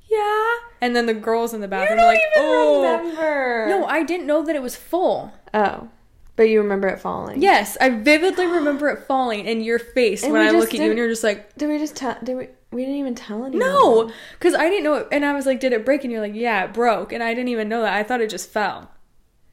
"Yeah." 0.10 0.56
And 0.82 0.96
then 0.96 1.06
the 1.06 1.13
girls 1.13 1.54
in 1.54 1.62
the 1.62 1.65
You 1.67 1.72
bathroom 1.72 1.98
don't 2.00 2.08
were 2.08 2.13
like, 2.13 2.22
even 2.38 2.50
"Oh." 2.50 2.82
remember. 2.84 3.65
No, 3.70 3.86
I 3.86 4.04
didn't 4.04 4.28
know 4.28 4.43
that 4.43 4.56
it 4.56 4.62
was 4.62 4.76
full. 4.76 5.32
Oh, 5.54 5.89
but 6.36 6.43
you 6.43 6.62
remember 6.62 6.88
it 6.88 7.00
falling. 7.00 7.41
Yes, 7.41 7.78
I 7.82 7.89
vividly 7.89 8.46
remember 8.60 8.89
it 8.89 9.06
falling 9.08 9.46
in 9.46 9.62
your 9.62 9.80
face 9.80 10.24
And 10.24 10.34
when 10.34 10.41
I 10.41 10.52
look 10.52 10.70
at 10.74 10.80
you, 10.80 10.89
and 10.89 10.98
you're 10.98 11.10
just 11.10 11.24
like, 11.24 11.56
Did 11.56 11.67
we 11.70 11.78
just 11.80 11.96
tell? 11.96 12.17
Did 12.24 12.38
we? 12.38 12.48
We 12.72 12.82
didn't 12.84 12.98
even 12.98 13.15
tell 13.15 13.46
anyone. 13.46 13.60
"No," 13.60 14.12
because 14.34 14.54
I 14.54 14.70
didn't 14.70 14.84
know 14.84 14.96
it. 14.96 15.08
And 15.12 15.24
I 15.26 15.34
was 15.34 15.46
like, 15.46 15.60
"Did 15.62 15.72
it 15.74 15.86
break?" 15.86 16.04
And 16.04 16.12
you're 16.12 16.22
like, 16.22 16.36
"Yeah, 16.36 16.65
it 16.65 16.74
broke." 16.74 17.13
And 17.13 17.24
I 17.24 17.34
didn't 17.34 17.48
even 17.48 17.70
know 17.70 17.82
that. 17.82 17.93
I 17.93 18.04
thought 18.04 18.20
it 18.22 18.30
just 18.30 18.50
fell. 18.50 18.91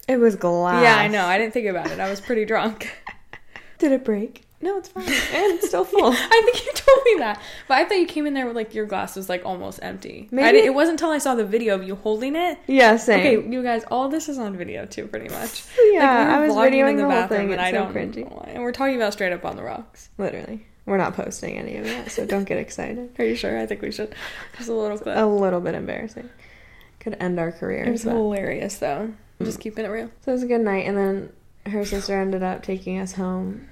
It 0.08 0.18
was 0.18 0.36
glass. 0.36 0.82
Yeah, 0.82 0.96
I 0.96 1.08
know. 1.08 1.24
I 1.24 1.38
didn't 1.38 1.54
think 1.54 1.66
about 1.66 1.90
it. 1.90 2.00
I 2.00 2.10
was 2.10 2.20
pretty 2.20 2.44
drunk. 2.44 2.92
Did 3.78 3.92
it 3.92 4.04
break? 4.04 4.42
No, 4.64 4.78
it's 4.78 4.88
fine. 4.88 5.04
and 5.04 5.12
it's 5.12 5.68
still 5.68 5.84
full. 5.84 6.06
I 6.10 6.42
think 6.46 6.64
you 6.64 6.72
told 6.72 7.04
me 7.04 7.16
that, 7.18 7.38
but 7.68 7.74
I 7.76 7.84
thought 7.84 7.98
you 7.98 8.06
came 8.06 8.26
in 8.26 8.32
there 8.32 8.46
with 8.46 8.56
like 8.56 8.74
your 8.74 8.86
glass 8.86 9.14
was 9.14 9.28
like 9.28 9.44
almost 9.44 9.78
empty. 9.82 10.26
Maybe- 10.30 10.60
it 10.60 10.72
wasn't 10.72 10.94
until 10.94 11.10
I 11.10 11.18
saw 11.18 11.34
the 11.34 11.44
video 11.44 11.74
of 11.74 11.84
you 11.84 11.96
holding 11.96 12.34
it. 12.34 12.58
yeah, 12.66 12.96
same. 12.96 13.20
Okay, 13.20 13.50
you 13.50 13.62
guys, 13.62 13.84
all 13.90 14.08
this 14.08 14.26
is 14.30 14.38
on 14.38 14.56
video 14.56 14.86
too, 14.86 15.06
pretty 15.06 15.28
much. 15.28 15.64
Yeah, 15.92 16.34
I 16.34 16.46
was 16.46 16.54
vlogging 16.54 16.72
videoing 16.72 16.96
the 16.96 17.10
whole 17.10 17.28
thing. 17.28 17.52
and 17.52 17.60
It's 17.60 17.62
I 17.62 17.70
so 17.70 17.84
don't 17.84 17.94
cringy. 17.94 18.54
And 18.54 18.62
we're 18.62 18.72
talking 18.72 18.96
about 18.96 19.12
straight 19.12 19.32
up 19.32 19.44
on 19.44 19.54
the 19.56 19.62
rocks. 19.62 20.08
Literally, 20.16 20.66
we're 20.86 20.96
not 20.96 21.14
posting 21.14 21.58
any 21.58 21.76
of 21.76 21.84
that, 21.84 22.10
so 22.10 22.24
don't 22.24 22.44
get 22.44 22.56
excited. 22.56 23.10
Are 23.18 23.24
you 23.24 23.36
sure? 23.36 23.58
I 23.58 23.66
think 23.66 23.82
we 23.82 23.92
should. 23.92 24.14
Just 24.56 24.70
a 24.70 24.72
little 24.72 24.98
clip. 24.98 25.14
A 25.18 25.26
little 25.26 25.60
bit 25.60 25.74
embarrassing. 25.74 26.30
Could 27.00 27.18
end 27.20 27.38
our 27.38 27.52
career. 27.52 27.84
it 27.84 27.92
was 27.92 28.04
but- 28.04 28.12
hilarious 28.12 28.78
though. 28.78 29.12
I'm 29.40 29.46
just 29.46 29.58
mm. 29.58 29.62
keeping 29.62 29.84
it 29.84 29.88
real. 29.88 30.10
So 30.22 30.32
it 30.32 30.34
was 30.34 30.42
a 30.42 30.46
good 30.46 30.62
night, 30.62 30.86
and 30.86 30.96
then 30.96 31.32
her 31.66 31.84
sister 31.84 32.18
ended 32.18 32.42
up 32.42 32.62
taking 32.62 32.98
us 32.98 33.12
home. 33.12 33.68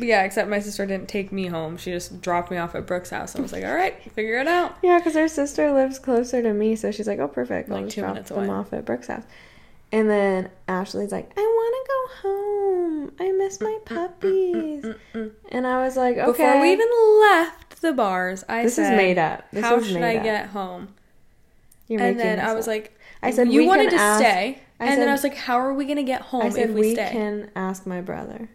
Yeah, 0.00 0.22
except 0.24 0.48
my 0.48 0.58
sister 0.60 0.86
didn't 0.86 1.08
take 1.08 1.30
me 1.32 1.46
home. 1.46 1.76
She 1.76 1.90
just 1.90 2.20
dropped 2.22 2.50
me 2.50 2.56
off 2.56 2.74
at 2.74 2.86
Brooke's 2.86 3.10
house. 3.10 3.36
I 3.36 3.40
was 3.40 3.52
like, 3.52 3.64
all 3.64 3.74
right, 3.74 3.94
figure 4.12 4.38
it 4.38 4.48
out. 4.48 4.76
Yeah, 4.82 4.98
because 4.98 5.14
her 5.14 5.28
sister 5.28 5.72
lives 5.72 5.98
closer 5.98 6.42
to 6.42 6.52
me, 6.52 6.74
so 6.76 6.90
she's 6.90 7.06
like, 7.06 7.18
"Oh, 7.18 7.28
perfect. 7.28 7.68
I'll 7.68 7.76
Like 7.76 7.84
just 7.86 7.94
two 7.96 8.00
drop 8.02 8.14
minutes 8.14 8.30
them 8.30 8.38
away. 8.44 8.48
off 8.48 8.72
at 8.72 8.84
Brooke's 8.84 9.08
house." 9.08 9.24
And 9.92 10.08
then 10.08 10.50
Ashley's 10.68 11.12
like, 11.12 11.30
"I 11.36 11.40
want 11.40 11.74
to 11.76 11.92
go 11.92 12.28
home. 12.28 13.12
I 13.20 13.32
miss 13.32 13.60
my 13.60 13.78
mm, 13.84 13.84
mm, 13.84 13.84
mm, 13.84 14.94
puppies." 15.14 15.34
And 15.50 15.66
I 15.66 15.84
was 15.84 15.96
like, 15.96 16.16
"Okay." 16.16 16.30
Before 16.44 16.60
we 16.60 16.72
even 16.72 16.88
left 17.20 17.80
the 17.82 17.92
bars, 17.92 18.44
I 18.48 18.62
This 18.62 18.78
is 18.78 18.88
made 18.90 19.18
up. 19.18 19.50
This 19.52 19.64
how 19.64 19.82
should 19.82 20.02
I 20.02 20.16
up. 20.16 20.22
get 20.24 20.46
home? 20.48 20.94
You're 21.88 22.00
and 22.02 22.18
then 22.20 22.38
I 22.38 22.54
was 22.54 22.66
up. 22.68 22.72
like, 22.72 22.98
I 23.22 23.32
said 23.32 23.52
you 23.52 23.62
we 23.62 23.66
wanted 23.66 23.90
to 23.90 23.96
ask- 23.96 24.20
stay, 24.20 24.60
I 24.78 24.86
and 24.86 25.02
then 25.02 25.08
I 25.08 25.12
was 25.12 25.24
like, 25.24 25.34
how 25.34 25.58
are 25.58 25.74
we 25.74 25.84
gonna 25.86 26.04
get 26.04 26.20
home 26.22 26.42
I 26.42 26.48
said 26.50 26.70
if 26.70 26.74
we, 26.74 26.80
we 26.82 26.94
stay? 26.94 27.10
can 27.10 27.50
ask 27.56 27.84
my 27.86 28.00
brother. 28.00 28.48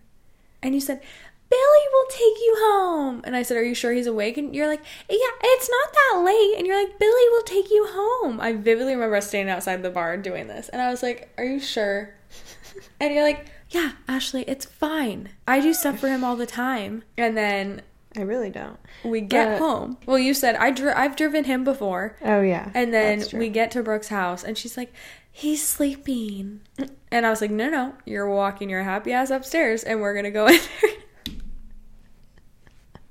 And 0.64 0.74
you 0.74 0.80
said, 0.82 1.02
Billy 1.50 1.86
will 1.94 2.06
take 2.10 2.38
you 2.44 2.56
home. 2.60 3.22
And 3.24 3.36
I 3.36 3.44
said, 3.44 3.58
Are 3.58 3.64
you 3.64 3.76
sure 3.76 3.92
he's 3.94 4.08
awake? 4.08 4.38
And 4.38 4.56
you're 4.56 4.68
like, 4.68 4.84
Yeah, 5.10 5.18
it's 5.44 5.70
not 5.70 5.94
that 5.94 6.22
late. 6.24 6.58
And 6.58 6.66
you're 6.68 6.82
like, 6.84 6.98
Billy 7.00 7.30
will 7.32 7.44
take 7.44 7.70
you 7.70 7.88
home. 7.90 8.40
I 8.42 8.54
vividly 8.54 8.94
remember 8.94 9.16
us 9.18 9.28
standing 9.28 9.54
outside 9.54 9.84
the 9.84 9.90
bar 9.90 10.18
doing 10.18 10.48
this. 10.48 10.70
And 10.70 10.82
I 10.82 10.90
was 10.90 11.04
like, 11.04 11.34
Are 11.38 11.46
you 11.46 11.60
sure? 11.60 12.16
and 13.00 13.14
you're 13.14 13.24
like, 13.24 13.46
Yeah, 13.70 13.92
Ashley, 14.08 14.44
it's 14.44 14.66
fine. 14.66 15.30
I 15.48 15.62
do 15.62 15.74
stuff 15.74 16.00
for 16.00 16.08
him 16.08 16.24
all 16.24 16.36
the 16.36 16.46
time. 16.48 17.04
And 17.18 17.38
then 17.38 17.82
I 18.18 18.22
really 18.22 18.50
don't. 18.50 18.80
we 19.04 19.22
get 19.22 19.60
home. 19.60 19.98
Well, 20.06 20.18
you 20.18 20.34
said 20.34 20.56
I 20.56 20.72
dri- 20.72 20.94
I've 20.94 21.16
driven 21.16 21.44
him 21.44 21.64
before. 21.64 22.16
Oh 22.24 22.42
yeah. 22.42 22.72
And 22.74 22.94
then 22.94 23.24
we 23.34 23.50
get 23.50 23.72
to 23.72 23.84
Brooke's 23.84 24.08
house, 24.08 24.42
and 24.42 24.58
she's 24.58 24.78
like, 24.78 24.94
"He's 25.30 25.62
sleeping," 25.62 26.62
and 27.12 27.26
I 27.26 27.30
was 27.30 27.42
like, 27.42 27.52
"No, 27.52 27.70
no, 27.70 27.94
you're 28.06 28.30
walking 28.30 28.70
your 28.70 28.84
happy 28.84 29.12
ass 29.12 29.32
upstairs, 29.32 29.84
and 29.84 30.00
we're 30.00 30.16
gonna 30.16 30.32
go 30.32 30.48
in 30.48 30.60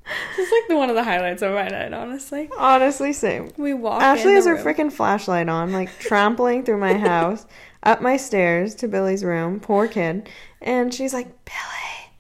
there." 0.04 0.44
is 0.46 0.52
like 0.52 0.68
the 0.68 0.76
one 0.76 0.90
of 0.90 0.96
the 0.96 1.04
highlights 1.04 1.42
of 1.42 1.52
my 1.52 1.68
night, 1.68 1.92
honestly. 1.92 2.50
honestly 2.56 3.12
same. 3.12 3.50
We 3.56 3.74
walk. 3.74 4.02
Ashley 4.02 4.30
in 4.30 4.36
has 4.36 4.46
her 4.46 4.56
freaking 4.56 4.92
flashlight 4.92 5.48
on, 5.48 5.72
like 5.72 5.98
trampling 5.98 6.64
through 6.64 6.78
my 6.78 6.94
house, 6.98 7.46
up 7.82 8.00
my 8.00 8.16
stairs 8.16 8.74
to 8.76 8.88
Billy's 8.88 9.24
room. 9.24 9.60
Poor 9.60 9.88
kid. 9.88 10.28
And 10.60 10.92
she's 10.92 11.12
like, 11.12 11.26
Billy, 11.44 12.12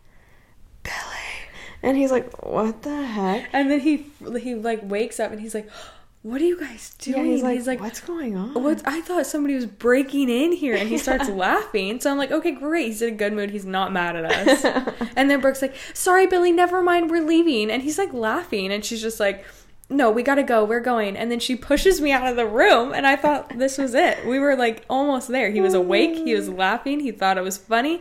Billy. 0.82 0.94
And 1.82 1.96
he's 1.96 2.10
like, 2.10 2.44
what 2.44 2.82
the 2.82 3.04
heck? 3.04 3.48
And 3.52 3.70
then 3.70 3.80
he 3.80 4.06
he 4.40 4.54
like 4.54 4.80
wakes 4.82 5.18
up 5.20 5.32
and 5.32 5.40
he's 5.40 5.54
like, 5.54 5.68
"What 6.24 6.40
are 6.40 6.44
you 6.44 6.58
guys 6.58 6.94
doing?" 6.98 7.38
Yeah, 7.38 7.52
he's 7.52 7.66
like, 7.66 7.80
what's 7.80 8.00
going 8.00 8.34
on? 8.34 8.54
What 8.54 8.82
I 8.86 9.02
thought 9.02 9.26
somebody 9.26 9.54
was 9.54 9.66
breaking 9.66 10.30
in 10.30 10.52
here, 10.52 10.74
and 10.74 10.88
he 10.88 10.96
starts 10.96 11.28
laughing. 11.28 12.00
So 12.00 12.10
I'm 12.10 12.16
like, 12.16 12.32
okay, 12.32 12.50
great. 12.50 12.86
He's 12.86 13.02
in 13.02 13.14
a 13.14 13.16
good 13.16 13.34
mood. 13.34 13.50
He's 13.50 13.66
not 13.66 13.92
mad 13.92 14.16
at 14.16 14.24
us. 14.24 14.64
and 15.16 15.30
then 15.30 15.40
Brooke's 15.40 15.60
like, 15.60 15.76
sorry, 15.92 16.26
Billy, 16.26 16.50
never 16.50 16.82
mind. 16.82 17.10
We're 17.10 17.22
leaving. 17.22 17.70
And 17.70 17.82
he's 17.82 17.98
like 17.98 18.14
laughing, 18.14 18.72
and 18.72 18.82
she's 18.82 19.02
just 19.02 19.20
like, 19.20 19.44
no, 19.90 20.10
we 20.10 20.22
gotta 20.22 20.42
go. 20.42 20.64
We're 20.64 20.80
going. 20.80 21.16
And 21.16 21.30
then 21.30 21.40
she 21.40 21.56
pushes 21.56 22.00
me 22.00 22.10
out 22.10 22.26
of 22.26 22.36
the 22.36 22.46
room, 22.46 22.94
and 22.94 23.06
I 23.06 23.16
thought 23.16 23.58
this 23.58 23.76
was 23.76 23.94
it. 23.94 24.26
We 24.26 24.38
were 24.38 24.56
like 24.56 24.84
almost 24.88 25.28
there. 25.28 25.50
He 25.50 25.60
was 25.60 25.74
awake. 25.74 26.16
He 26.16 26.34
was 26.34 26.48
laughing. 26.48 27.00
He 27.00 27.12
thought 27.12 27.38
it 27.38 27.44
was 27.44 27.58
funny. 27.58 28.00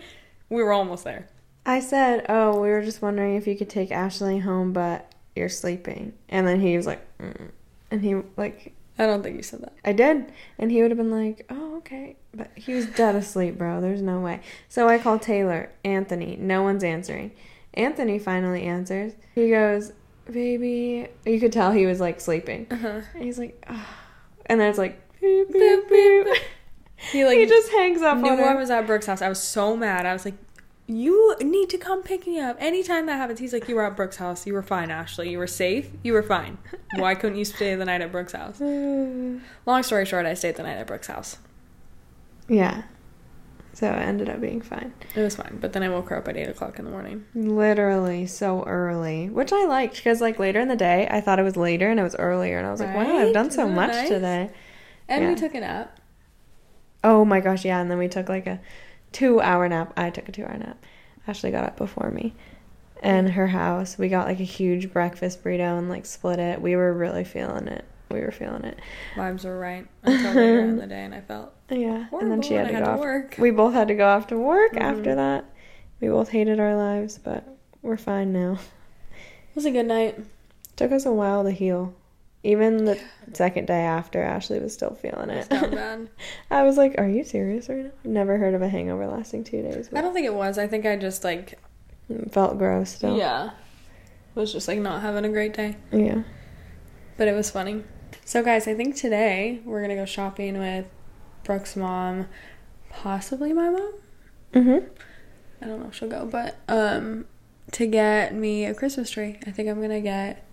We 0.50 0.64
were 0.64 0.72
almost 0.72 1.04
there. 1.04 1.28
I 1.66 1.80
said, 1.80 2.26
oh, 2.28 2.60
we 2.60 2.70
were 2.70 2.82
just 2.84 3.02
wondering 3.02 3.36
if 3.36 3.48
you 3.48 3.56
could 3.56 3.70
take 3.70 3.92
Ashley 3.92 4.40
home, 4.40 4.74
but 4.74 5.12
you're 5.36 5.50
sleeping. 5.50 6.14
And 6.30 6.46
then 6.46 6.60
he 6.60 6.76
was 6.76 6.86
like, 6.86 7.06
mm. 7.18 7.52
And 7.94 8.04
he 8.04 8.16
like, 8.38 8.74
I 8.98 9.06
don't 9.06 9.22
think 9.22 9.38
you 9.38 9.44
said 9.44 9.62
that. 9.62 9.74
I 9.86 9.94
did. 9.94 10.34
And 10.58 10.72
he 10.72 10.82
would 10.82 10.90
have 10.90 10.98
been 10.98 11.12
like, 11.12 11.46
oh, 11.52 11.78
okay. 11.78 12.16
But 12.34 12.50
he 12.56 12.74
was 12.74 12.88
dead 12.88 13.14
asleep, 13.14 13.56
bro. 13.56 13.82
There's 13.82 14.02
no 14.02 14.20
way. 14.20 14.42
So 14.68 14.90
I 14.90 14.98
called 14.98 15.22
Taylor, 15.22 15.72
Anthony. 15.86 16.36
No 16.36 16.64
one's 16.64 16.84
answering. 16.84 17.32
Anthony 17.76 18.18
finally 18.18 18.64
answers. 18.64 19.14
He 19.36 19.52
goes, 19.52 19.92
baby. 20.32 21.08
You 21.24 21.40
could 21.40 21.54
tell 21.54 21.72
he 21.72 21.86
was 21.86 22.00
like 22.00 22.20
sleeping. 22.20 22.66
Uh-huh. 22.72 23.02
And 23.14 23.24
he's 23.24 23.38
like, 23.38 23.64
ah. 23.70 24.00
And 24.48 24.60
then 24.60 24.70
it's 24.70 24.80
like, 24.80 25.00
beep, 25.22 25.54
beep, 25.54 25.90
beep. 25.90 26.28
He 27.12 27.26
like 27.26 27.38
he 27.38 27.46
just 27.46 27.70
hangs 27.70 28.02
up 28.02 28.18
knew 28.18 28.30
on 28.30 28.40
I 28.40 28.56
was 28.56 28.70
at 28.70 28.88
Brooke's 28.88 29.08
house. 29.08 29.22
I 29.22 29.28
was 29.28 29.44
so 29.44 29.76
mad. 29.76 30.06
I 30.06 30.14
was 30.14 30.24
like, 30.24 30.36
"You 30.88 31.36
need 31.42 31.70
to 31.70 31.78
come 31.78 32.04
pick 32.04 32.28
me 32.28 32.40
up 32.40 32.58
anytime 32.60 33.06
that 33.06 33.16
happens." 33.18 33.40
He's 33.40 33.54
like, 33.54 33.68
"You 33.70 33.76
were 33.76 33.86
at 33.86 33.96
Brooke's 33.96 34.18
house. 34.18 34.46
You 34.46 34.54
were 34.54 34.62
fine, 34.64 34.92
Ashley. 34.92 35.30
You 35.30 35.38
were 35.38 35.48
safe. 35.48 35.90
You 36.04 36.14
were 36.14 36.24
fine. 36.24 36.58
Why 36.96 37.16
couldn't 37.16 37.38
you 37.38 37.46
stay 37.46 37.74
the 37.76 37.86
night 37.86 38.02
at 38.02 38.12
Brooke's 38.12 38.34
house?" 38.34 38.60
Long 39.66 39.84
story 39.84 40.06
short, 40.06 40.26
I 40.26 40.34
stayed 40.34 40.56
the 40.56 40.64
night 40.64 40.78
at 40.78 40.88
Brooke's 40.88 41.08
house. 41.08 41.38
yeah. 42.48 42.84
So 43.76 43.88
it 43.88 43.96
ended 43.96 44.30
up 44.30 44.40
being 44.40 44.62
fine. 44.62 44.94
It 45.16 45.22
was 45.22 45.36
fine, 45.36 45.58
but 45.60 45.74
then 45.74 45.82
I 45.82 45.90
woke 45.90 46.10
her 46.10 46.18
up 46.18 46.28
at 46.28 46.38
eight 46.38 46.48
o'clock 46.48 46.78
in 46.78 46.86
the 46.86 46.92
morning. 46.92 47.26
Literally 47.34 48.28
so 48.28 48.64
early, 48.66 49.30
which 49.30 49.52
I 49.52 49.66
liked 49.66 49.96
because 49.96 50.22
like 50.22 50.38
later 50.38 50.60
in 50.60 50.68
the 50.68 50.76
day, 50.76 51.08
I 51.10 51.22
thought 51.22 51.40
it 51.40 51.44
was 51.44 51.58
later 51.58 51.90
and 51.90 52.00
it 52.00 52.04
was 52.04 52.16
earlier, 52.18 52.60
and 52.60 52.68
I 52.68 52.72
was 52.72 52.80
like, 52.80 52.94
wow, 52.94 53.18
I've 53.18 53.34
done 53.34 53.50
so 53.50 53.68
much 53.68 53.90
nice? 53.94 54.10
today. 54.10 54.52
And 55.08 55.28
we 55.28 55.34
took 55.34 55.56
a 55.56 55.62
nap. 55.62 56.00
Oh 57.04 57.26
my 57.26 57.40
gosh, 57.40 57.66
yeah, 57.66 57.82
and 57.82 57.90
then 57.90 57.98
we 57.98 58.08
took 58.08 58.30
like 58.30 58.46
a 58.46 58.60
two 59.14 59.40
hour 59.42 59.68
nap. 59.70 59.94
I 59.96 60.10
took 60.10 60.28
a 60.28 60.32
two 60.34 60.44
hour 60.44 60.58
nap. 60.58 60.84
Ashley 61.28 61.52
got 61.52 61.64
up 61.64 61.78
before 61.78 62.12
me. 62.12 62.34
And 63.02 63.32
her 63.32 63.48
house, 63.48 63.98
we 63.98 64.08
got 64.10 64.28
like 64.28 64.40
a 64.40 64.44
huge 64.46 64.92
breakfast 64.94 65.44
burrito 65.44 65.78
and 65.78 65.90
like 65.90 66.06
split 66.06 66.40
it. 66.40 66.62
We 66.62 66.76
were 66.76 66.94
really 66.94 67.24
feeling 67.24 67.68
it. 67.68 67.86
We 68.10 68.22
were 68.22 68.32
feeling 68.32 68.64
it. 68.64 68.80
Vibes 69.16 69.44
were 69.46 69.58
right 69.60 69.88
until 70.04 70.34
later 70.34 70.60
in 70.62 70.78
the 70.78 70.88
day, 70.88 71.04
and 71.04 71.16
I 71.16 71.22
felt 71.22 71.52
Yeah. 71.70 72.06
and 72.12 72.32
then 72.32 72.42
she 72.42 72.54
had 72.54 72.68
to 72.68 72.74
had 72.74 72.86
go 72.86 72.94
to 72.94 73.00
work. 73.00 73.36
We 73.40 73.52
both 73.52 73.74
had 73.74 73.88
to 73.88 73.96
go 73.96 74.08
off 74.08 74.28
to 74.28 74.38
work 74.38 74.74
Mhm. 74.74 74.82
after 74.82 75.16
that. 75.16 75.46
We 76.00 76.10
both 76.10 76.30
hated 76.30 76.60
our 76.60 76.76
lives, 76.76 77.18
but 77.18 77.44
we're 77.82 77.98
fine 77.98 78.32
now. 78.34 78.54
It 78.54 79.56
was 79.56 79.66
a 79.66 79.72
good 79.72 79.86
night. 79.88 80.20
Took 80.76 80.92
us 80.92 81.06
a 81.06 81.12
while 81.12 81.44
to 81.44 81.52
heal. 81.52 81.94
Even 82.46 82.84
the 82.84 83.00
second 83.32 83.68
day 83.68 83.82
after, 83.84 84.22
Ashley 84.22 84.60
was 84.60 84.74
still 84.74 84.94
feeling 84.96 85.30
It's 85.30 85.48
it. 85.48 85.54
not 85.54 85.72
bad. 85.72 86.10
I 86.52 86.64
was 86.64 86.76
like, 86.78 86.96
"Are 86.98 87.08
you 87.08 87.24
serious 87.24 87.70
right 87.70 87.86
now?" 87.86 87.92
Never 88.04 88.38
heard 88.38 88.54
of 88.54 88.62
a 88.62 88.68
hangover 88.68 89.08
lasting 89.08 89.46
two 89.46 89.62
days. 89.62 89.90
I 89.94 90.02
don't 90.02 90.14
think 90.14 90.26
it 90.26 90.34
was. 90.34 90.58
I 90.58 90.68
think 90.68 90.86
I 90.86 90.98
just 90.98 91.24
like 91.24 91.58
felt 92.32 92.58
gross 92.58 92.90
still. 92.92 93.18
yeah, 93.18 93.52
was 94.36 94.52
just 94.52 94.68
like 94.68 94.80
not 94.80 95.02
having 95.02 95.24
a 95.24 95.30
great 95.30 95.54
day. 95.54 95.78
Yeah. 95.92 96.24
But 97.16 97.28
it 97.30 97.34
was 97.34 97.50
funny. 97.50 97.84
So, 98.26 98.44
guys, 98.44 98.68
I 98.68 98.74
think 98.76 98.96
today 98.98 99.62
we're 99.64 99.82
gonna 99.82 99.96
go 99.96 100.06
shopping 100.06 100.58
with 100.60 100.86
Brooke's 101.46 101.76
mom, 101.78 102.28
possibly 102.90 103.54
my 103.54 103.70
mom. 103.70 103.94
Mhm. 104.54 104.90
I 105.62 105.66
don't 105.68 105.80
know 105.80 105.88
if 105.88 105.96
she'll 105.96 106.10
go, 106.10 106.26
but 106.26 106.58
um, 106.68 107.26
to 107.72 107.86
get 107.88 108.36
me 108.36 108.66
a 108.66 108.74
Christmas 108.74 109.10
tree. 109.10 109.40
I 109.48 109.52
think 109.52 109.70
I'm 109.70 109.80
gonna 109.82 110.02
get, 110.02 110.44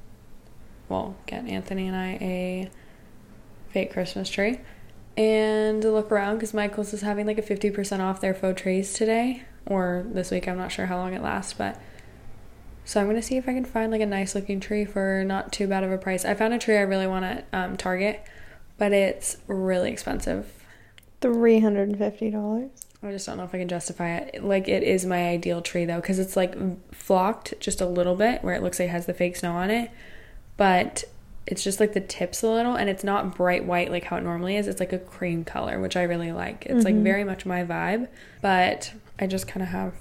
well, 0.91 1.17
get 1.25 1.47
Anthony 1.47 1.89
and 1.89 1.97
I 1.97 2.19
a 2.21 2.71
fake 3.71 3.95
Christmas 3.95 4.29
tree, 4.29 4.61
and 5.17 5.83
look 5.83 6.13
around 6.13 6.37
because 6.37 6.53
Michael's 6.53 6.93
is 6.93 7.01
having 7.01 7.27
like 7.27 7.39
a 7.39 7.43
fifty 7.43 7.71
percent 7.71 8.03
off 8.03 8.21
their 8.21 8.35
faux 8.35 8.61
trees 8.61 8.93
today 8.93 9.45
or 9.65 10.05
this 10.07 10.31
week. 10.31 10.47
I'm 10.47 10.59
not 10.59 10.71
sure 10.71 10.85
how 10.85 10.99
long 10.99 11.15
it 11.15 11.23
lasts, 11.23 11.55
but. 11.55 11.81
So 12.83 13.01
I'm 13.01 13.07
gonna 13.07 13.23
see 13.23 13.37
if 13.37 13.49
I 13.49 13.53
can 13.53 13.67
find 13.67 13.93
like 13.93 14.01
a 14.01 14.07
nice 14.07 14.35
looking 14.35 14.59
tree 14.59 14.85
for 14.85 15.23
not 15.25 15.53
too 15.53 15.69
bad 15.69 15.85
of 15.85 15.93
a 15.93 15.99
price. 15.99 16.25
I 16.25 16.35
found 16.35 16.55
a 16.55 16.59
tree 16.59 16.77
I 16.77 16.81
really 16.81 17.07
want 17.07 17.25
at 17.25 17.47
um, 17.53 17.77
Target, 17.77 18.25
but 18.79 18.91
it's 18.91 19.37
really 19.47 19.93
expensive. 19.93 20.65
Three 21.21 21.61
hundred 21.61 21.91
and 21.91 21.99
fifty 21.99 22.31
dollars. 22.31 22.71
I 23.01 23.13
just 23.13 23.27
don't 23.27 23.37
know 23.37 23.45
if 23.45 23.55
I 23.55 23.59
can 23.59 23.69
justify 23.69 24.17
it. 24.17 24.43
Like 24.43 24.67
it 24.67 24.83
is 24.83 25.07
my 25.07 25.29
ideal 25.29 25.63
tree 25.63 25.85
though, 25.85 26.01
because 26.01 26.19
it's 26.19 26.37
like 26.37 26.57
flocked 26.93 27.55
just 27.61 27.81
a 27.81 27.87
little 27.87 28.17
bit, 28.17 28.43
where 28.43 28.55
it 28.55 28.63
looks 28.63 28.81
like 28.81 28.89
it 28.89 28.93
has 28.93 29.07
the 29.07 29.15
fake 29.15 29.37
snow 29.37 29.53
on 29.53 29.71
it, 29.71 29.91
but 30.61 31.05
it's 31.47 31.65
just 31.65 31.81
like 31.81 31.95
the 31.95 32.01
tips 32.03 32.43
a 32.43 32.49
little, 32.49 32.75
and 32.75 32.91
it's 32.91 33.03
not 33.03 33.35
bright 33.35 33.65
white 33.65 33.91
like 33.91 34.05
how 34.05 34.17
it 34.19 34.23
normally 34.23 34.57
is. 34.59 34.69
It's 34.69 34.79
like 34.79 34.93
a 34.93 34.99
cream 34.99 35.43
color, 35.43 35.81
which 35.81 35.97
I 35.97 36.03
really 36.03 36.33
like. 36.33 36.67
It's 36.67 36.85
like 36.85 36.95
Mhm. 36.95 37.03
very 37.03 37.25
much 37.25 37.47
my 37.47 37.65
vibe, 37.65 38.09
but 38.43 38.93
I 39.19 39.27
just 39.27 39.49
kind 39.49 39.63
of 39.63 39.71
have 39.71 39.95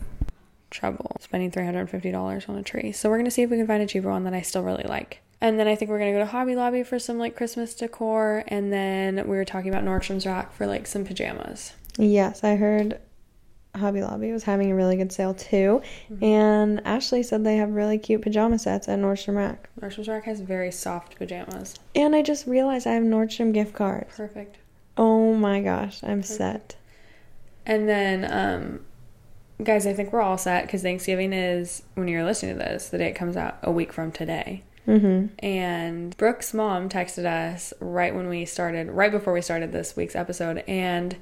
trouble 0.69 1.15
spending 1.21 1.49
three 1.49 1.63
hundred 1.63 1.79
and 1.79 1.89
fifty 1.89 2.11
dollars 2.11 2.45
on 2.49 2.57
a 2.57 2.61
tree. 2.61 2.91
So 2.91 3.09
we're 3.09 3.17
gonna 3.17 3.31
see 3.31 3.41
if 3.41 3.49
we 3.49 3.55
can 3.57 3.67
find 3.67 3.81
a 3.81 3.87
cheaper 3.87 4.09
one 4.09 4.25
that 4.25 4.33
I 4.33 4.41
still 4.41 4.63
really 4.63 4.83
like. 4.83 5.21
And 5.39 5.57
then 5.57 5.69
I 5.69 5.75
think 5.75 5.89
we're 5.89 5.97
gonna 5.99 6.11
go 6.11 6.19
to 6.19 6.25
Hobby 6.25 6.55
Lobby 6.57 6.83
for 6.83 6.99
some 6.99 7.17
like 7.17 7.37
Christmas 7.37 7.73
decor, 7.73 8.43
and 8.49 8.71
then 8.73 9.15
we 9.29 9.37
were 9.37 9.45
talking 9.45 9.69
about 9.69 9.85
Nordstrom's 9.85 10.25
Rack 10.25 10.51
for 10.53 10.67
like 10.67 10.85
some 10.87 11.05
pajamas. 11.05 11.71
Yes, 11.97 12.43
I 12.43 12.57
heard 12.57 12.99
Hobby 13.75 14.01
Lobby 14.01 14.31
was 14.31 14.43
having 14.43 14.71
a 14.71 14.75
really 14.75 14.97
good 14.97 15.11
sale 15.11 15.33
too, 15.33 15.81
and 16.21 16.81
Ashley 16.85 17.23
said 17.23 17.43
they 17.43 17.57
have 17.57 17.69
really 17.69 17.97
cute 17.97 18.21
pajama 18.21 18.57
sets 18.59 18.87
at 18.89 18.99
Nordstrom 18.99 19.35
Rack. 19.35 19.69
Nordstrom 19.79 20.07
Rack 20.07 20.23
has 20.23 20.41
very 20.41 20.71
soft 20.71 21.15
pajamas. 21.17 21.75
And 21.95 22.15
I 22.15 22.21
just 22.21 22.47
realized 22.47 22.87
I 22.87 22.93
have 22.93 23.03
Nordstrom 23.03 23.53
gift 23.53 23.73
cards. 23.73 24.15
Perfect. 24.15 24.57
Oh 24.97 25.33
my 25.33 25.61
gosh, 25.61 26.03
I'm 26.03 26.23
set. 26.23 26.75
And 27.65 27.87
then, 27.87 28.25
um, 28.31 28.85
guys, 29.63 29.85
I 29.85 29.93
think 29.93 30.11
we're 30.11 30.21
all 30.21 30.37
set 30.37 30.65
because 30.65 30.81
Thanksgiving 30.81 31.31
is 31.31 31.83
when 31.93 32.07
you're 32.07 32.23
listening 32.25 32.57
to 32.57 32.63
this, 32.63 32.89
the 32.89 32.97
day 32.97 33.09
it 33.09 33.13
comes 33.15 33.37
out, 33.37 33.59
a 33.61 33.71
week 33.71 33.93
from 33.93 34.11
today. 34.11 34.63
Mhm. 34.87 35.29
And 35.39 36.17
Brooke's 36.17 36.53
mom 36.53 36.89
texted 36.89 37.25
us 37.25 37.73
right 37.79 38.15
when 38.15 38.27
we 38.27 38.45
started, 38.45 38.89
right 38.89 39.11
before 39.11 39.33
we 39.33 39.41
started 39.41 39.71
this 39.71 39.95
week's 39.95 40.15
episode, 40.15 40.63
and 40.67 41.15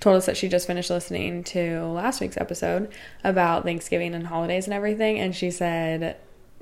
told 0.00 0.16
us 0.16 0.26
that 0.26 0.36
she 0.36 0.48
just 0.48 0.66
finished 0.66 0.90
listening 0.90 1.44
to 1.44 1.84
last 1.86 2.20
week's 2.20 2.36
episode 2.36 2.92
about 3.24 3.64
Thanksgiving 3.64 4.14
and 4.14 4.26
holidays 4.26 4.66
and 4.66 4.74
everything. 4.74 5.18
And 5.18 5.34
she 5.34 5.50
said 5.50 6.16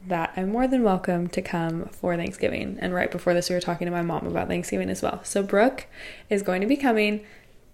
that 0.06 0.32
I'm 0.36 0.50
more 0.50 0.66
than 0.66 0.82
welcome 0.82 1.28
to 1.28 1.42
come 1.42 1.86
for 1.86 2.16
Thanksgiving. 2.16 2.78
And 2.80 2.94
right 2.94 3.10
before 3.10 3.34
this, 3.34 3.48
we 3.48 3.54
were 3.54 3.60
talking 3.60 3.86
to 3.86 3.90
my 3.90 4.02
mom 4.02 4.26
about 4.26 4.48
Thanksgiving 4.48 4.90
as 4.90 5.02
well. 5.02 5.20
So 5.24 5.42
Brooke 5.42 5.86
is 6.30 6.42
going 6.42 6.60
to 6.60 6.66
be 6.66 6.76
coming 6.76 7.24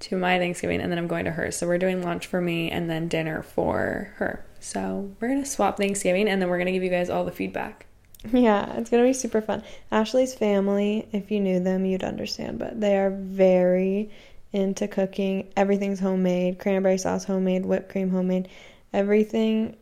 to 0.01 0.17
my 0.17 0.39
Thanksgiving 0.39 0.81
and 0.81 0.91
then 0.91 0.99
I'm 0.99 1.07
going 1.07 1.27
to 1.27 1.31
hers. 1.31 1.57
So 1.57 1.67
we're 1.67 1.79
doing 1.79 2.03
lunch 2.03 2.27
for 2.27 2.41
me 2.41 2.71
and 2.71 2.91
then 2.91 3.09
dinner 3.09 3.43
for 3.43 4.13
her. 4.17 4.45
So 4.59 5.13
we're 5.21 5.29
going 5.29 5.43
to 5.43 5.49
swap 5.49 5.77
Thanksgiving 5.77 6.29
and 6.29 6.43
then 6.43 6.49
we're 6.49 6.59
going 6.59 6.67
to 6.67 6.73
give 6.73 6.83
you 6.83 6.91
guys 6.91 7.11
all 7.11 7.25
the 7.25 7.33
feedback. 7.33 7.87
Yeah, 8.33 8.77
it's 8.77 8.89
gonna 8.89 9.03
be 9.03 9.13
super 9.13 9.41
fun. 9.41 9.65
Ashley's 9.91 10.33
family, 10.33 11.09
if 11.13 11.33
you 11.33 11.41
knew 11.41 11.59
them, 11.59 11.85
you'd 11.85 12.05
understand, 12.05 12.59
but 12.59 12.81
they 12.81 12.97
are 12.97 13.11
very 13.11 14.11
into 14.53 14.89
cooking. 14.89 15.53
Everything's 15.57 16.01
homemade, 16.01 16.59
cranberry 16.59 16.99
sauce 16.99 17.25
homemade, 17.25 17.65
whipped 17.65 17.91
cream 17.91 18.11
homemade. 18.11 18.49
Everything 18.93 19.77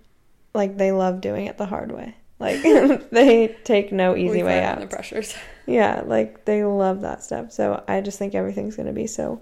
like 0.54 0.76
they 0.76 0.92
love 0.92 1.20
doing 1.20 1.46
it 1.46 1.58
the 1.58 1.66
hard 1.66 1.92
way. 1.92 2.14
Like 2.38 2.62
they 3.10 3.56
take 3.64 3.92
no 3.92 4.16
easy 4.16 4.42
way 4.42 4.62
out. 4.62 4.80
The 4.80 4.86
pressures. 4.86 5.34
Yeah, 5.66 6.02
like 6.04 6.46
they 6.46 6.64
love 6.64 7.02
that 7.02 7.22
stuff. 7.22 7.52
So 7.52 7.84
I 7.86 8.00
just 8.00 8.18
think 8.18 8.34
everything's 8.34 8.74
gonna 8.74 8.92
be 8.92 9.06
so 9.06 9.40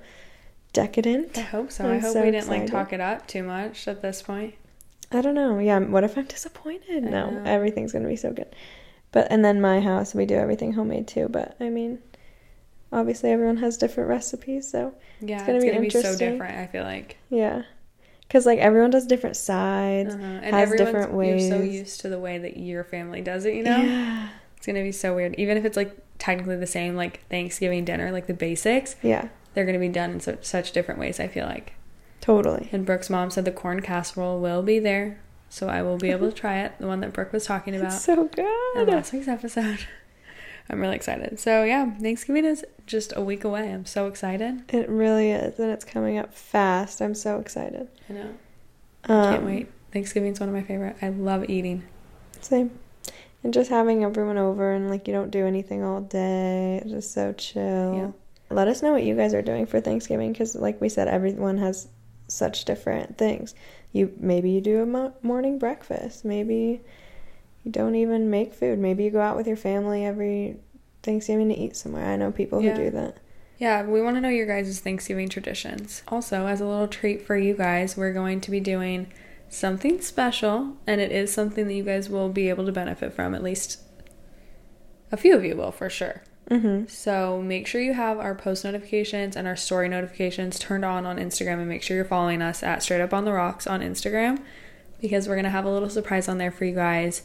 decadent. 0.75 1.39
I 1.39 1.41
hope 1.41 1.73
so. 1.73 1.87
i 1.87 1.95
I'm 1.95 2.01
hope 2.01 2.13
so 2.13 2.23
we 2.23 2.31
didn't 2.31 2.49
like 2.49 2.67
talk 2.67 2.93
it 2.93 3.01
up 3.01 3.27
too 3.27 3.43
much 3.43 3.89
at 3.89 4.03
this 4.03 4.21
point. 4.21 4.55
I 5.11 5.23
don't 5.23 5.35
know. 5.35 5.59
Yeah, 5.59 5.79
what 5.79 6.05
if 6.05 6.19
I'm 6.19 6.27
disappointed? 6.27 7.07
I 7.07 7.09
No, 7.09 7.31
know. 7.31 7.43
everything's 7.47 7.95
gonna 7.95 8.09
be 8.09 8.17
so 8.17 8.31
good. 8.31 8.55
But 9.11 9.29
and 9.31 9.43
then 9.43 9.59
my 9.63 9.81
house, 9.81 10.15
we 10.15 10.27
do 10.27 10.35
everything 10.35 10.75
homemade 10.75 11.09
too. 11.09 11.29
But 11.31 11.57
I 11.61 11.71
mean, 11.71 11.99
obviously 12.93 13.31
everyone 13.31 13.59
has 13.59 13.77
different 13.77 14.09
recipes, 14.09 14.71
so 14.71 14.95
Yeah, 15.21 15.37
it's 15.39 15.47
gonna 15.47 15.61
gonna, 15.61 15.81
be 15.81 15.87
be, 15.87 15.91
so 15.91 16.17
different. 16.17 16.57
I 16.57 16.67
feel 16.67 16.85
like, 16.85 17.17
yeah. 17.31 17.63
Because 18.21 18.45
like 18.47 18.59
everyone 18.59 18.91
does 18.91 19.07
different 19.07 19.37
sides. 19.37 20.15
uh-huh. 20.15 20.23
and 20.25 20.55
has 20.55 20.71
different 20.73 21.13
you're 21.15 21.39
so 21.41 21.61
used 21.63 22.01
to 22.03 22.09
the 22.09 22.19
way 22.19 22.39
that 22.39 22.57
your 22.59 22.85
family 22.85 23.21
does 23.23 23.45
it. 23.47 23.55
You 23.55 23.63
know, 23.63 23.77
Yeah. 23.79 24.29
it's 24.57 24.67
gonna 24.67 24.83
be 24.83 24.93
so 24.93 25.15
weird. 25.15 25.35
Even 25.39 25.57
if 25.57 25.65
it's 25.65 25.77
like 25.77 25.97
technically 26.19 26.57
the 26.57 26.67
same, 26.67 26.95
like 26.97 27.21
Thanksgiving 27.31 27.85
dinner, 27.85 28.11
like 28.11 28.27
the 28.27 28.35
basics, 28.35 28.97
Yeah. 29.03 29.29
they're 29.55 29.65
gonna 29.65 29.79
be 29.79 29.89
done 29.89 30.11
in 30.13 30.21
such 30.21 30.45
such 30.45 30.73
different 30.73 31.01
ways. 31.01 31.19
I 31.21 31.27
feel 31.29 31.47
like. 31.47 31.73
Totally. 32.21 32.69
And 32.73 32.85
Brooke's 32.85 33.09
mom 33.09 33.31
said 33.31 33.45
the 33.47 33.53
corn 33.53 33.81
casserole 33.81 34.41
will 34.41 34.63
be 34.63 34.79
there, 34.79 35.21
so 35.49 35.69
I 35.69 35.81
will 35.83 35.97
be 35.97 36.11
able 36.11 36.29
to 36.31 36.37
try 36.37 36.59
it. 36.61 36.73
The 36.79 36.87
one 36.87 37.01
that 37.01 37.13
Brooke 37.15 37.33
was 37.33 37.47
talking 37.47 37.75
about. 37.75 37.93
It's 37.95 38.05
so 38.05 38.25
good. 38.27 38.89
last 38.89 39.13
week's 39.13 39.29
episode. 39.29 39.79
I'm 40.71 40.81
really 40.81 40.97
excited. 40.97 41.39
So 41.41 41.65
yeah, 41.65 41.91
Thanksgiving 41.99 42.45
is 42.45 42.65
just 42.87 43.13
a 43.17 43.23
week 43.23 43.45
away. 43.45 43.73
I'm 43.73 43.87
so 43.87 44.07
excited. 44.07 44.63
It 44.69 44.89
really 44.89 45.31
is, 45.31 45.59
and 45.59 45.71
it's 45.71 45.85
coming 45.85 46.19
up 46.19 46.35
fast. 46.35 47.01
I'm 47.01 47.15
so 47.15 47.39
excited. 47.39 47.89
I 48.09 48.13
know. 48.13 48.35
Um, 49.05 49.33
Can't 49.33 49.45
wait. 49.45 49.69
Thanksgiving's 49.93 50.41
one 50.41 50.49
of 50.49 50.55
my 50.55 50.63
favorite. 50.63 50.97
I 51.01 51.09
love 51.09 51.49
eating. 51.49 51.85
Same. 52.41 52.79
And 53.43 53.55
just 53.55 53.71
having 53.71 54.05
everyone 54.05 54.37
over 54.37 54.73
and 54.73 54.91
like 54.91 55.07
you 55.07 55.15
don't 55.15 55.31
do 55.31 55.47
anything 55.47 55.83
all 55.83 56.01
day. 56.01 56.81
It's 56.83 56.91
just 56.91 57.13
so 57.13 57.33
chill. 57.33 57.95
Yeah. 57.95 58.11
Let 58.55 58.69
us 58.69 58.83
know 58.83 58.93
what 58.93 59.05
you 59.05 59.15
guys 59.15 59.35
are 59.35 59.43
doing 59.43 59.67
for 59.67 59.81
Thanksgiving 59.81 60.33
because, 60.33 60.55
like 60.55 60.81
we 60.81 60.89
said, 60.89 61.09
everyone 61.09 61.59
has 61.59 61.89
such 62.27 62.65
different 62.65 63.17
things. 63.17 63.55
You 63.93 64.13
maybe 64.19 64.51
you 64.51 64.61
do 64.61 64.83
a 64.83 64.87
mo- 64.87 65.15
morning 65.23 65.59
breakfast. 65.59 66.25
Maybe 66.25 66.83
don't 67.71 67.95
even 67.95 68.31
make 68.31 68.55
food. 68.55 68.79
Maybe 68.79 69.05
you 69.05 69.11
go 69.11 69.21
out 69.21 69.37
with 69.37 69.47
your 69.47 69.57
family 69.57 70.05
every 70.05 70.57
Thanksgiving 71.03 71.49
to 71.49 71.55
eat 71.57 71.77
somewhere. 71.77 72.07
I 72.07 72.17
know 72.17 72.31
people 72.33 72.63
Yeah. 72.63 72.77
who 72.77 72.85
do 72.85 72.91
that. 72.91 73.17
Yeah, 73.59 73.83
we 73.85 74.01
want 74.01 74.17
to 74.17 74.21
know 74.21 74.29
your 74.29 74.47
guys' 74.47 74.79
Thanksgiving 74.79 75.29
traditions. 75.29 76.03
Also, 76.09 76.47
as 76.47 76.61
a 76.61 76.67
little 76.67 76.87
treat 76.89 77.23
for 77.23 77.37
you 77.37 77.55
guys, 77.55 77.97
we're 77.97 78.13
going 78.13 78.41
to 78.43 78.51
be 78.51 78.61
doing 78.61 79.09
something 79.49 80.01
special, 80.01 80.77
and 80.87 81.01
it 81.01 81.11
is 81.11 81.33
something 81.33 81.67
that 81.67 81.75
you 81.75 81.83
guys 81.83 82.09
will 82.09 82.29
be 82.29 82.49
able 82.49 82.67
to 82.67 82.73
benefit 82.73 83.13
from. 83.13 83.35
At 83.35 83.43
least 83.43 83.81
a 85.11 85.17
few 85.17 85.35
of 85.35 85.45
you 85.45 85.57
will, 85.57 85.73
for 85.73 85.91
sure. 85.91 86.23
Mm-hmm. 86.51 86.87
So 86.89 87.43
make 87.43 87.67
sure 87.67 87.81
you 87.81 87.95
have 87.95 88.19
our 88.19 88.35
post 88.35 88.65
notifications 88.65 89.37
and 89.37 89.47
our 89.47 89.57
story 89.57 89.89
notifications 89.89 90.59
turned 90.59 90.85
on 90.85 91.05
on 91.05 91.17
Instagram 91.19 91.59
and 91.59 91.69
make 91.69 91.83
sure 91.83 91.97
you're 91.97 92.05
following 92.07 92.41
us 92.41 92.63
at 92.63 92.83
Straight 92.83 93.01
Up 93.03 93.13
on 93.13 93.25
the 93.25 93.33
Rocks 93.33 93.67
on 93.67 93.81
Instagram 93.81 94.41
because 95.01 95.29
we're 95.29 95.35
going 95.35 95.45
to 95.45 95.51
have 95.51 95.65
a 95.67 95.71
little 95.71 95.91
surprise 95.91 96.27
on 96.29 96.39
there 96.39 96.51
for 96.51 96.65
you 96.65 96.75
guys. 96.75 97.23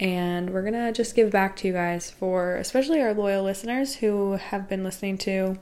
And 0.00 0.50
we're 0.50 0.68
to 0.72 0.92
just 0.92 1.14
give 1.14 1.30
back 1.30 1.56
to 1.56 1.68
you 1.68 1.72
guys 1.72 2.10
for 2.10 2.56
especially 2.56 3.00
our 3.00 3.14
loyal 3.14 3.44
listeners 3.44 3.96
who 3.96 4.32
have 4.32 4.68
been 4.68 4.82
listening 4.82 5.18
to 5.18 5.58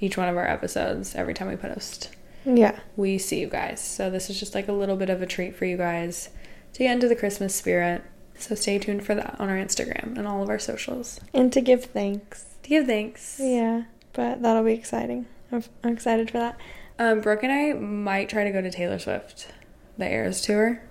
each 0.00 0.16
one 0.16 0.28
of 0.28 0.36
our 0.36 0.46
episodes 0.46 1.14
every 1.14 1.34
time 1.34 1.48
we 1.48 1.56
post. 1.56 2.10
Yeah. 2.44 2.80
We 2.96 3.18
see 3.18 3.40
you 3.40 3.48
guys. 3.48 3.80
So 3.80 4.10
this 4.10 4.30
is 4.30 4.40
just 4.40 4.54
like 4.54 4.68
a 4.68 4.72
little 4.72 4.96
bit 4.96 5.10
of 5.10 5.22
a 5.22 5.26
treat 5.26 5.54
for 5.54 5.66
you 5.66 5.76
guys 5.76 6.30
to 6.72 6.78
get 6.80 6.92
into 6.92 7.08
the 7.08 7.16
Christmas 7.16 7.54
spirit. 7.54 8.02
So 8.38 8.54
stay 8.54 8.78
tuned 8.78 9.04
for 9.04 9.14
that 9.14 9.36
on 9.38 9.50
our 9.50 9.56
Instagram 9.56 10.16
and 10.16 10.26
all 10.26 10.42
of 10.42 10.48
our 10.48 10.58
socials. 10.58 11.20
And 11.34 11.52
to 11.52 11.60
give 11.60 11.84
thanks. 11.84 12.46
To 12.62 12.68
give 12.68 12.86
thanks. 12.86 13.38
Yeah. 13.38 13.84
But 14.14 14.42
that'll 14.42 14.64
be 14.64 14.72
exciting. 14.72 15.26
I'm, 15.52 15.62
I'm 15.84 15.92
excited 15.92 16.30
for 16.30 16.38
that. 16.38 16.58
Um, 16.98 17.20
Brooke 17.20 17.42
and 17.42 17.52
I 17.52 17.72
might 17.74 18.28
try 18.28 18.44
to 18.44 18.50
go 18.50 18.60
to 18.60 18.70
Taylor 18.70 18.98
Swift, 18.98 19.48
the 19.96 20.10
Eras 20.10 20.40
tour. 20.40 20.82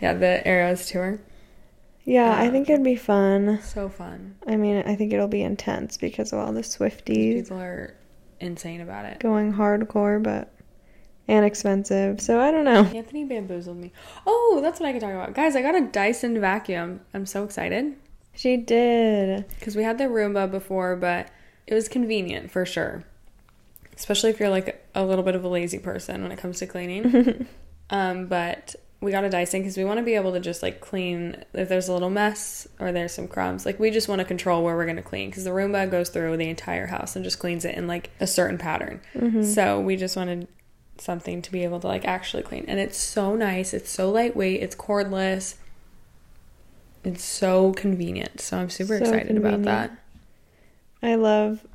Yeah, 0.00 0.14
the 0.14 0.46
Eras 0.48 0.88
tour. 0.88 1.20
Yeah, 2.04 2.34
I 2.36 2.48
think 2.50 2.68
it'd 2.68 2.82
be 2.82 2.96
fun. 2.96 3.60
So 3.62 3.88
fun. 3.88 4.36
I 4.46 4.56
mean, 4.56 4.82
I 4.86 4.96
think 4.96 5.12
it'll 5.12 5.28
be 5.28 5.42
intense 5.42 5.96
because 5.96 6.32
of 6.32 6.38
all 6.38 6.52
the 6.52 6.62
Swifties 6.62 7.44
People 7.44 7.60
are 7.60 7.94
insane 8.40 8.80
about 8.80 9.04
it. 9.04 9.20
going 9.20 9.52
hardcore, 9.52 10.22
but 10.22 10.52
and 11.28 11.44
expensive. 11.44 12.20
So 12.20 12.40
I 12.40 12.50
don't 12.50 12.64
know. 12.64 12.82
Anthony 12.82 13.24
bamboozled 13.24 13.76
me. 13.76 13.92
Oh, 14.26 14.60
that's 14.62 14.80
what 14.80 14.88
I 14.88 14.92
can 14.92 15.00
talk 15.00 15.12
about. 15.12 15.34
Guys, 15.34 15.54
I 15.54 15.62
got 15.62 15.76
a 15.76 15.82
Dyson 15.82 16.40
vacuum. 16.40 17.00
I'm 17.14 17.26
so 17.26 17.44
excited. 17.44 17.94
She 18.34 18.56
did. 18.56 19.46
Because 19.48 19.76
we 19.76 19.84
had 19.84 19.98
the 19.98 20.04
Roomba 20.04 20.50
before, 20.50 20.96
but 20.96 21.28
it 21.66 21.74
was 21.74 21.88
convenient 21.88 22.50
for 22.50 22.66
sure. 22.66 23.04
Especially 23.96 24.30
if 24.30 24.40
you're 24.40 24.48
like 24.48 24.84
a 24.94 25.04
little 25.04 25.22
bit 25.22 25.34
of 25.36 25.44
a 25.44 25.48
lazy 25.48 25.78
person 25.78 26.22
when 26.22 26.32
it 26.32 26.38
comes 26.38 26.58
to 26.58 26.66
cleaning. 26.66 27.46
um, 27.90 28.26
but 28.26 28.74
we 29.00 29.10
got 29.10 29.24
a 29.24 29.30
Dyson 29.30 29.60
because 29.60 29.76
we 29.76 29.84
want 29.84 29.98
to 29.98 30.02
be 30.02 30.14
able 30.14 30.32
to 30.32 30.40
just 30.40 30.62
like 30.62 30.80
clean 30.80 31.44
if 31.54 31.68
there's 31.68 31.88
a 31.88 31.92
little 31.92 32.10
mess 32.10 32.68
or 32.78 32.92
there's 32.92 33.12
some 33.12 33.28
crumbs. 33.28 33.64
Like 33.64 33.80
we 33.80 33.90
just 33.90 34.08
want 34.08 34.18
to 34.18 34.24
control 34.26 34.62
where 34.62 34.76
we're 34.76 34.84
going 34.84 34.96
to 34.96 35.02
clean 35.02 35.30
because 35.30 35.44
the 35.44 35.50
Roomba 35.50 35.90
goes 35.90 36.10
through 36.10 36.36
the 36.36 36.48
entire 36.50 36.86
house 36.88 37.16
and 37.16 37.24
just 37.24 37.38
cleans 37.38 37.64
it 37.64 37.74
in 37.74 37.86
like 37.86 38.10
a 38.20 38.26
certain 38.26 38.58
pattern. 38.58 39.00
Mm-hmm. 39.14 39.42
So 39.44 39.80
we 39.80 39.96
just 39.96 40.16
wanted 40.16 40.48
something 40.98 41.40
to 41.40 41.50
be 41.50 41.64
able 41.64 41.80
to 41.80 41.86
like 41.86 42.04
actually 42.04 42.42
clean. 42.42 42.66
And 42.68 42.78
it's 42.78 42.98
so 42.98 43.34
nice. 43.34 43.72
It's 43.72 43.90
so 43.90 44.10
lightweight. 44.10 44.62
It's 44.62 44.76
cordless. 44.76 45.54
It's 47.02 47.24
so 47.24 47.72
convenient. 47.72 48.42
So 48.42 48.58
I'm 48.58 48.68
super 48.68 48.98
So 48.98 49.04
excited 49.04 49.36
about 49.38 49.62
that. 49.62 49.92
I 51.02 51.14
love 51.14 51.66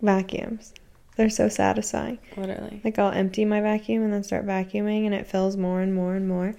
vacuums. 0.00 0.74
They're 1.16 1.30
so 1.30 1.48
satisfying. 1.48 2.18
Literally. 2.36 2.80
Like 2.84 2.98
I'll 2.98 3.12
empty 3.12 3.44
my 3.44 3.60
vacuum 3.60 4.02
and 4.02 4.12
then 4.12 4.24
start 4.24 4.46
vacuuming, 4.46 5.04
and 5.04 5.14
it 5.14 5.26
fills 5.26 5.56
more 5.56 5.80
and 5.80 5.94
more 5.94 6.14
and 6.14 6.26
more, 6.26 6.54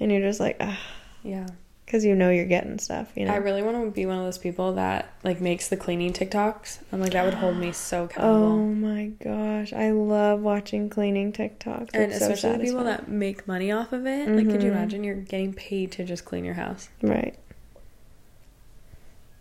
and 0.00 0.10
you're 0.10 0.22
just 0.22 0.40
like, 0.40 0.56
ah, 0.60 0.78
Yeah. 1.22 1.46
because 1.84 2.04
you 2.06 2.14
know 2.14 2.30
you're 2.30 2.46
getting 2.46 2.78
stuff. 2.78 3.12
You 3.14 3.26
know. 3.26 3.32
I 3.32 3.36
really 3.36 3.62
want 3.62 3.76
to 3.84 3.90
be 3.90 4.06
one 4.06 4.18
of 4.18 4.24
those 4.24 4.38
people 4.38 4.74
that 4.74 5.12
like 5.24 5.40
makes 5.42 5.68
the 5.68 5.76
cleaning 5.76 6.12
TikToks. 6.14 6.78
I'm 6.92 7.00
like 7.00 7.12
that 7.12 7.24
would 7.26 7.34
hold 7.34 7.56
me 7.58 7.72
so 7.72 8.08
Oh 8.16 8.58
my 8.66 9.06
gosh, 9.22 9.72
I 9.74 9.90
love 9.90 10.40
watching 10.40 10.88
cleaning 10.88 11.32
TikToks. 11.32 11.90
and 11.92 12.10
It's 12.12 12.18
so 12.18 12.30
especially 12.32 12.58
the 12.58 12.64
people 12.64 12.84
that 12.84 13.08
make 13.08 13.46
money 13.46 13.70
off 13.72 13.92
of 13.92 14.06
it. 14.06 14.26
Like 14.28 14.48
could 14.50 14.62
you 14.62 14.70
Mhm. 14.70 14.74
imagine 14.74 15.04
you're 15.04 15.16
getting 15.16 15.52
paid 15.52 15.92
to 15.92 16.04
just 16.04 16.24
clean 16.24 16.44
your 16.46 16.54
house? 16.54 16.88
Right. 17.02 17.34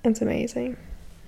It's 0.04 0.22
amazing. 0.22 0.78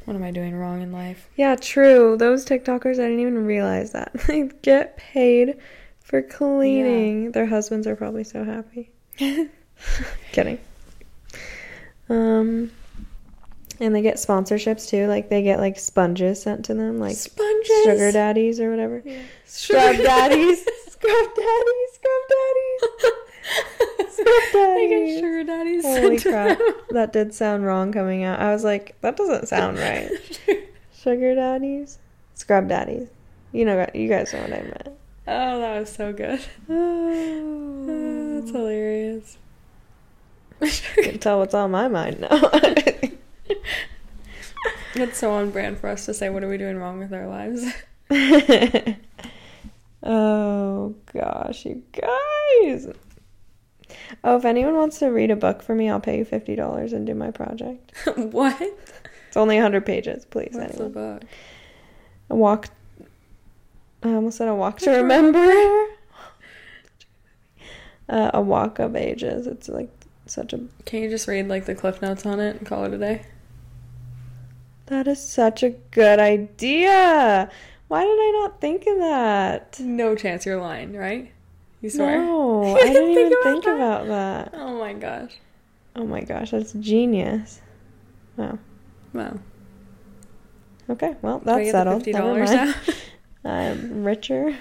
What 0.09 0.15
am 0.15 0.23
I 0.23 0.31
doing 0.31 0.55
wrong 0.55 0.81
in 0.81 0.91
life? 0.91 1.29
Yeah, 1.35 1.55
true. 1.55 2.17
Those 2.17 2.43
TikTokers, 2.43 2.93
I 2.93 3.03
didn't 3.03 3.19
even 3.19 3.45
realize 3.45 3.91
that. 3.91 4.11
They 4.25 4.49
get 4.63 4.97
paid 4.97 5.59
for 5.99 6.23
cleaning. 6.23 7.31
Their 7.31 7.45
husbands 7.45 7.85
are 7.85 7.95
probably 7.95 8.23
so 8.23 8.43
happy. 8.43 8.89
Kidding. 10.31 10.57
Um 12.09 12.71
and 13.79 13.93
they 13.93 14.01
get 14.01 14.15
sponsorships 14.15 14.89
too. 14.89 15.05
Like 15.05 15.29
they 15.29 15.43
get 15.43 15.59
like 15.59 15.77
sponges 15.77 16.41
sent 16.41 16.65
to 16.65 16.73
them, 16.73 16.99
like 16.99 17.15
Sponges. 17.15 17.83
sugar 17.83 18.11
daddies 18.11 18.59
or 18.59 18.71
whatever. 18.71 19.03
Yeah. 19.05 19.21
Scrub 19.45 19.95
daddies. 19.95 20.65
Scrub 20.87 21.35
daddies. 21.35 21.89
Scrub 21.93 22.23
daddies. 22.31 23.11
Scrub 24.49 24.75
They 24.75 24.87
get 24.89 24.99
daddies. 24.99 25.19
sugar 25.19 25.43
daddies. 25.43 25.83
Holy 25.85 26.19
crap. 26.19 26.59
That 26.91 27.13
did 27.13 27.33
sound 27.33 27.65
wrong 27.65 27.91
coming 27.91 28.23
out. 28.23 28.39
I 28.39 28.51
was 28.53 28.63
like, 28.63 28.95
that 29.01 29.15
doesn't 29.15 29.47
sound 29.47 29.77
right. 29.77 30.09
Sugar 30.93 31.35
daddies, 31.35 31.97
scrub 32.33 32.67
daddies. 32.67 33.07
You 33.51 33.65
know, 33.65 33.87
you 33.93 34.09
guys 34.09 34.33
know 34.33 34.41
what 34.41 34.53
I 34.53 34.61
meant. 34.61 34.89
oh, 35.27 35.59
that 35.59 35.79
was 35.79 35.89
so 35.91 36.11
good. 36.13 36.39
Oh, 36.69 38.39
that's 38.41 38.51
hilarious. 38.51 39.37
You 40.97 41.03
can 41.03 41.19
tell 41.19 41.39
what's 41.39 41.53
on 41.53 41.71
my 41.71 41.87
mind 41.87 42.19
now. 42.19 42.41
It's 44.95 45.17
so 45.19 45.31
on 45.31 45.51
brand 45.51 45.77
for 45.79 45.87
us 45.87 46.05
to 46.07 46.13
say, 46.13 46.29
what 46.29 46.43
are 46.43 46.49
we 46.49 46.57
doing 46.57 46.77
wrong 46.77 46.99
with 46.99 47.13
our 47.13 47.27
lives? 47.27 47.63
oh 50.03 50.95
gosh, 51.13 51.65
you 51.65 51.83
guys. 51.93 52.87
Oh, 54.23 54.37
if 54.37 54.45
anyone 54.45 54.75
wants 54.75 54.99
to 54.99 55.07
read 55.07 55.31
a 55.31 55.35
book 55.35 55.61
for 55.61 55.75
me, 55.75 55.89
I'll 55.89 55.99
pay 55.99 56.17
you 56.17 56.25
fifty 56.25 56.55
dollars 56.55 56.93
and 56.93 57.05
do 57.05 57.13
my 57.13 57.31
project. 57.31 57.91
what? 58.15 58.59
It's 59.27 59.37
only 59.37 59.57
hundred 59.57 59.85
pages, 59.85 60.25
please. 60.25 60.51
What's 60.53 60.77
the 60.77 60.89
book? 60.89 61.23
A 62.29 62.35
walk. 62.35 62.69
I 64.03 64.13
almost 64.13 64.37
said 64.37 64.47
a 64.47 64.55
walk 64.55 64.79
to 64.79 64.85
To 64.85 64.91
remember. 64.91 65.85
Uh, 68.07 68.31
a 68.33 68.41
walk 68.41 68.79
of 68.79 68.95
ages. 68.95 69.45
It's 69.45 69.69
like 69.69 69.91
such 70.25 70.51
a. 70.51 70.59
Can 70.85 71.03
you 71.03 71.11
just 71.11 71.27
read 71.27 71.47
like 71.47 71.65
the 71.65 71.75
cliff 71.75 72.01
notes 72.01 72.25
on 72.25 72.39
it 72.39 72.55
and 72.55 72.65
call 72.65 72.83
it 72.85 72.93
a 72.95 72.97
day? 72.97 73.21
That 74.87 75.07
is 75.07 75.23
such 75.23 75.61
a 75.61 75.69
good 75.69 76.17
idea. 76.17 77.51
Why 77.87 78.03
did 78.03 78.09
I 78.09 78.39
not 78.41 78.59
think 78.59 78.87
of 78.87 78.97
that? 78.97 79.79
No 79.79 80.15
chance 80.15 80.43
you're 80.43 80.59
lying, 80.59 80.93
right? 80.93 81.31
You 81.81 81.89
swear? 81.89 82.21
No, 82.21 82.75
I 82.81 82.91
didn't 82.93 83.09
even 83.11 83.27
about 83.33 83.43
think 83.43 83.63
that? 83.65 83.75
about 83.75 84.07
that. 84.07 84.53
Oh 84.53 84.77
my 84.79 84.93
gosh. 84.93 85.31
Oh 85.95 86.05
my 86.05 86.21
gosh, 86.21 86.51
that's 86.51 86.73
genius. 86.73 87.61
Wow. 88.37 88.59
Wow. 89.13 89.39
Okay, 90.89 91.15
well, 91.21 91.39
that's 91.39 91.71
settled. 91.71 92.05
Never 92.07 92.43
mind. 92.45 92.75
I'm 93.45 94.03
richer. 94.03 94.55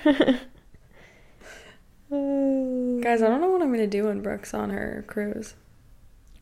Uh, 2.10 3.00
Guys, 3.00 3.20
I 3.22 3.28
don't 3.28 3.40
know 3.40 3.50
what 3.50 3.60
I'm 3.62 3.70
gonna 3.70 3.86
do 3.86 4.04
when 4.04 4.20
Brooke's 4.22 4.54
on 4.54 4.70
her 4.70 5.04
cruise. 5.06 5.54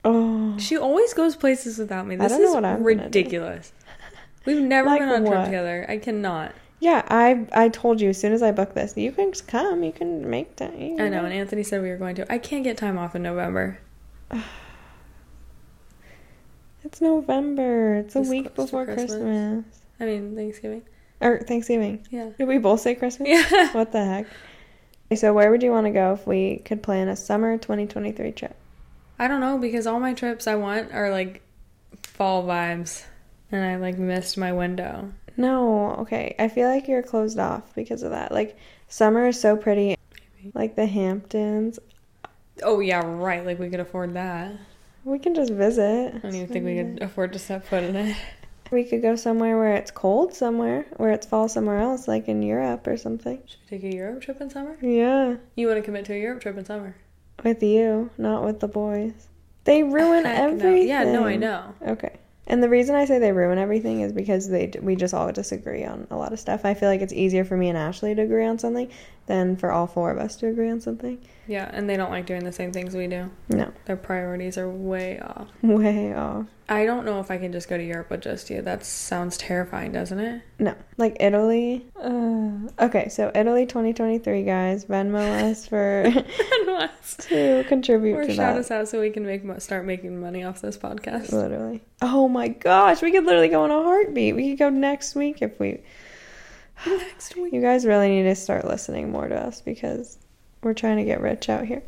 Oh. 0.05 0.57
She 0.59 0.77
always 0.77 1.13
goes 1.15 1.35
places 1.35 1.79
without 1.79 2.07
me. 2.07 2.15
I 2.15 2.19
This 2.19 2.33
don't 2.33 2.43
know 2.43 2.49
is 2.51 2.55
what 2.55 2.65
I'm 2.65 2.79
gonna 2.83 2.95
do. 2.95 3.03
ridiculous. 3.05 3.73
We've 4.45 4.63
never 4.63 4.89
Like 4.89 5.01
been 5.01 5.09
on 5.09 5.23
a 5.23 5.27
trip 5.27 5.39
what? 5.39 5.45
together. 5.47 5.85
I 5.89 5.99
cannot. 5.99 6.53
Yeah, 6.79 7.03
I 7.09 7.47
I 7.53 7.69
told 7.71 8.01
you 8.01 8.11
as 8.11 8.21
soon 8.21 8.33
as 8.33 8.43
I 8.43 8.53
booked 8.53 8.75
this, 8.75 8.97
you 8.97 9.11
can 9.13 9.33
come. 9.33 9.83
You 9.83 9.93
can 9.93 10.29
make 10.29 10.57
time. 10.57 10.79
you 10.79 10.99
I 10.99 11.09
know, 11.09 11.25
and 11.25 11.33
Anthony 11.33 11.63
said 11.63 11.83
we 11.83 11.89
were 11.89 11.97
going 11.97 12.15
to. 12.17 12.31
I 12.33 12.39
can't 12.39 12.65
get 12.65 12.77
time 12.77 12.99
off 12.99 13.15
in 13.15 13.23
November. 13.23 13.79
It's 16.85 17.01
November. 17.01 17.97
It's 17.97 18.15
a 18.15 18.21
It's 18.21 18.29
week 18.31 18.55
before 18.55 18.85
Christmas. 18.85 19.11
Christmas. 19.11 19.65
I 19.99 20.05
mean, 20.05 20.37
Thanksgiving. 20.37 20.83
Or 21.21 21.41
Thanksgiving. 21.41 22.07
Yeah. 22.11 22.31
Did 22.39 22.47
we 22.47 22.59
both 22.59 22.81
say 22.81 22.95
Christmas? 22.95 23.29
Yeah. 23.29 23.69
What 23.73 23.91
the 23.93 24.05
heck? 24.05 24.27
So 25.17 25.33
where 25.33 25.51
would 25.51 25.63
you 25.63 25.71
want 25.73 25.87
to 25.87 25.91
go 25.93 26.13
if 26.13 26.27
we 26.27 26.59
could 26.65 26.83
plan 26.83 27.09
a 27.09 27.17
summer 27.17 27.59
2023 27.59 28.33
trip? 28.33 28.55
I 29.19 29.27
don't 29.29 29.41
know 29.41 29.59
because 29.59 29.87
all 29.87 29.99
my 29.99 30.15
trips 30.15 30.47
I 30.47 30.57
want 30.57 30.93
are 30.93 31.11
like 31.11 31.43
fall 32.03 32.45
vibes, 32.45 33.05
and 33.51 33.65
I 33.65 33.77
like 33.77 33.99
missed 33.99 34.37
my 34.37 34.53
window. 34.53 35.13
No, 35.37 35.93
okay. 35.97 36.35
I 36.39 36.49
feel 36.49 36.69
like 36.69 36.89
you're 36.89 37.03
closed 37.03 37.39
off 37.39 37.75
because 37.75 38.03
of 38.03 38.11
that. 38.11 38.33
Like 38.33 38.57
summer 38.89 39.29
is 39.29 39.41
so 39.41 39.57
pretty. 39.57 39.97
Like 40.55 40.77
the 40.77 40.87
Hamptons. 40.87 41.79
Oh 42.63 42.81
yeah, 42.81 43.03
right. 43.05 43.45
Like 43.45 43.59
we 43.59 43.69
could 43.69 43.81
afford 43.81 44.15
that. 44.15 44.53
We 45.05 45.19
can 45.19 45.35
just 45.35 45.53
visit. 45.53 46.15
I 46.15 46.19
don't 46.19 46.35
even 46.35 46.49
think 46.49 46.65
we 46.65 46.77
could 46.77 47.03
afford 47.03 47.33
to 47.35 47.39
set 47.39 47.65
foot 47.65 47.85
in 47.85 47.97
it. 47.97 48.17
We 48.73 48.83
could 48.83 49.01
go 49.01 49.15
somewhere 49.15 49.57
where 49.59 49.75
it's 49.77 49.93
cold 49.93 50.35
somewhere, 50.35 50.87
where 50.97 51.11
it's 51.13 51.25
fall 51.25 51.49
somewhere 51.49 51.79
else, 51.79 52.09
like 52.09 52.27
in 52.27 52.43
Europe 52.43 52.87
or 52.89 52.97
something. 52.97 53.41
Should 53.47 53.59
we 53.71 53.79
take 53.79 53.93
a 53.93 53.97
Europe 53.97 54.23
trip 54.23 54.41
in 54.41 54.51
summer? 54.51 54.77
Yeah, 54.83 55.37
You 55.55 55.69
want 55.69 55.79
to 55.79 55.83
commit 55.83 56.05
to 56.07 56.15
a 56.15 56.21
Europe 56.21 56.41
trip 56.43 56.57
in 56.59 56.65
summer? 56.65 56.97
with 57.45 57.63
you, 57.63 58.11
not 58.19 58.43
with 58.45 58.59
the 58.59 58.67
boys. 58.67 59.29
They 59.65 59.83
ruin 59.85 60.25
Heck 60.25 60.39
no. 60.39 60.45
everything. 60.47 60.89
Yeah, 60.89 61.05
no, 61.05 61.25
I 61.27 61.37
know. 61.37 61.75
Okay. 61.87 62.17
And 62.47 62.63
the 62.63 62.69
reason 62.69 62.95
I 62.95 63.05
say 63.07 63.19
they 63.19 63.33
ruin 63.33 63.59
everything 63.59 64.01
is 64.03 64.13
because 64.13 64.49
they 64.49 64.73
we 64.81 64.95
just 64.95 65.15
all 65.15 65.31
disagree 65.33 65.85
on 65.85 66.07
a 66.11 66.17
lot 66.17 66.33
of 66.33 66.39
stuff. 66.39 66.65
I 66.65 66.75
feel 66.75 66.89
like 66.89 67.01
it's 67.01 67.13
easier 67.13 67.45
for 67.45 67.57
me 67.57 67.69
and 67.69 67.77
Ashley 67.77 68.15
to 68.15 68.23
agree 68.23 68.47
on 68.47 68.59
something 68.59 68.91
than 69.27 69.57
for 69.57 69.73
all 69.73 69.87
four 69.87 70.11
of 70.11 70.19
us 70.19 70.37
to 70.37 70.47
agree 70.47 70.71
on 70.71 70.81
something. 70.81 71.19
Yeah, 71.49 71.69
and 71.73 71.89
they 71.89 71.97
don't 71.97 72.11
like 72.11 72.27
doing 72.27 72.45
the 72.45 72.53
same 72.53 72.73
things 72.73 72.95
we 72.95 73.07
do. 73.07 73.31
No, 73.49 73.73
Their 73.85 73.97
priorities 73.97 74.59
are 74.59 74.69
way 74.69 75.21
off. 75.21 75.49
way 75.63 76.13
off. 76.15 76.47
I 76.69 76.85
don't 76.85 77.05
know 77.07 77.21
if 77.21 77.31
I 77.31 77.39
can 77.39 77.53
just 77.53 77.69
go 77.69 77.77
to 77.77 77.85
Europe 77.85 78.11
with 78.11 78.23
just 78.23 78.51
you. 78.51 78.61
That 78.61 78.85
sounds 78.85 79.37
terrifying, 79.37 79.93
doesn't 79.93 80.19
it? 80.19 80.43
No, 80.59 80.75
like 80.97 81.17
Italy. 81.21 81.87
Uh, 82.01 82.51
okay, 82.81 83.09
so 83.09 83.31
Italy 83.37 83.67
2023, 83.67 84.43
guys. 84.43 84.85
Venmo 84.85 85.51
us 85.51 85.67
for 85.69 86.05
Venmo 86.07 86.81
us. 86.81 87.17
to 87.21 87.65
contribute 87.69 88.15
or 88.17 88.25
to 88.27 88.35
shout 88.35 88.55
that. 88.55 88.61
us 88.61 88.71
out 88.73 88.89
so 88.89 89.01
we 89.01 89.11
can 89.11 89.25
make 89.25 89.43
start 89.61 89.85
making 89.85 90.21
money 90.21 90.43
off 90.43 90.61
this 90.61 90.77
podcast. 90.77 91.31
Literally. 91.31 91.85
Oh 92.03 92.29
my 92.29 92.49
gosh, 92.49 93.01
we 93.01 93.13
could 93.13 93.25
literally 93.25 93.49
go 93.49 93.65
in 93.65 93.71
a 93.71 93.83
heartbeat. 93.83 94.35
We 94.35 94.51
could 94.51 94.59
go 94.59 94.71
next 94.71 95.15
week 95.15 95.43
if 95.43 95.61
we. 95.61 95.81
Next 96.87 97.37
week. 97.37 97.53
You 97.53 97.61
guys 97.61 97.87
really 97.87 98.09
need 98.09 98.25
to 98.25 98.35
start 98.35 98.67
listening 98.67 99.11
more 99.11 99.29
to 99.29 99.37
us 99.37 99.61
because 99.61 100.19
we're 100.63 100.75
trying 100.75 100.99
to 100.99 101.05
get 101.05 101.21
rich 101.21 101.49
out 101.49 101.65
here. 101.65 101.83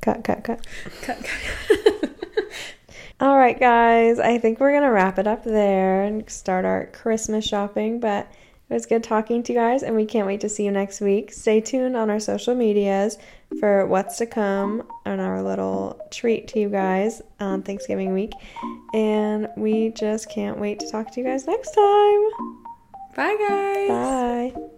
Cut, 0.00 0.24
cut, 0.24 0.44
cut. 0.44 0.66
Cut, 1.02 1.24
cut. 1.24 2.10
All 3.20 3.38
right, 3.38 3.58
guys. 3.58 4.18
I 4.18 4.38
think 4.38 4.58
we're 4.58 4.72
going 4.72 4.82
to 4.82 4.90
wrap 4.90 5.18
it 5.18 5.26
up 5.26 5.44
there 5.44 6.02
and 6.02 6.28
start 6.28 6.64
our 6.64 6.86
Christmas 6.86 7.46
shopping. 7.46 8.00
But 8.00 8.30
it 8.68 8.74
was 8.74 8.86
good 8.86 9.04
talking 9.04 9.42
to 9.44 9.52
you 9.52 9.58
guys, 9.58 9.82
and 9.82 9.94
we 9.94 10.06
can't 10.06 10.26
wait 10.26 10.40
to 10.40 10.48
see 10.48 10.64
you 10.64 10.70
next 10.70 11.00
week. 11.00 11.32
Stay 11.32 11.60
tuned 11.60 11.96
on 11.96 12.10
our 12.10 12.18
social 12.18 12.54
medias 12.54 13.18
for 13.60 13.86
what's 13.86 14.16
to 14.18 14.26
come 14.26 14.82
and 15.04 15.20
our 15.20 15.42
little 15.42 16.00
treat 16.10 16.48
to 16.48 16.58
you 16.58 16.68
guys 16.68 17.22
on 17.38 17.62
Thanksgiving 17.62 18.12
week. 18.12 18.32
And 18.94 19.48
we 19.56 19.90
just 19.90 20.30
can't 20.30 20.58
wait 20.58 20.80
to 20.80 20.90
talk 20.90 21.12
to 21.12 21.20
you 21.20 21.26
guys 21.26 21.46
next 21.46 21.72
time. 21.72 22.61
Bye, 23.14 23.36
guys. 23.48 24.52
Bye. 24.54 24.68